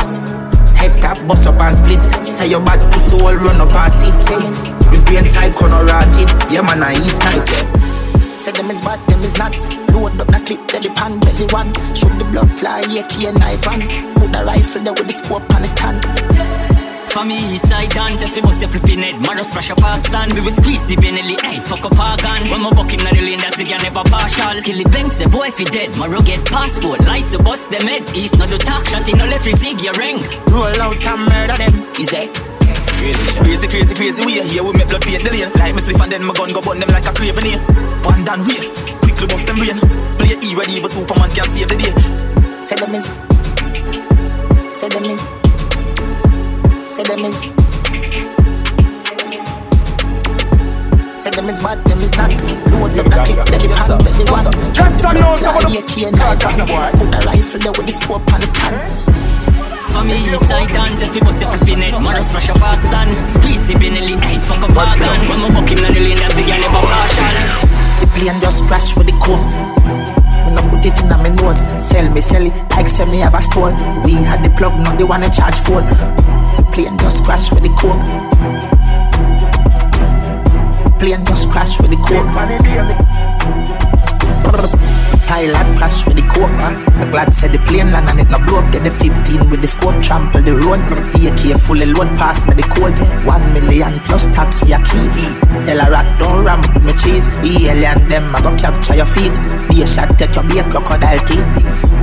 Head 0.78 0.96
tap, 1.02 1.18
bust 1.26 1.48
up 1.48 1.58
and 1.58 1.74
split. 1.74 1.98
Say 2.24 2.46
your 2.46 2.60
bad 2.60 2.78
pussy 2.92 3.20
all 3.20 3.34
run 3.34 3.60
up 3.60 3.74
and 3.74 3.92
see. 3.92 4.70
We 4.90 5.02
brain 5.04 5.26
side 5.26 5.56
corner 5.56 5.82
rotted. 5.84 6.30
Yeah 6.46 6.62
man, 6.62 6.80
I 6.80 6.94
east 6.94 7.18
side. 7.18 8.38
Say 8.38 8.52
them 8.52 8.70
is 8.70 8.80
bad, 8.80 9.00
them 9.10 9.24
is 9.24 9.36
not. 9.36 9.58
Load 9.90 10.20
up 10.20 10.28
the 10.28 10.40
clip, 10.46 10.72
let 10.72 10.84
the 10.84 10.90
pan 10.94 11.18
belly 11.18 11.46
one. 11.50 11.74
Shoot 11.98 12.14
the 12.20 12.24
blood 12.30 12.56
fly, 12.56 12.84
yeah, 12.88 13.06
key 13.08 13.26
and 13.26 13.38
knife 13.40 13.66
and 13.66 14.14
put 14.14 14.30
the 14.30 14.44
rifle 14.46 14.82
there 14.84 14.94
with 14.94 15.08
the 15.08 15.14
scope 15.14 15.42
on 15.54 15.62
the 15.62 15.66
stand. 15.66 16.79
For 17.10 17.24
me, 17.24 17.34
east 17.54 17.68
side 17.68 17.90
dance, 17.90 18.22
if 18.22 18.36
you 18.36 18.42
bust 18.42 18.62
your 18.62 18.70
flipping 18.70 19.02
head, 19.02 19.18
Mara 19.26 19.42
splash 19.42 19.70
a 19.70 19.74
park 19.74 20.06
stand, 20.06 20.32
we 20.32 20.40
will 20.40 20.54
squeeze 20.54 20.86
the 20.86 20.94
Benelli, 20.94 21.34
hey, 21.42 21.58
fuck 21.58 21.84
up 21.84 21.98
our 21.98 22.16
gun. 22.16 22.48
When 22.48 22.62
my 22.62 22.70
buck 22.70 22.94
him 22.94 23.02
na 23.02 23.10
the 23.10 23.18
lane, 23.20 23.42
that's 23.42 23.58
again 23.58 23.82
never 23.82 24.06
partial. 24.06 24.54
Kill 24.62 24.78
the 24.78 24.86
bank, 24.94 25.10
say 25.10 25.26
boy 25.26 25.50
if 25.50 25.58
he 25.58 25.64
dead, 25.66 25.90
Mara 25.98 26.22
get 26.22 26.38
passport, 26.46 27.00
lice 27.02 27.36
bust 27.42 27.68
them 27.68 27.82
head, 27.82 28.06
east 28.14 28.38
not 28.38 28.48
the 28.48 28.58
talk, 28.62 28.86
in 28.94 29.18
no 29.18 29.26
left, 29.26 29.42
zig 29.42 29.82
your 29.82 29.94
ring. 29.98 30.22
Roll 30.54 30.70
out 30.78 31.02
and 31.02 31.22
murder 31.26 31.58
them, 31.58 31.74
is 31.98 32.14
it? 32.14 32.30
Crazy, 33.42 33.66
crazy, 33.66 33.94
crazy 33.98 34.22
way. 34.22 34.46
Here 34.46 34.62
we 34.62 34.70
make 34.78 34.86
blood 34.86 35.02
paint 35.02 35.26
the 35.26 35.34
lane. 35.34 35.50
Like 35.58 35.74
me 35.74 35.82
spliff 35.82 35.98
and 35.98 36.12
then 36.14 36.22
my 36.22 36.34
gun 36.38 36.54
go 36.54 36.62
burn 36.62 36.78
them 36.78 36.94
like 36.94 37.10
a 37.10 37.12
craven 37.12 37.42
here. 37.42 37.58
One 38.06 38.22
down 38.22 38.46
way, 38.46 38.70
quickly 39.02 39.26
bust 39.26 39.50
them 39.50 39.58
brain. 39.58 39.82
Play 40.14 40.38
E 40.46 40.54
ready, 40.54 40.78
even 40.78 40.86
Superman 40.86 41.30
can 41.34 41.42
save 41.50 41.66
the 41.66 41.74
day. 41.74 41.90
Say 42.62 42.78
them 42.78 42.94
is. 42.94 43.10
Say 44.70 44.86
them 44.94 45.10
is. 45.10 45.39
Say 46.90 47.04
them 47.04 47.22
is. 47.22 47.38
Say 51.14 51.30
them 51.30 51.46
is 51.46 51.60
bad, 51.62 51.78
them 51.86 52.02
is 52.02 52.10
not. 52.18 52.34
Load 52.66 52.98
up 52.98 53.06
the 53.06 53.22
kick, 53.30 53.38
let 53.38 53.62
the 53.62 53.70
pan 53.70 54.02
belly 54.02 54.26
one. 54.26 54.74
Just 54.74 55.06
a 55.06 55.14
note 55.14 55.38
about 55.38 55.70
the 55.70 55.86
key 55.86 56.10
and 56.10 56.18
knife. 56.18 56.42
Put 56.42 56.58
the 57.14 57.22
rifle 57.30 57.60
there 57.62 57.70
with 57.78 57.86
the 57.86 57.94
scope 57.94 58.26
on 58.34 58.42
the 58.42 58.50
stand. 58.50 58.74
For 59.94 60.02
me, 60.02 60.18
east 60.18 60.42
side 60.50 60.74
dance, 60.74 61.02
if 61.06 61.14
you 61.14 61.22
bust 61.22 61.38
your 61.38 61.54
flipping 61.54 61.78
head, 61.78 61.94
Mara 62.02 62.26
splash 62.26 62.50
a 62.50 62.54
park 62.58 62.82
stand, 62.82 63.14
squeeze 63.30 63.70
the 63.70 63.74
Benelli, 63.78 64.18
hey, 64.26 64.42
fuck 64.42 64.58
up 64.58 64.74
our 64.74 64.90
gun. 64.98 65.30
When 65.30 65.46
my 65.46 65.62
buck 65.62 65.70
him 65.70 65.86
na 65.86 65.94
the 65.94 66.02
lane, 66.02 66.18
that's 66.18 66.42
again 66.42 66.58
never 66.58 66.82
partial. 66.90 67.30
The 68.02 68.06
plane 68.18 68.40
just 68.42 68.66
crash 68.66 68.98
with 68.98 69.06
the 69.06 69.14
coke. 69.22 69.46
When 70.42 70.58
I 70.58 70.62
put 70.66 70.82
it 70.82 70.98
in 70.98 71.06
my 71.06 71.30
nose, 71.38 71.62
sell 71.78 72.10
me, 72.10 72.20
sell 72.20 72.42
it 72.42 72.54
like 72.74 72.90
sell 72.90 73.06
me 73.06 73.22
have 73.22 73.38
a 73.38 73.42
store. 73.42 73.70
We 74.02 74.18
had 74.26 74.42
the 74.42 74.50
plug, 74.58 74.74
now 74.82 74.98
they 74.98 75.06
wanna 75.06 75.30
charge 75.30 75.54
phone. 75.62 75.86
Plane 76.72 76.98
just 76.98 77.24
crash 77.24 77.52
with 77.52 77.62
the 77.62 77.70
coke. 77.80 78.04
Plane 80.98 81.24
just 81.24 81.48
crash 81.50 81.80
with 81.80 81.90
the 81.90 81.96
coke. 81.96 82.26
Pilot 85.30 85.78
crash 85.78 86.02
with 86.06 86.18
the 86.18 86.26
man. 86.58 86.74
The 86.98 87.06
glad 87.06 87.30
said 87.30 87.52
the 87.54 87.62
plane 87.70 87.94
land 87.94 88.10
and 88.10 88.18
it 88.18 88.30
no 88.34 88.42
blow 88.50 88.58
up. 88.58 88.66
Get 88.74 88.82
the 88.82 88.90
15 88.90 89.46
with 89.46 89.62
the 89.62 89.68
scope, 89.70 89.94
trample 90.02 90.42
the 90.42 90.58
road. 90.58 90.82
AK 91.14 91.54
fully 91.62 91.86
load, 91.86 92.10
pass 92.18 92.50
me 92.50 92.58
the 92.58 92.66
code. 92.66 92.98
One 93.22 93.38
million 93.54 93.94
plus 94.10 94.26
tax 94.34 94.58
for 94.58 94.66
your 94.66 94.82
key. 94.82 95.06
Tell 95.70 95.78
a 95.78 95.86
rat 95.86 96.18
don't 96.18 96.42
ram 96.42 96.58
with 96.74 96.82
me 96.82 96.92
cheese. 96.98 97.30
Alien 97.46 98.02
them 98.10 98.34
I 98.34 98.42
go 98.42 98.50
capture 98.58 98.98
your 98.98 99.06
feet. 99.06 99.30
Be 99.70 99.82
a 99.82 99.86
shot, 99.86 100.18
take 100.18 100.34
your 100.34 100.42
beer 100.50 100.66
crocodile 100.66 101.22
teeth. 101.22 101.46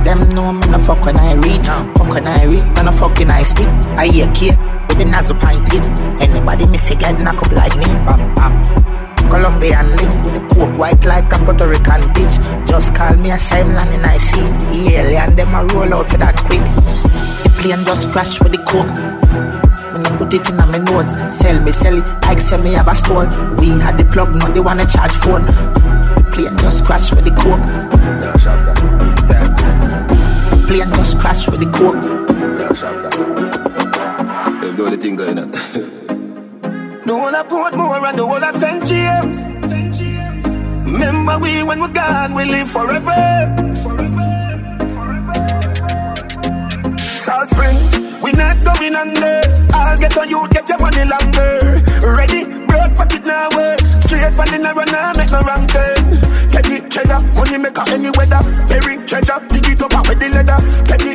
Them 0.08 0.24
know 0.32 0.48
me 0.48 0.64
no 0.72 0.80
fuck 0.80 1.04
when 1.04 1.20
I 1.20 1.36
read. 1.36 1.68
Fuck 2.00 2.08
when 2.08 2.24
I 2.24 2.48
read, 2.48 2.64
and 2.80 2.88
no 2.88 2.92
fucking 2.96 3.28
I 3.28 3.44
speak. 3.44 3.68
I 4.00 4.08
AK 4.08 4.56
with 4.88 4.96
the 4.96 5.04
nozzle 5.04 5.36
pointed. 5.36 5.84
Anybody 6.16 6.64
miss 6.64 6.88
a 6.90 6.96
get 6.96 7.20
knock 7.20 7.44
up 7.44 7.52
like 7.52 7.76
me. 7.76 7.84
Bam 8.08 8.24
bam. 8.32 9.07
Colombian 9.30 9.86
link 9.96 10.12
with 10.24 10.34
the 10.34 10.54
coke 10.54 10.78
white 10.78 11.04
like 11.04 11.32
a 11.32 11.38
Puerto 11.44 11.66
Rican 11.68 12.02
bitch. 12.14 12.66
Just 12.66 12.94
call 12.94 13.14
me 13.16 13.30
a 13.30 13.38
same 13.38 13.68
land 13.72 13.94
in 13.94 14.04
I 14.04 14.16
see. 14.18 14.94
Alien 14.96 15.36
them 15.36 15.54
a 15.54 15.64
roll 15.74 15.94
out 15.94 16.08
for 16.08 16.18
that 16.18 16.36
quick. 16.44 16.60
The 17.44 17.50
plane 17.60 17.84
just 17.84 18.10
crash 18.10 18.40
with 18.40 18.52
the 18.52 18.58
coke. 18.64 18.88
Put 20.18 20.34
it 20.34 20.48
in 20.50 20.56
my 20.56 20.78
nose, 20.78 21.10
sell 21.32 21.62
me, 21.62 21.70
sell 21.72 21.98
it 21.98 22.04
like 22.22 22.38
sell 22.40 22.62
me 22.62 22.72
have 22.72 22.88
a 22.88 22.94
store. 22.94 23.26
We 23.58 23.68
had 23.68 23.98
the 23.98 24.04
plug, 24.10 24.34
now 24.34 24.48
they 24.48 24.60
wanna 24.60 24.86
charge 24.86 25.12
phone. 25.12 25.44
The 25.44 26.30
plane 26.32 26.56
just 26.58 26.84
crash 26.84 27.12
with 27.12 27.24
the 27.24 27.30
coke. 27.30 27.66
Yeah, 28.22 28.36
shop 28.36 28.58
that. 28.66 28.78
The 30.50 30.66
plane 30.66 30.90
just 30.94 31.18
crash 31.18 31.48
with 31.48 31.60
the 31.60 31.66
coke. 31.70 32.02
Yeah, 32.58 32.72
shop 32.72 32.94
that. 33.02 34.60
They 34.60 34.76
do 34.76 34.90
the 34.90 34.96
thing 34.96 35.16
going 35.16 35.38
on. 35.40 35.87
The 37.08 37.14
whole 37.16 37.34
of 37.34 37.48
Portmore 37.48 38.04
and 38.06 38.18
the 38.18 38.26
whole 38.26 38.44
of 38.44 38.54
St. 38.54 38.84
James. 38.84 39.48
Remember 40.84 41.38
we 41.38 41.62
when 41.62 41.80
we're 41.80 41.88
gone, 41.88 42.34
we 42.34 42.44
live 42.44 42.68
forever. 42.68 43.16
Salt 47.16 47.48
Spring, 47.48 47.80
we 48.20 48.30
not 48.32 48.60
going 48.60 48.94
under. 48.94 49.40
I'll 49.72 49.96
get 49.96 50.18
on 50.18 50.28
you, 50.28 50.46
get 50.52 50.68
your 50.68 50.76
money 50.84 51.08
longer. 51.08 51.80
Ready, 52.04 52.44
broke 52.68 52.92
pocket 52.92 53.24
now 53.24 53.48
work. 53.56 53.80
Straight 54.04 54.34
from 54.36 54.52
the 54.52 54.58
narrow 54.60 54.84
now, 54.84 55.16
make 55.16 55.32
no 55.32 55.40
wrong 55.48 55.64
turn. 55.64 56.12
Teddy 56.52 56.84
cheddar, 56.92 57.24
money 57.40 57.56
maker 57.56 57.88
any 57.88 58.12
weather. 58.20 58.44
Perry 58.68 59.00
treasure, 59.08 59.40
dig 59.48 59.64
it 59.64 59.80
up 59.80 59.96
with 60.04 60.20
the 60.20 60.28
leather. 60.28 60.60
Teddy 60.84 61.07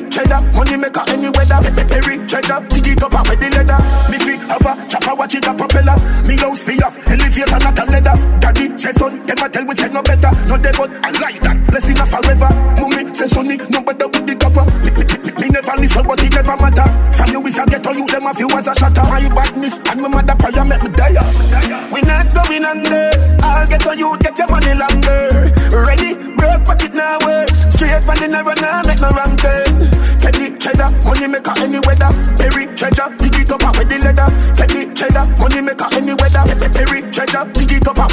Me 6.34 6.39
house 6.39 6.63
fi 6.63 6.73
off, 6.81 6.97
elevator 7.07 7.59
not 7.59 7.77
a 7.77 7.86
leather. 7.86 8.17
Daddy 8.41 8.75
say 8.75 8.91
son, 8.93 9.23
them 9.25 9.38
a 9.38 9.49
tell 9.49 9.65
we 9.65 9.75
say 9.75 9.89
no 9.89 10.01
better. 10.01 10.31
No 10.49 10.57
dead 10.57 10.75
but 10.75 10.89
I 11.05 11.11
like 11.21 11.39
that. 11.41 11.57
Blessing 11.69 11.99
a 11.99 12.05
forever. 12.05 12.49
Mummy 12.81 13.13
say 13.13 13.27
sonny, 13.27 13.57
no 13.69 13.81
better 13.86 14.07
with 14.07 14.25
the 14.25 14.34
copper. 14.41 14.65
Me, 15.38 15.47
never 15.49 15.77
listen, 15.77 16.07
but 16.07 16.23
it 16.23 16.34
never 16.34 16.57
matter. 16.57 16.89
From 17.13 17.29
you 17.29 17.45
is 17.45 17.59
a 17.59 17.65
get 17.65 17.86
on 17.86 17.97
you, 17.97 18.07
them 18.07 18.25
a 18.25 18.34
few 18.34 18.49
as 18.49 18.67
a 18.67 18.73
shatter. 18.73 19.03
My 19.03 19.29
badness 19.29 19.77
and 19.77 20.01
my 20.01 20.07
mother 20.07 20.36
prayer 20.36 20.65
make 20.65 20.81
me 20.81 20.89
die. 20.97 21.21
We 21.93 22.01
not 22.01 22.34
going 22.34 22.65
under. 22.65 23.11
I'll 23.45 23.67
get 23.67 23.86
on 23.86 23.97
you, 23.99 24.17
get 24.17 24.38
your 24.38 24.49
money 24.49 24.73
longer. 24.73 25.53
Ready, 25.86 26.17
broke 26.34 26.65
pocket 26.65 26.93
now 26.97 27.21
work. 27.21 27.49
Straight 27.69 28.01
from 28.01 28.17
the 28.17 28.27
narrow 28.27 28.57
now, 28.57 28.81
make 28.89 28.97
no 28.97 29.09
wrong 29.13 29.38
turn. 29.38 29.86
Teddy 30.17 30.57
cheddar, 30.57 30.89
money 31.05 31.29
maker 31.29 31.53
any 31.61 31.77
weather. 31.86 32.09
Perry 32.41 32.65
treasure, 32.73 33.09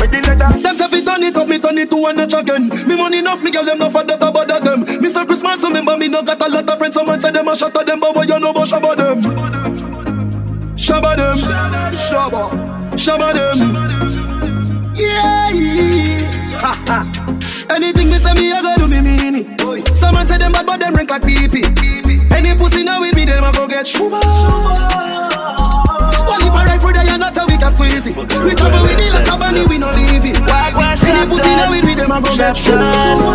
with 0.01 0.11
the 0.11 0.21
leather. 0.23 0.59
Them 0.59 0.77
say 0.77 0.89
fi 0.89 1.05
turn 1.05 1.23
it 1.23 1.37
up, 1.37 1.47
me 1.47 1.59
turn 1.59 1.79
it 1.79 1.91
to 1.91 2.07
a 2.07 2.13
notch 2.13 2.33
again. 2.33 2.69
Me 2.69 2.97
money 2.97 3.19
enough, 3.19 3.43
me 3.43 3.51
girl 3.51 3.65
them 3.65 3.79
no 3.79 3.91
for 3.91 4.03
that 4.03 4.23
about 4.23 4.49
them. 4.49 4.81
Me 5.01 5.09
say 5.09 5.25
Christmas, 5.27 5.63
remember 5.63 5.97
me 5.97 6.09
no 6.09 6.23
got 6.23 6.41
a 6.41 6.49
lot 6.49 6.69
of 6.69 6.79
friends. 6.79 6.95
Someone 6.95 7.21
say 7.21 7.31
them 7.31 7.49
a 7.49 7.57
shot 7.57 7.77
at 7.77 7.87
them, 7.87 8.01
but 8.01 8.15
boy 8.15 8.23
you 8.23 8.39
know 8.39 8.51
about 8.51 8.73
about 8.73 8.97
them. 8.97 9.23
Shabba 10.81 11.17
them, 11.17 11.37
shabba, 11.93 12.51
shabba 12.97 13.33
them. 13.35 13.59
Yeah. 14.97 15.51
Anything 17.71 18.09
me 18.09 18.19
say 18.19 18.35
me, 18.35 18.53
I 18.53 18.63
gotta 18.63 18.89
do 18.89 18.89
me 18.89 19.01
mean 19.01 19.35
it. 19.35 19.89
Someone 19.95 20.27
say 20.27 20.39
them 20.39 20.53
bad, 20.53 20.67
but 20.67 20.81
them 20.81 20.95
rank 20.95 21.11
like 21.11 21.23
pee 21.23 21.49
pee. 21.49 21.65
Any 22.33 22.55
pussy 22.57 22.83
now 22.83 23.01
with 23.01 23.15
me, 23.15 23.25
them 23.25 23.45
I 23.45 23.53
go 23.53 23.69
get 23.69 23.87
shuba. 23.87 24.21
One 26.27 26.43
if 26.43 26.53
I 26.53 26.65
ride 26.67 26.81
for 26.81 26.93
the 26.93 27.01
and 27.01 27.23
that's 27.23 27.50
how 27.91 28.03
we 28.05 28.15
can 28.15 28.15
squeeze 28.15 28.17
it. 28.17 28.45
We 28.45 28.55
travel 28.55 28.83
with 28.83 29.01
it 29.01 29.15
like 29.15 29.29
a 29.29 29.37
bunny, 29.39 29.67
we 29.67 29.79
no 29.79 29.91
leave 29.91 30.25
it. 30.25 30.37
Any 30.37 31.27
pussy 31.29 31.51
now 31.57 31.71
with 31.71 31.85
me, 31.85 31.95
them 31.95 32.13
I 32.13 32.21
go 32.21 32.37
get 32.37 32.57
shuba. 32.57 32.93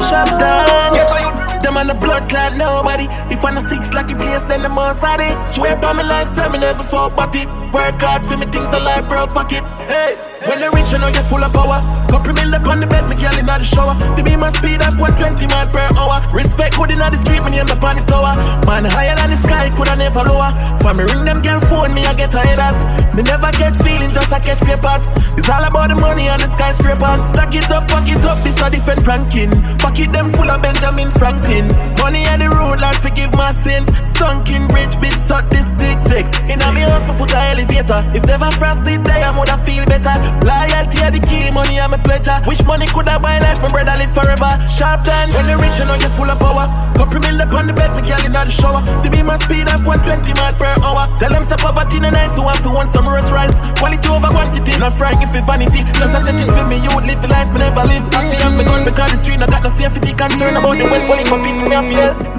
Shop 0.09 0.29
down, 0.39 0.95
yeah, 0.95 1.05
so 1.05 1.17
you 1.17 1.45
them 1.61 1.77
on 1.77 1.87
the 1.87 1.95
blood 1.95 2.29
clot 2.29 2.55
nobody. 2.55 3.07
If 3.33 3.43
I'm 3.43 3.57
a 3.57 3.61
six 3.61 3.91
lucky 3.93 4.13
place, 4.13 4.43
then 4.43 4.61
the 4.61 4.69
most 4.69 5.03
of 5.03 5.19
it. 5.19 5.33
Swear 5.53 5.75
by 5.77 5.93
my 5.93 6.03
life, 6.03 6.27
so 6.29 6.47
me 6.49 6.59
never 6.59 6.83
fall 6.83 7.09
but 7.09 7.35
it. 7.35 7.47
Work 7.73 7.99
hard 7.99 8.25
for 8.27 8.37
me 8.37 8.45
things, 8.45 8.69
the 8.69 8.79
life 8.79 9.09
broke 9.09 9.33
pocket. 9.33 9.63
Hey, 9.89 10.13
when 10.45 10.61
they 10.61 10.69
rich, 10.69 10.91
you 10.91 10.99
know 10.99 11.09
you're 11.09 11.25
full 11.25 11.43
of 11.43 11.51
power. 11.51 11.81
Couple 12.07 12.33
mil 12.33 12.53
up 12.53 12.65
on 12.69 12.79
the 12.79 12.87
bed, 12.87 13.09
me 13.09 13.15
girl 13.17 13.33
in 13.33 13.47
the 13.47 13.63
shower. 13.63 13.97
The 14.15 14.21
beam 14.21 14.39
my 14.39 14.53
speed 14.53 14.81
up 14.81 14.93
120 14.95 15.47
mile 15.47 15.67
per 15.73 15.89
hour. 15.97 16.21
Respect 16.31 16.77
good 16.77 16.91
in 16.91 16.99
the 16.99 17.17
street, 17.17 17.41
me 17.43 17.49
name 17.57 17.67
up 17.67 17.81
on 17.81 17.97
the 17.97 18.05
tower. 18.05 18.37
Man 18.69 18.85
higher 18.85 19.15
than 19.17 19.33
the 19.33 19.37
sky, 19.41 19.73
coulda 19.75 19.97
never 19.97 20.21
lower. 20.21 20.53
For 20.85 20.93
me 20.93 21.03
ring 21.09 21.25
them 21.25 21.41
girl 21.41 21.59
phone, 21.65 21.93
me 21.97 22.05
I 22.05 22.13
get 22.13 22.31
headers. 22.31 22.77
Me 23.15 23.23
never 23.23 23.49
get 23.51 23.75
feeling, 23.77 24.11
just 24.11 24.33
I 24.33 24.39
catch 24.39 24.59
papers. 24.59 25.07
It's 25.39 25.47
all 25.47 25.63
about 25.63 25.87
the 25.87 25.95
money 25.95 26.27
and 26.27 26.41
the 26.41 26.47
skyscrapers. 26.47 27.23
Stack 27.31 27.55
it 27.55 27.71
up, 27.71 27.87
pack 27.87 28.07
it 28.11 28.23
up, 28.25 28.43
this 28.43 28.59
a 28.59 28.69
different 28.69 29.07
ranking. 29.07 29.51
Pocket 29.79 30.11
them 30.11 30.33
full 30.33 30.51
of 30.51 30.61
Benjamin 30.61 31.09
Franklin. 31.11 31.67
Money 31.95 32.27
at 32.27 32.43
the 32.43 32.49
road, 32.49 32.81
Lord 32.81 32.97
forgive 32.99 33.31
my 33.31 33.51
sins. 33.51 33.87
Stunking 34.03 34.67
rich 34.75 34.99
bitch, 34.99 35.15
suck 35.15 35.49
this 35.49 35.71
dick 35.79 35.97
six. 35.97 36.35
In 36.51 36.59
a 36.59 36.67
me 36.75 36.83
house, 36.83 37.07
put 37.15 37.31
a 37.31 37.39
elevator. 37.55 38.03
If 38.11 38.27
never 38.27 38.51
frost 38.59 38.83
it 38.83 39.01
day, 39.07 39.23
I 39.23 39.31
woulda 39.31 39.63
feel 39.63 39.85
better. 39.85 40.15
Loyalty 40.43 40.99
are 40.99 41.11
the 41.15 41.23
key, 41.23 41.51
money 41.51 41.79
a 41.79 41.87
pleasure. 42.03 42.35
Wish 42.47 42.63
money 42.67 42.87
coulda 42.87 43.15
buy 43.19 43.39
life, 43.39 43.61
my 43.61 43.69
brother 43.71 43.95
live 43.95 44.11
forever. 44.11 44.51
Sharp 44.67 45.07
down, 45.07 45.31
when 45.31 45.47
you 45.47 45.55
rich, 45.55 45.79
you 45.79 45.85
know 45.87 45.95
you're 45.95 46.11
full 46.19 46.27
of 46.27 46.39
power. 46.39 46.67
Couple 46.99 47.19
mil 47.19 47.39
up 47.39 47.53
on 47.53 47.67
the 47.67 47.73
bed, 47.73 47.95
me 47.95 48.01
girl 48.03 48.23
in 48.27 48.35
the 48.35 48.51
shower. 48.51 48.83
The 49.03 49.09
beam 49.09 49.27
my 49.27 49.39
speed 49.39 49.67
up 49.71 49.87
120 49.87 50.35
mile 50.35 50.55
per 50.59 50.75
hour. 50.83 51.07
Tell 51.15 51.31
them 51.31 51.43
say 51.43 51.55
poverty 51.55 51.99
no 51.99 52.09
nice, 52.09 52.35
so 52.35 52.43
I 52.43 52.57
feel 52.59 52.73
want 52.73 52.89
some 52.89 53.04
roast 53.07 53.31
rice. 53.31 53.57
Quality 53.79 54.07
over 54.09 54.27
quantity, 54.27 54.77
not 54.77 54.93
frying 54.97 55.21
if 55.21 55.33
it's 55.33 55.45
vanity. 55.45 55.81
Just 55.99 56.15
a 56.15 56.19
set 56.21 56.35
it 56.35 56.47
for 56.49 56.65
me, 56.67 56.77
you 56.81 56.91
would 56.95 57.05
live 57.05 57.21
the 57.21 57.27
life 57.27 57.51
me 57.51 57.59
never 57.59 57.83
live. 57.85 58.03
I 58.13 58.29
feel 58.31 58.51
me 58.51 58.63
gun 58.63 58.85
because 58.85 59.11
the 59.11 59.17
street, 59.17 59.41
I 59.41 59.47
got 59.47 59.63
no 59.63 59.69
safety 59.69 60.13
concern 60.13 60.55
about 60.55 60.77
the 60.77 60.85
well 60.85 61.03
pulling 61.07 61.27
up 61.27 61.45
in 61.45 61.55
me, 61.61 61.75
I 61.75 61.81
feel. 61.89 62.35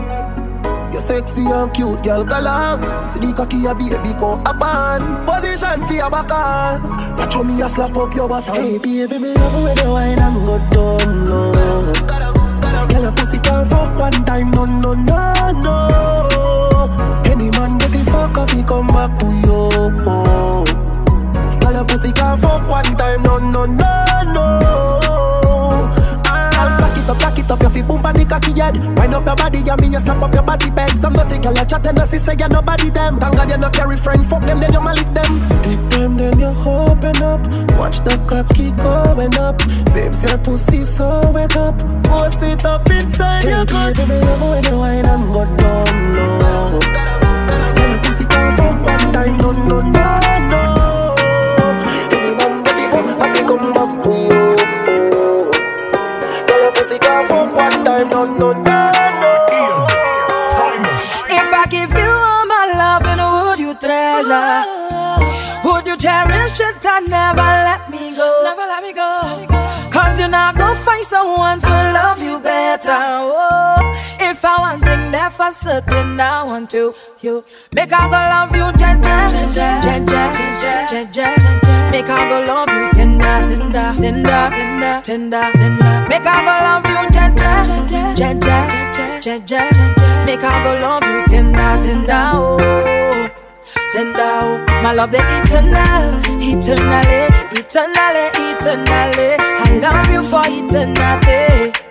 You're 0.92 1.00
sexy 1.00 1.44
and 1.44 1.72
cute, 1.74 2.02
girl, 2.02 2.24
galang. 2.24 2.80
See 3.12 3.20
the 3.20 3.32
cocky 3.32 3.66
a 3.66 3.74
baby 3.74 4.14
go 4.18 4.40
a 4.46 4.54
band. 4.54 5.26
Position 5.26 5.86
for 5.86 5.92
your 5.92 6.10
backers. 6.10 6.90
Watch 7.18 7.34
how 7.34 7.42
me 7.42 7.60
a 7.60 7.68
slap 7.68 7.96
up 7.96 8.14
your 8.14 8.28
bottom. 8.28 8.54
Hey 8.54 8.78
baby, 8.78 9.18
me 9.18 9.34
love 9.34 9.62
when 9.62 9.76
you 9.76 9.90
wine 9.92 10.18
and 10.18 10.44
go 10.46 10.56
down 10.72 11.26
low. 11.26 11.52
Girl, 12.88 13.02
your 13.02 13.12
pussy 13.12 13.38
can't 13.38 13.68
fuck 13.68 13.98
one 13.98 14.24
time, 14.24 14.50
no, 14.52 14.64
no, 14.64 14.92
no, 14.94 15.50
no. 15.60 16.65
Man 17.66 17.78
get 17.78 17.90
the 17.90 18.04
fuck 18.04 18.38
off, 18.38 18.50
he 18.52 18.62
come 18.62 18.86
back 18.86 19.18
to 19.18 19.26
you. 19.26 19.66
Girl, 21.58 21.72
your 21.72 21.84
pussy 21.84 22.12
can't 22.12 22.40
fuck 22.40 22.68
one 22.68 22.84
time, 22.94 23.22
no, 23.24 23.38
no, 23.38 23.64
no, 23.64 24.22
no. 24.30 24.60
Ah, 26.26 26.96
it 26.96 27.10
up, 27.10 27.18
back 27.18 27.38
it 27.38 27.50
up, 27.50 27.60
your 27.60 27.70
feet 27.70 27.86
boom 27.88 28.06
on 28.06 28.14
the 28.14 28.24
cocky 28.24 28.52
head. 28.52 28.76
Wind 28.96 29.14
up 29.14 29.26
your 29.26 29.34
body, 29.34 29.68
and 29.68 29.80
me 29.80 29.88
you 29.88 29.98
slap 29.98 30.22
up 30.22 30.32
your 30.32 30.44
body. 30.44 30.70
Some 30.96 31.14
dirty 31.14 31.38
girl 31.38 31.58
a 31.58 31.66
chat 31.66 31.84
and 31.86 31.98
a 31.98 32.06
say 32.06 32.36
you 32.38 32.48
nobody 32.48 32.88
them. 32.88 33.18
Thank 33.18 33.36
God 33.36 33.50
you 33.50 33.58
no 33.58 33.68
carry 33.70 33.96
friend, 33.96 34.24
fuck 34.28 34.42
them 34.42 34.60
then 34.60 34.72
you 34.72 34.80
malice 34.80 35.06
them. 35.06 35.40
Take 35.62 35.90
them 35.90 36.16
then 36.16 36.38
you 36.38 36.54
open 36.64 37.20
up, 37.20 37.40
watch 37.76 37.98
the 38.04 38.16
cocky 38.28 38.70
going 38.78 39.34
up. 39.38 39.58
Babes 39.92 40.22
your 40.22 40.38
pussy 40.38 40.84
so 40.84 41.32
wet 41.32 41.56
up, 41.56 41.80
force 42.06 42.40
it 42.42 42.64
up 42.64 42.88
inside 42.88 43.42
your 43.42 43.64
gut. 43.66 43.96
Baby, 43.96 44.20
love 44.20 44.40
when 44.40 44.62
you 44.62 44.78
wine 44.78 45.04
and 45.04 45.32
go 45.32 45.44
down 45.56 46.12
low. 46.12 47.25
One 48.86 49.06
time, 49.12 49.36
no 49.38 49.50
no 49.52 49.78
no 49.80 50.06
no. 50.50 50.62
Every 52.14 52.32
man 52.38 52.54
get 52.64 52.78
it 52.84 52.94
up, 52.98 53.06
I 53.22 53.26
fi 53.34 53.40
come 53.50 53.66
back 53.76 53.90
to 54.04 54.10
you. 54.28 54.44
Girl, 56.46 56.60
your 56.62 56.72
pussy 56.76 56.96
can't 56.98 57.28
fuck 57.28 57.48
one 57.54 57.78
time, 57.84 58.08
no, 58.10 58.20
no, 58.24 58.48
no, 58.52 58.78
no. 59.20 59.26
If 61.38 61.48
I 61.60 61.64
give 61.70 61.90
you 61.90 62.10
all 62.30 62.44
my 62.46 62.64
love, 62.80 63.02
then 63.02 63.20
would 63.34 63.58
you 63.58 63.72
treasure? 63.74 64.64
Would 65.66 65.86
you 65.86 65.96
cherish 65.96 66.60
it 66.60 66.84
and 66.86 67.08
never 67.10 67.50
let 67.68 67.90
me 67.90 68.14
go? 68.16 68.28
Never 68.44 68.66
let 68.72 68.82
me 68.82 68.92
go. 68.92 69.10
Cause 69.90 70.18
you're 70.18 70.28
not 70.28 70.56
gonna 70.56 70.78
find 70.84 71.04
someone 71.04 71.60
to 71.60 71.68
love 71.98 72.22
you 72.22 72.38
better. 72.38 72.90
Oh, 72.92 73.75
I 74.56 74.60
want 74.60 74.84
thing 74.84 75.10
there 75.12 75.30
for 75.30 75.52
certain, 75.52 76.18
I 76.18 76.42
want 76.44 76.70
to. 76.70 76.94
You 77.20 77.44
make 77.74 77.92
I 77.92 78.08
go 78.08 78.16
love 78.16 78.56
you, 78.56 78.72
jen, 78.78 79.02
jen 79.02 79.50
jen, 79.52 81.12
jen 81.12 81.32
Make 81.92 82.08
I 82.08 82.28
go 82.28 82.38
love 82.46 82.70
you, 82.70 82.88
tender, 82.96 83.36
tender, 83.48 83.94
tender, 84.00 84.50
tender, 85.04 85.52
tender. 85.52 86.06
Make 86.08 86.26
I 86.26 86.38
go 86.46 86.54
love 86.66 86.86
you, 86.88 87.02
jen, 87.10 87.36
jen 89.20 89.46
jen. 89.46 89.74
Make 90.24 90.42
I 90.42 90.64
go 90.64 90.72
love 90.80 91.04
you, 91.04 91.26
tender, 91.28 91.72
tender, 91.84 92.30
oh. 92.34 93.28
Tender, 93.92 94.40
oh. 94.42 94.82
my 94.82 94.92
love 94.94 95.10
the 95.10 95.18
eternal, 95.18 96.16
eternally, 96.40 97.28
eternally, 97.52 98.26
eternally. 98.48 99.36
I 99.38 99.78
love 99.82 100.10
you 100.10 100.22
for 100.22 100.42
eternity. 100.46 101.85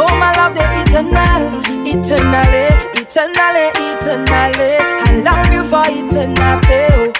Oh, 0.00 0.06
my 0.16 0.30
love 0.38 0.54
the 0.54 0.62
eternal, 0.80 1.42
eternally, 1.84 2.70
eh, 2.70 3.02
eternally, 3.02 3.66
eh, 3.74 3.96
eternally. 3.98 4.70
Eh. 4.78 5.04
I 5.06 5.10
love 5.26 5.52
you 5.52 5.64
for 5.64 5.82
eternity. 5.86 6.82
Oh. 6.94 7.12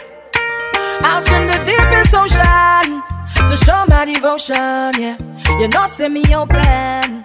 I'll 1.02 1.22
swim 1.22 1.48
the 1.48 1.58
deepest 1.66 2.14
ocean 2.14 3.02
to 3.48 3.56
show 3.64 3.84
my 3.88 4.04
devotion. 4.04 4.94
Yeah, 5.02 5.16
you 5.58 5.66
know, 5.66 5.86
send 5.88 6.14
me 6.14 6.22
open 6.32 7.24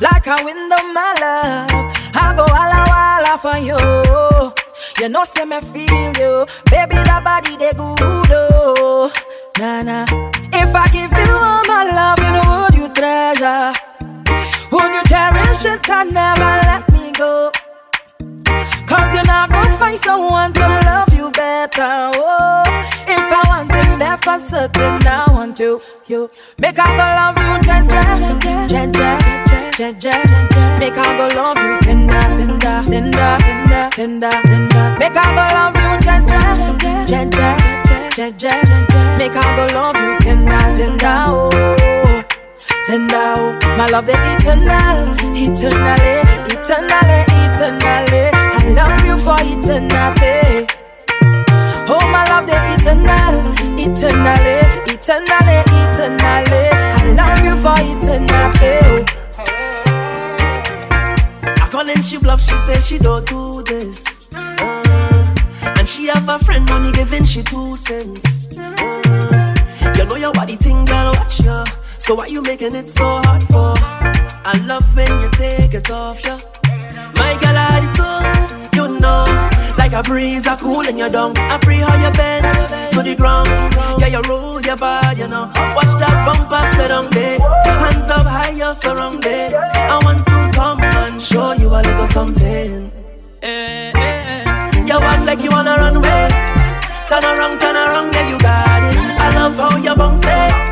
like 0.00 0.26
a 0.26 0.36
window, 0.44 0.82
my 0.92 1.14
love. 1.22 1.70
I 2.14 2.34
go 2.34 2.44
walla 2.50 2.82
walla 2.90 3.38
for 3.38 3.58
you. 3.62 3.78
You 5.00 5.08
know, 5.08 5.24
say 5.24 5.44
me 5.44 5.60
feel 5.60 6.12
you, 6.18 6.46
baby. 6.70 6.96
That 7.06 7.22
body 7.22 7.56
they 7.56 7.72
good, 7.72 8.32
oh. 8.32 9.12
Nah 9.60 9.82
nah. 9.82 10.06
If 10.52 10.74
I 10.74 10.88
give 10.90 11.12
you 11.12 11.34
all 11.34 11.62
my 11.68 11.84
love, 11.94 12.18
you 12.18 12.32
know 12.34 12.64
would 12.64 12.74
you 12.74 12.88
treasure? 12.92 13.91
Would 14.72 14.94
you 14.94 15.02
cherish 15.04 15.64
it 15.66 15.88
and 15.90 16.14
never 16.14 16.52
let 16.68 16.90
me 16.92 17.12
go? 17.12 17.50
Cause 18.86 19.12
you're 19.14 19.24
not 19.24 19.50
gonna 19.50 19.78
find 19.78 19.98
someone 19.98 20.52
to 20.54 20.66
love 20.88 21.12
you 21.12 21.30
better. 21.30 22.10
Oh, 22.14 22.62
if 23.06 23.32
I 23.38 23.42
want 23.48 23.70
thing 23.70 23.98
there 23.98 24.16
for 24.18 24.38
certain, 24.40 25.06
I 25.06 25.30
want 25.30 25.58
to. 25.58 25.80
You 26.06 26.30
make 26.58 26.78
I 26.78 26.88
go 26.98 27.06
love 27.20 27.38
you, 27.44 27.54
jen, 27.68 27.86
jen 29.76 30.00
jen. 30.00 30.22
Make 30.80 30.96
I 30.96 31.16
go 31.18 31.26
love 31.36 31.58
you, 31.58 31.78
tender, 31.80 32.22
tender, 32.34 32.82
tender, 32.88 33.36
tender, 33.42 33.90
tender, 33.90 34.30
tender. 34.30 34.96
Make 34.98 35.16
I 35.16 35.26
go 35.36 35.44
love 35.56 35.76
you, 35.82 35.92
jen 36.00 36.22
jen, 37.06 37.30
jen 38.16 38.38
jen. 38.38 38.66
Make 39.18 39.36
I 39.36 39.56
go 39.56 39.64
love 39.74 39.96
you, 39.96 40.18
tender, 40.20 40.64
tender. 40.78 41.24
Oh 41.28 42.11
tender. 42.86 43.16
oh. 43.16 43.58
My 43.76 43.86
love 43.86 44.06
the 44.06 44.12
eternal, 44.12 45.14
eternally, 45.34 46.14
eternally, 46.52 47.18
eternally. 47.44 48.30
I 48.32 48.62
love 48.78 49.04
you 49.06 49.16
for 49.18 49.36
eternity. 49.40 50.66
Oh, 51.88 52.00
my 52.10 52.24
love 52.30 52.46
the 52.46 52.56
eternal, 52.74 53.34
eternally, 53.78 54.58
eternally, 54.92 55.56
eternally. 55.82 56.64
I 56.72 57.04
love 57.18 57.44
you 57.44 57.56
for 57.62 57.76
eternity. 57.78 59.04
I 61.60 61.68
call 61.70 61.88
and 61.88 62.04
she 62.04 62.18
bluff, 62.18 62.40
she 62.42 62.56
say 62.56 62.80
she 62.80 62.98
don't 62.98 63.26
do 63.26 63.62
this. 63.62 64.28
Uh, 64.34 65.34
and 65.78 65.88
she 65.88 66.06
have 66.06 66.28
a 66.28 66.38
friend 66.38 66.70
only 66.70 66.92
giving 66.92 67.24
she 67.26 67.42
two 67.42 67.76
cents. 67.76 68.56
Uh, 68.56 69.54
you 69.96 70.04
know 70.04 70.16
your 70.16 70.32
body 70.32 70.56
thing, 70.56 70.84
girl, 70.84 71.12
watch 71.14 71.40
ya. 71.40 71.64
So 72.02 72.16
why 72.16 72.26
you 72.26 72.42
making 72.42 72.74
it 72.74 72.90
so 72.90 73.04
hard 73.04 73.44
for? 73.44 73.74
I 73.78 74.58
love 74.66 74.84
when 74.96 75.06
you 75.20 75.30
take 75.30 75.72
it 75.72 75.88
off, 75.88 76.18
yeah. 76.24 76.36
My 77.14 77.32
girl, 77.38 77.54
I 77.54 77.78
toast, 77.94 78.74
you 78.74 78.98
know. 78.98 79.22
Like 79.78 79.92
a 79.92 80.02
breeze, 80.02 80.44
I 80.48 80.56
cool 80.56 80.80
in 80.80 80.98
your 80.98 81.10
dung. 81.10 81.38
I 81.38 81.58
pray 81.58 81.78
how 81.78 81.94
you 81.94 82.10
bend 82.10 82.42
to 82.90 83.02
the 83.04 83.14
ground. 83.14 83.48
Yeah, 84.00 84.08
you 84.08 84.20
roll 84.28 84.60
your 84.60 84.76
body, 84.76 85.20
you 85.20 85.28
know. 85.28 85.46
Watch 85.76 85.94
that 86.02 86.26
bumper 86.26 86.66
set 86.74 86.90
on 86.90 87.08
day. 87.10 87.38
Hands 87.38 88.08
up 88.08 88.26
high, 88.26 88.50
you're 88.50 88.74
surrounded. 88.74 89.54
I 89.54 90.00
want 90.02 90.26
to 90.26 90.50
come 90.58 90.82
and 90.82 91.22
show 91.22 91.52
you 91.52 91.68
a 91.68 91.86
little 91.86 92.08
something. 92.08 92.90
You 94.90 94.98
act 94.98 95.24
like 95.24 95.40
you 95.40 95.50
wanna 95.50 95.76
run 95.76 95.96
away. 95.98 96.28
Turn 97.06 97.22
around, 97.22 97.60
turn 97.60 97.76
around, 97.76 98.12
yeah, 98.12 98.28
you 98.28 98.38
got 98.40 98.82
it. 98.90 98.96
I 98.98 99.30
love 99.36 99.54
how 99.54 99.76
you 99.76 99.94
bounce 99.94 100.22
it. 100.24 100.71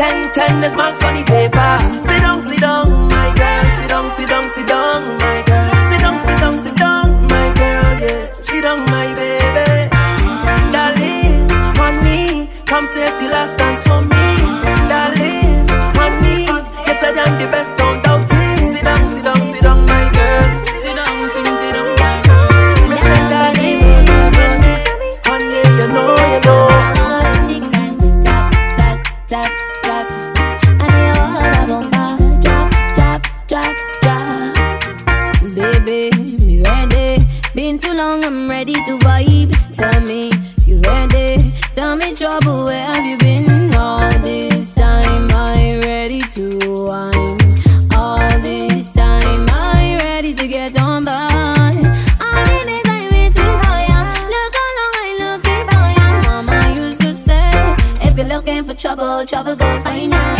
Ten, 0.00 0.30
ten, 0.32 0.62
there's 0.62 0.74
marks 0.74 1.04
on 1.04 1.12
the 1.14 1.22
paper. 1.24 1.72
Sit 2.00 2.22
down, 2.22 2.40
sit 2.40 2.58
down, 2.58 2.88
my 3.08 3.34
girl. 3.36 3.64
Sit 3.76 3.88
down, 3.90 4.08
sit 4.08 4.28
down, 4.30 4.48
sit 4.48 4.66
down, 4.66 5.18
my 5.18 5.42
girl. 5.44 5.84
Sit 5.84 6.00
down, 6.00 6.18
sit 6.18 6.38
down, 6.38 6.56
sit 6.56 6.76
down, 6.76 7.26
my 7.28 7.52
girl. 7.52 8.00
Yeah, 8.00 8.32
sit 8.32 8.62
down, 8.62 8.80
my 8.86 9.12
baby. 9.12 9.90
Darling, 10.72 11.50
honey, 11.76 12.48
come 12.64 12.86
save 12.86 13.12
the 13.20 13.28
last 13.28 13.58
dance 13.58 13.82
for 13.82 14.00
me. 14.00 14.26
Darling, 14.88 15.68
honey, 16.00 16.44
yes, 16.86 17.04
I 17.04 17.12
done 17.12 17.38
the 17.38 17.46
best. 17.52 17.79
tell 39.80 40.00
me 40.02 40.30
you 40.66 40.78
ready. 40.82 41.52
Tell 41.72 41.96
me, 41.96 42.14
trouble, 42.14 42.64
where 42.64 42.84
have 42.84 43.04
you 43.06 43.16
been 43.16 43.74
all 43.74 44.10
this 44.20 44.72
time? 44.72 45.28
I 45.32 45.80
ready 45.82 46.20
to 46.34 46.44
whine. 46.88 47.38
All 47.94 48.40
this 48.40 48.92
time, 48.92 49.46
I 49.48 49.96
ready 50.02 50.34
to 50.34 50.46
get 50.46 50.78
on 50.78 51.04
by. 51.04 51.28
Looking 58.30 58.64
for 58.64 58.74
trouble, 58.74 59.26
trouble 59.26 59.56
go 59.56 59.66
find 59.82 60.12
ya. 60.12 60.39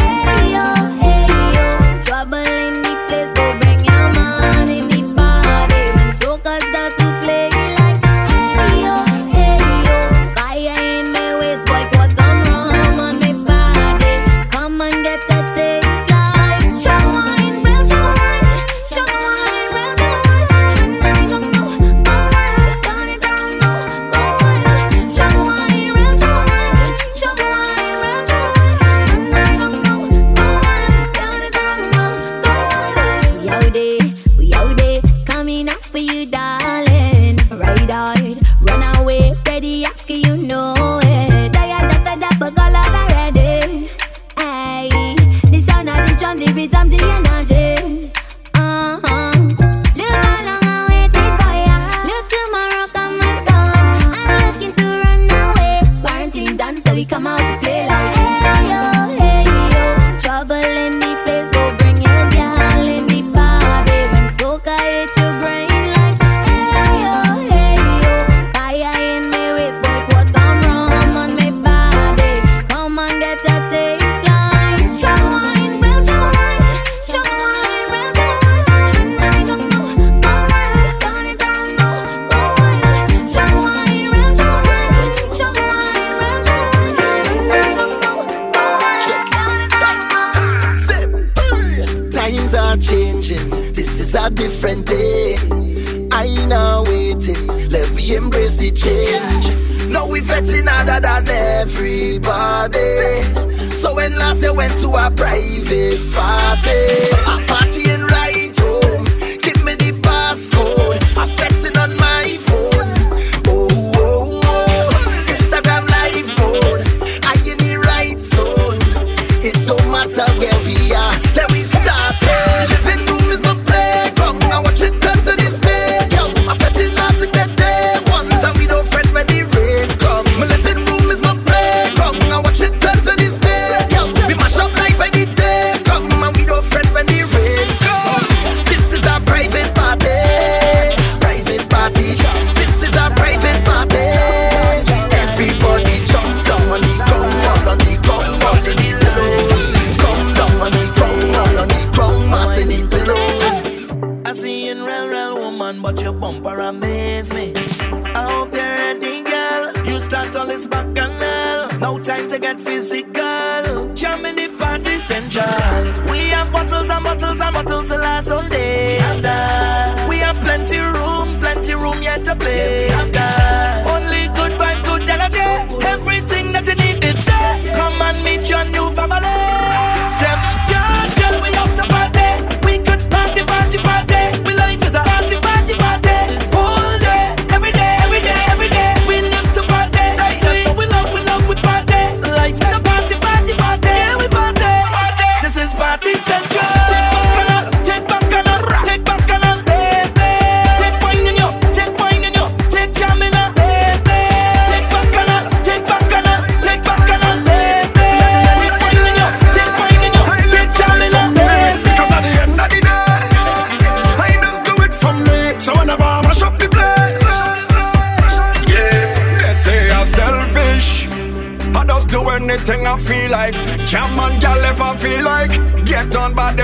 physical. 162.61 163.95
Jam 163.95 164.23
the 164.23 164.47
party 164.59 164.97
central. 164.99 166.13
We 166.13 166.31
have 166.31 166.53
bottles 166.53 166.91
and 166.91 167.05
bottles 167.05 167.41
and 167.41 167.55
bottles 167.55 167.91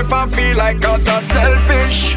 if 0.07 0.13
I 0.13 0.25
feel 0.27 0.55
like 0.55 0.81
cause 0.81 1.05
I'm 1.07 1.21
selfish. 1.21 2.15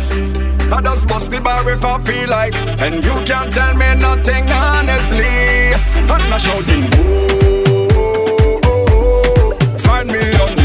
I 0.73 0.81
just 0.81 1.09
bust 1.09 1.31
the 1.33 1.41
bar 1.41 1.69
if 1.69 1.85
I 1.85 1.99
feel 1.99 2.29
like, 2.29 2.55
and 2.55 3.05
you 3.05 3.15
can't 3.25 3.53
tell 3.53 3.75
me 3.75 3.89
nothing 3.97 4.47
honestly. 4.49 5.75
I'm 6.13 6.31
not 6.31 6.41
shouting, 6.41 6.85
whoa, 6.93 7.89
oh, 7.93 8.61
oh, 8.65 9.57
oh, 9.65 9.79
find 9.79 10.07
me 10.07 10.21
on 10.43 10.60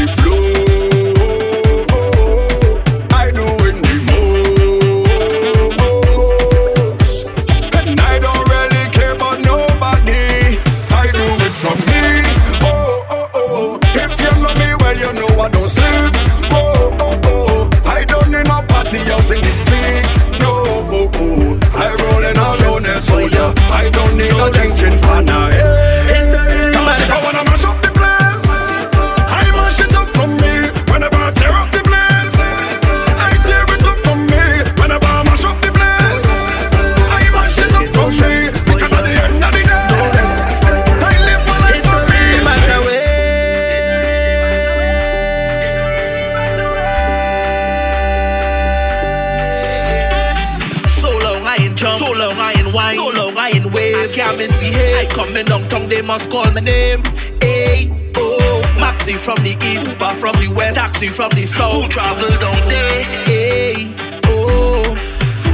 wine, 52.76 52.96
so 52.96 53.08
long 53.10 53.36
I 53.36 53.48
ain't 53.56 53.72
wave. 53.72 53.96
I 53.96 54.06
can't 54.08 54.36
misbehave. 54.36 54.96
I 55.00 55.06
coming 55.12 55.46
down 55.46 55.66
tongue, 55.68 55.88
they 55.88 56.02
must 56.02 56.30
call 56.30 56.50
my 56.52 56.60
name. 56.60 57.02
Hey, 57.40 57.90
oh, 58.16 58.62
Maxi 58.76 59.16
from 59.16 59.38
the 59.42 59.56
east, 59.68 59.84
Uber 59.88 60.14
from 60.20 60.36
the 60.42 60.48
west, 60.54 60.76
taxi 60.76 61.08
from 61.08 61.30
the 61.30 61.44
south. 61.46 61.72
Who 61.72 61.88
travel 61.88 62.28
down 62.44 62.68
there? 62.68 63.02
Hey, 63.24 63.88
oh, 64.26 64.84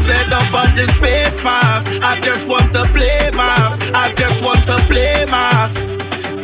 fed 0.07 0.33
up 0.33 0.53
on 0.53 0.75
this 0.75 0.93
face 0.99 1.43
mask. 1.45 1.87
I 2.03 2.21
just 2.21 2.49
want 2.49 2.73
to 2.73 2.85
play 2.97 3.31
mask. 3.35 3.81
I 3.95 4.13
just 4.15 4.43
want 4.43 4.67
to 4.67 4.77
play 4.91 5.25
mask. 5.31 5.79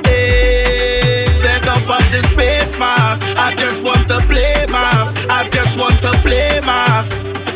Hey, 0.06 1.26
fed 1.42 1.66
up 1.66 1.90
on 1.90 2.04
this 2.14 2.28
face 2.34 2.78
mask. 2.78 3.26
I 3.36 3.54
just 3.56 3.82
want 3.82 4.06
to 4.08 4.18
play 4.30 4.64
mask. 4.70 5.26
I 5.28 5.48
just 5.50 5.76
want 5.76 6.00
to 6.02 6.12
play 6.22 6.60
mask. 6.60 7.47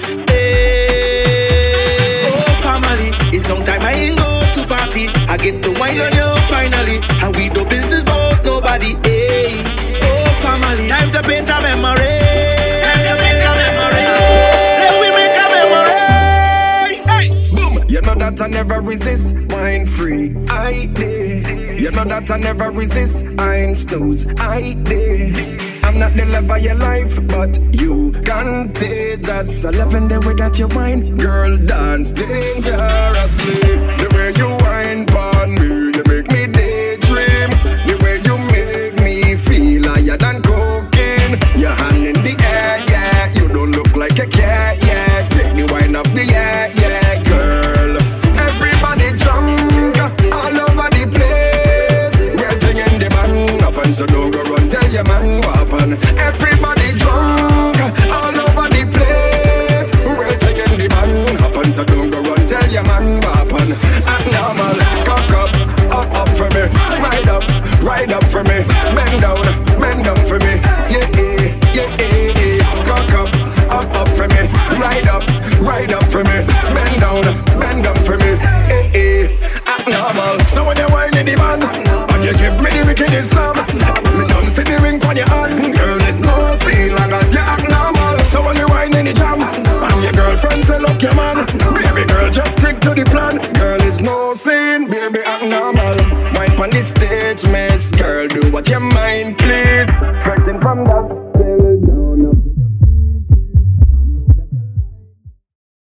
I 5.32 5.38
get 5.38 5.62
to 5.62 5.70
wine 5.80 5.98
on 5.98 6.12
you 6.12 6.28
finally, 6.46 7.00
and 7.22 7.34
we 7.34 7.48
do 7.48 7.64
business 7.64 8.02
about 8.02 8.44
nobody. 8.44 8.96
Hey, 9.02 9.62
oh 10.02 10.26
family, 10.42 10.88
time 10.88 11.10
to 11.10 11.22
paint 11.22 11.48
a 11.48 11.58
memory. 11.62 12.20
A 12.84 12.92
memory. 13.00 14.04
We 15.00 15.08
make 15.16 15.36
a 15.40 15.46
memory. 15.56 16.96
Hey, 17.08 17.32
boom. 17.56 17.72
You 17.88 18.02
know 18.02 18.14
that 18.14 18.42
I 18.42 18.46
never 18.48 18.82
resist 18.82 19.34
wine 19.50 19.86
free. 19.86 20.36
I 20.50 20.84
did. 20.92 21.80
You 21.80 21.90
know 21.92 22.04
that 22.04 22.30
I 22.30 22.36
never 22.36 22.70
resist. 22.70 23.24
I 23.38 23.56
ain't 23.56 23.78
snooze. 23.78 24.26
I 24.38 24.74
did. 24.82 25.62
I'm 25.82 25.98
not 25.98 26.12
the 26.12 26.26
love 26.26 26.50
of 26.50 26.60
your 26.62 26.74
life, 26.74 27.26
but 27.28 27.58
you 27.80 28.12
contagious. 28.26 29.64
I 29.64 29.70
love 29.70 29.94
in 29.94 30.08
the 30.08 30.20
way 30.20 30.34
that 30.34 30.58
you 30.58 30.68
wine, 30.68 31.16
girl, 31.16 31.56
dance 31.56 32.12
dangerously. 32.12 33.60
The 33.96 34.08
way 34.14 34.34
you 34.36 34.61
wine 34.92 35.06
pon 35.06 35.31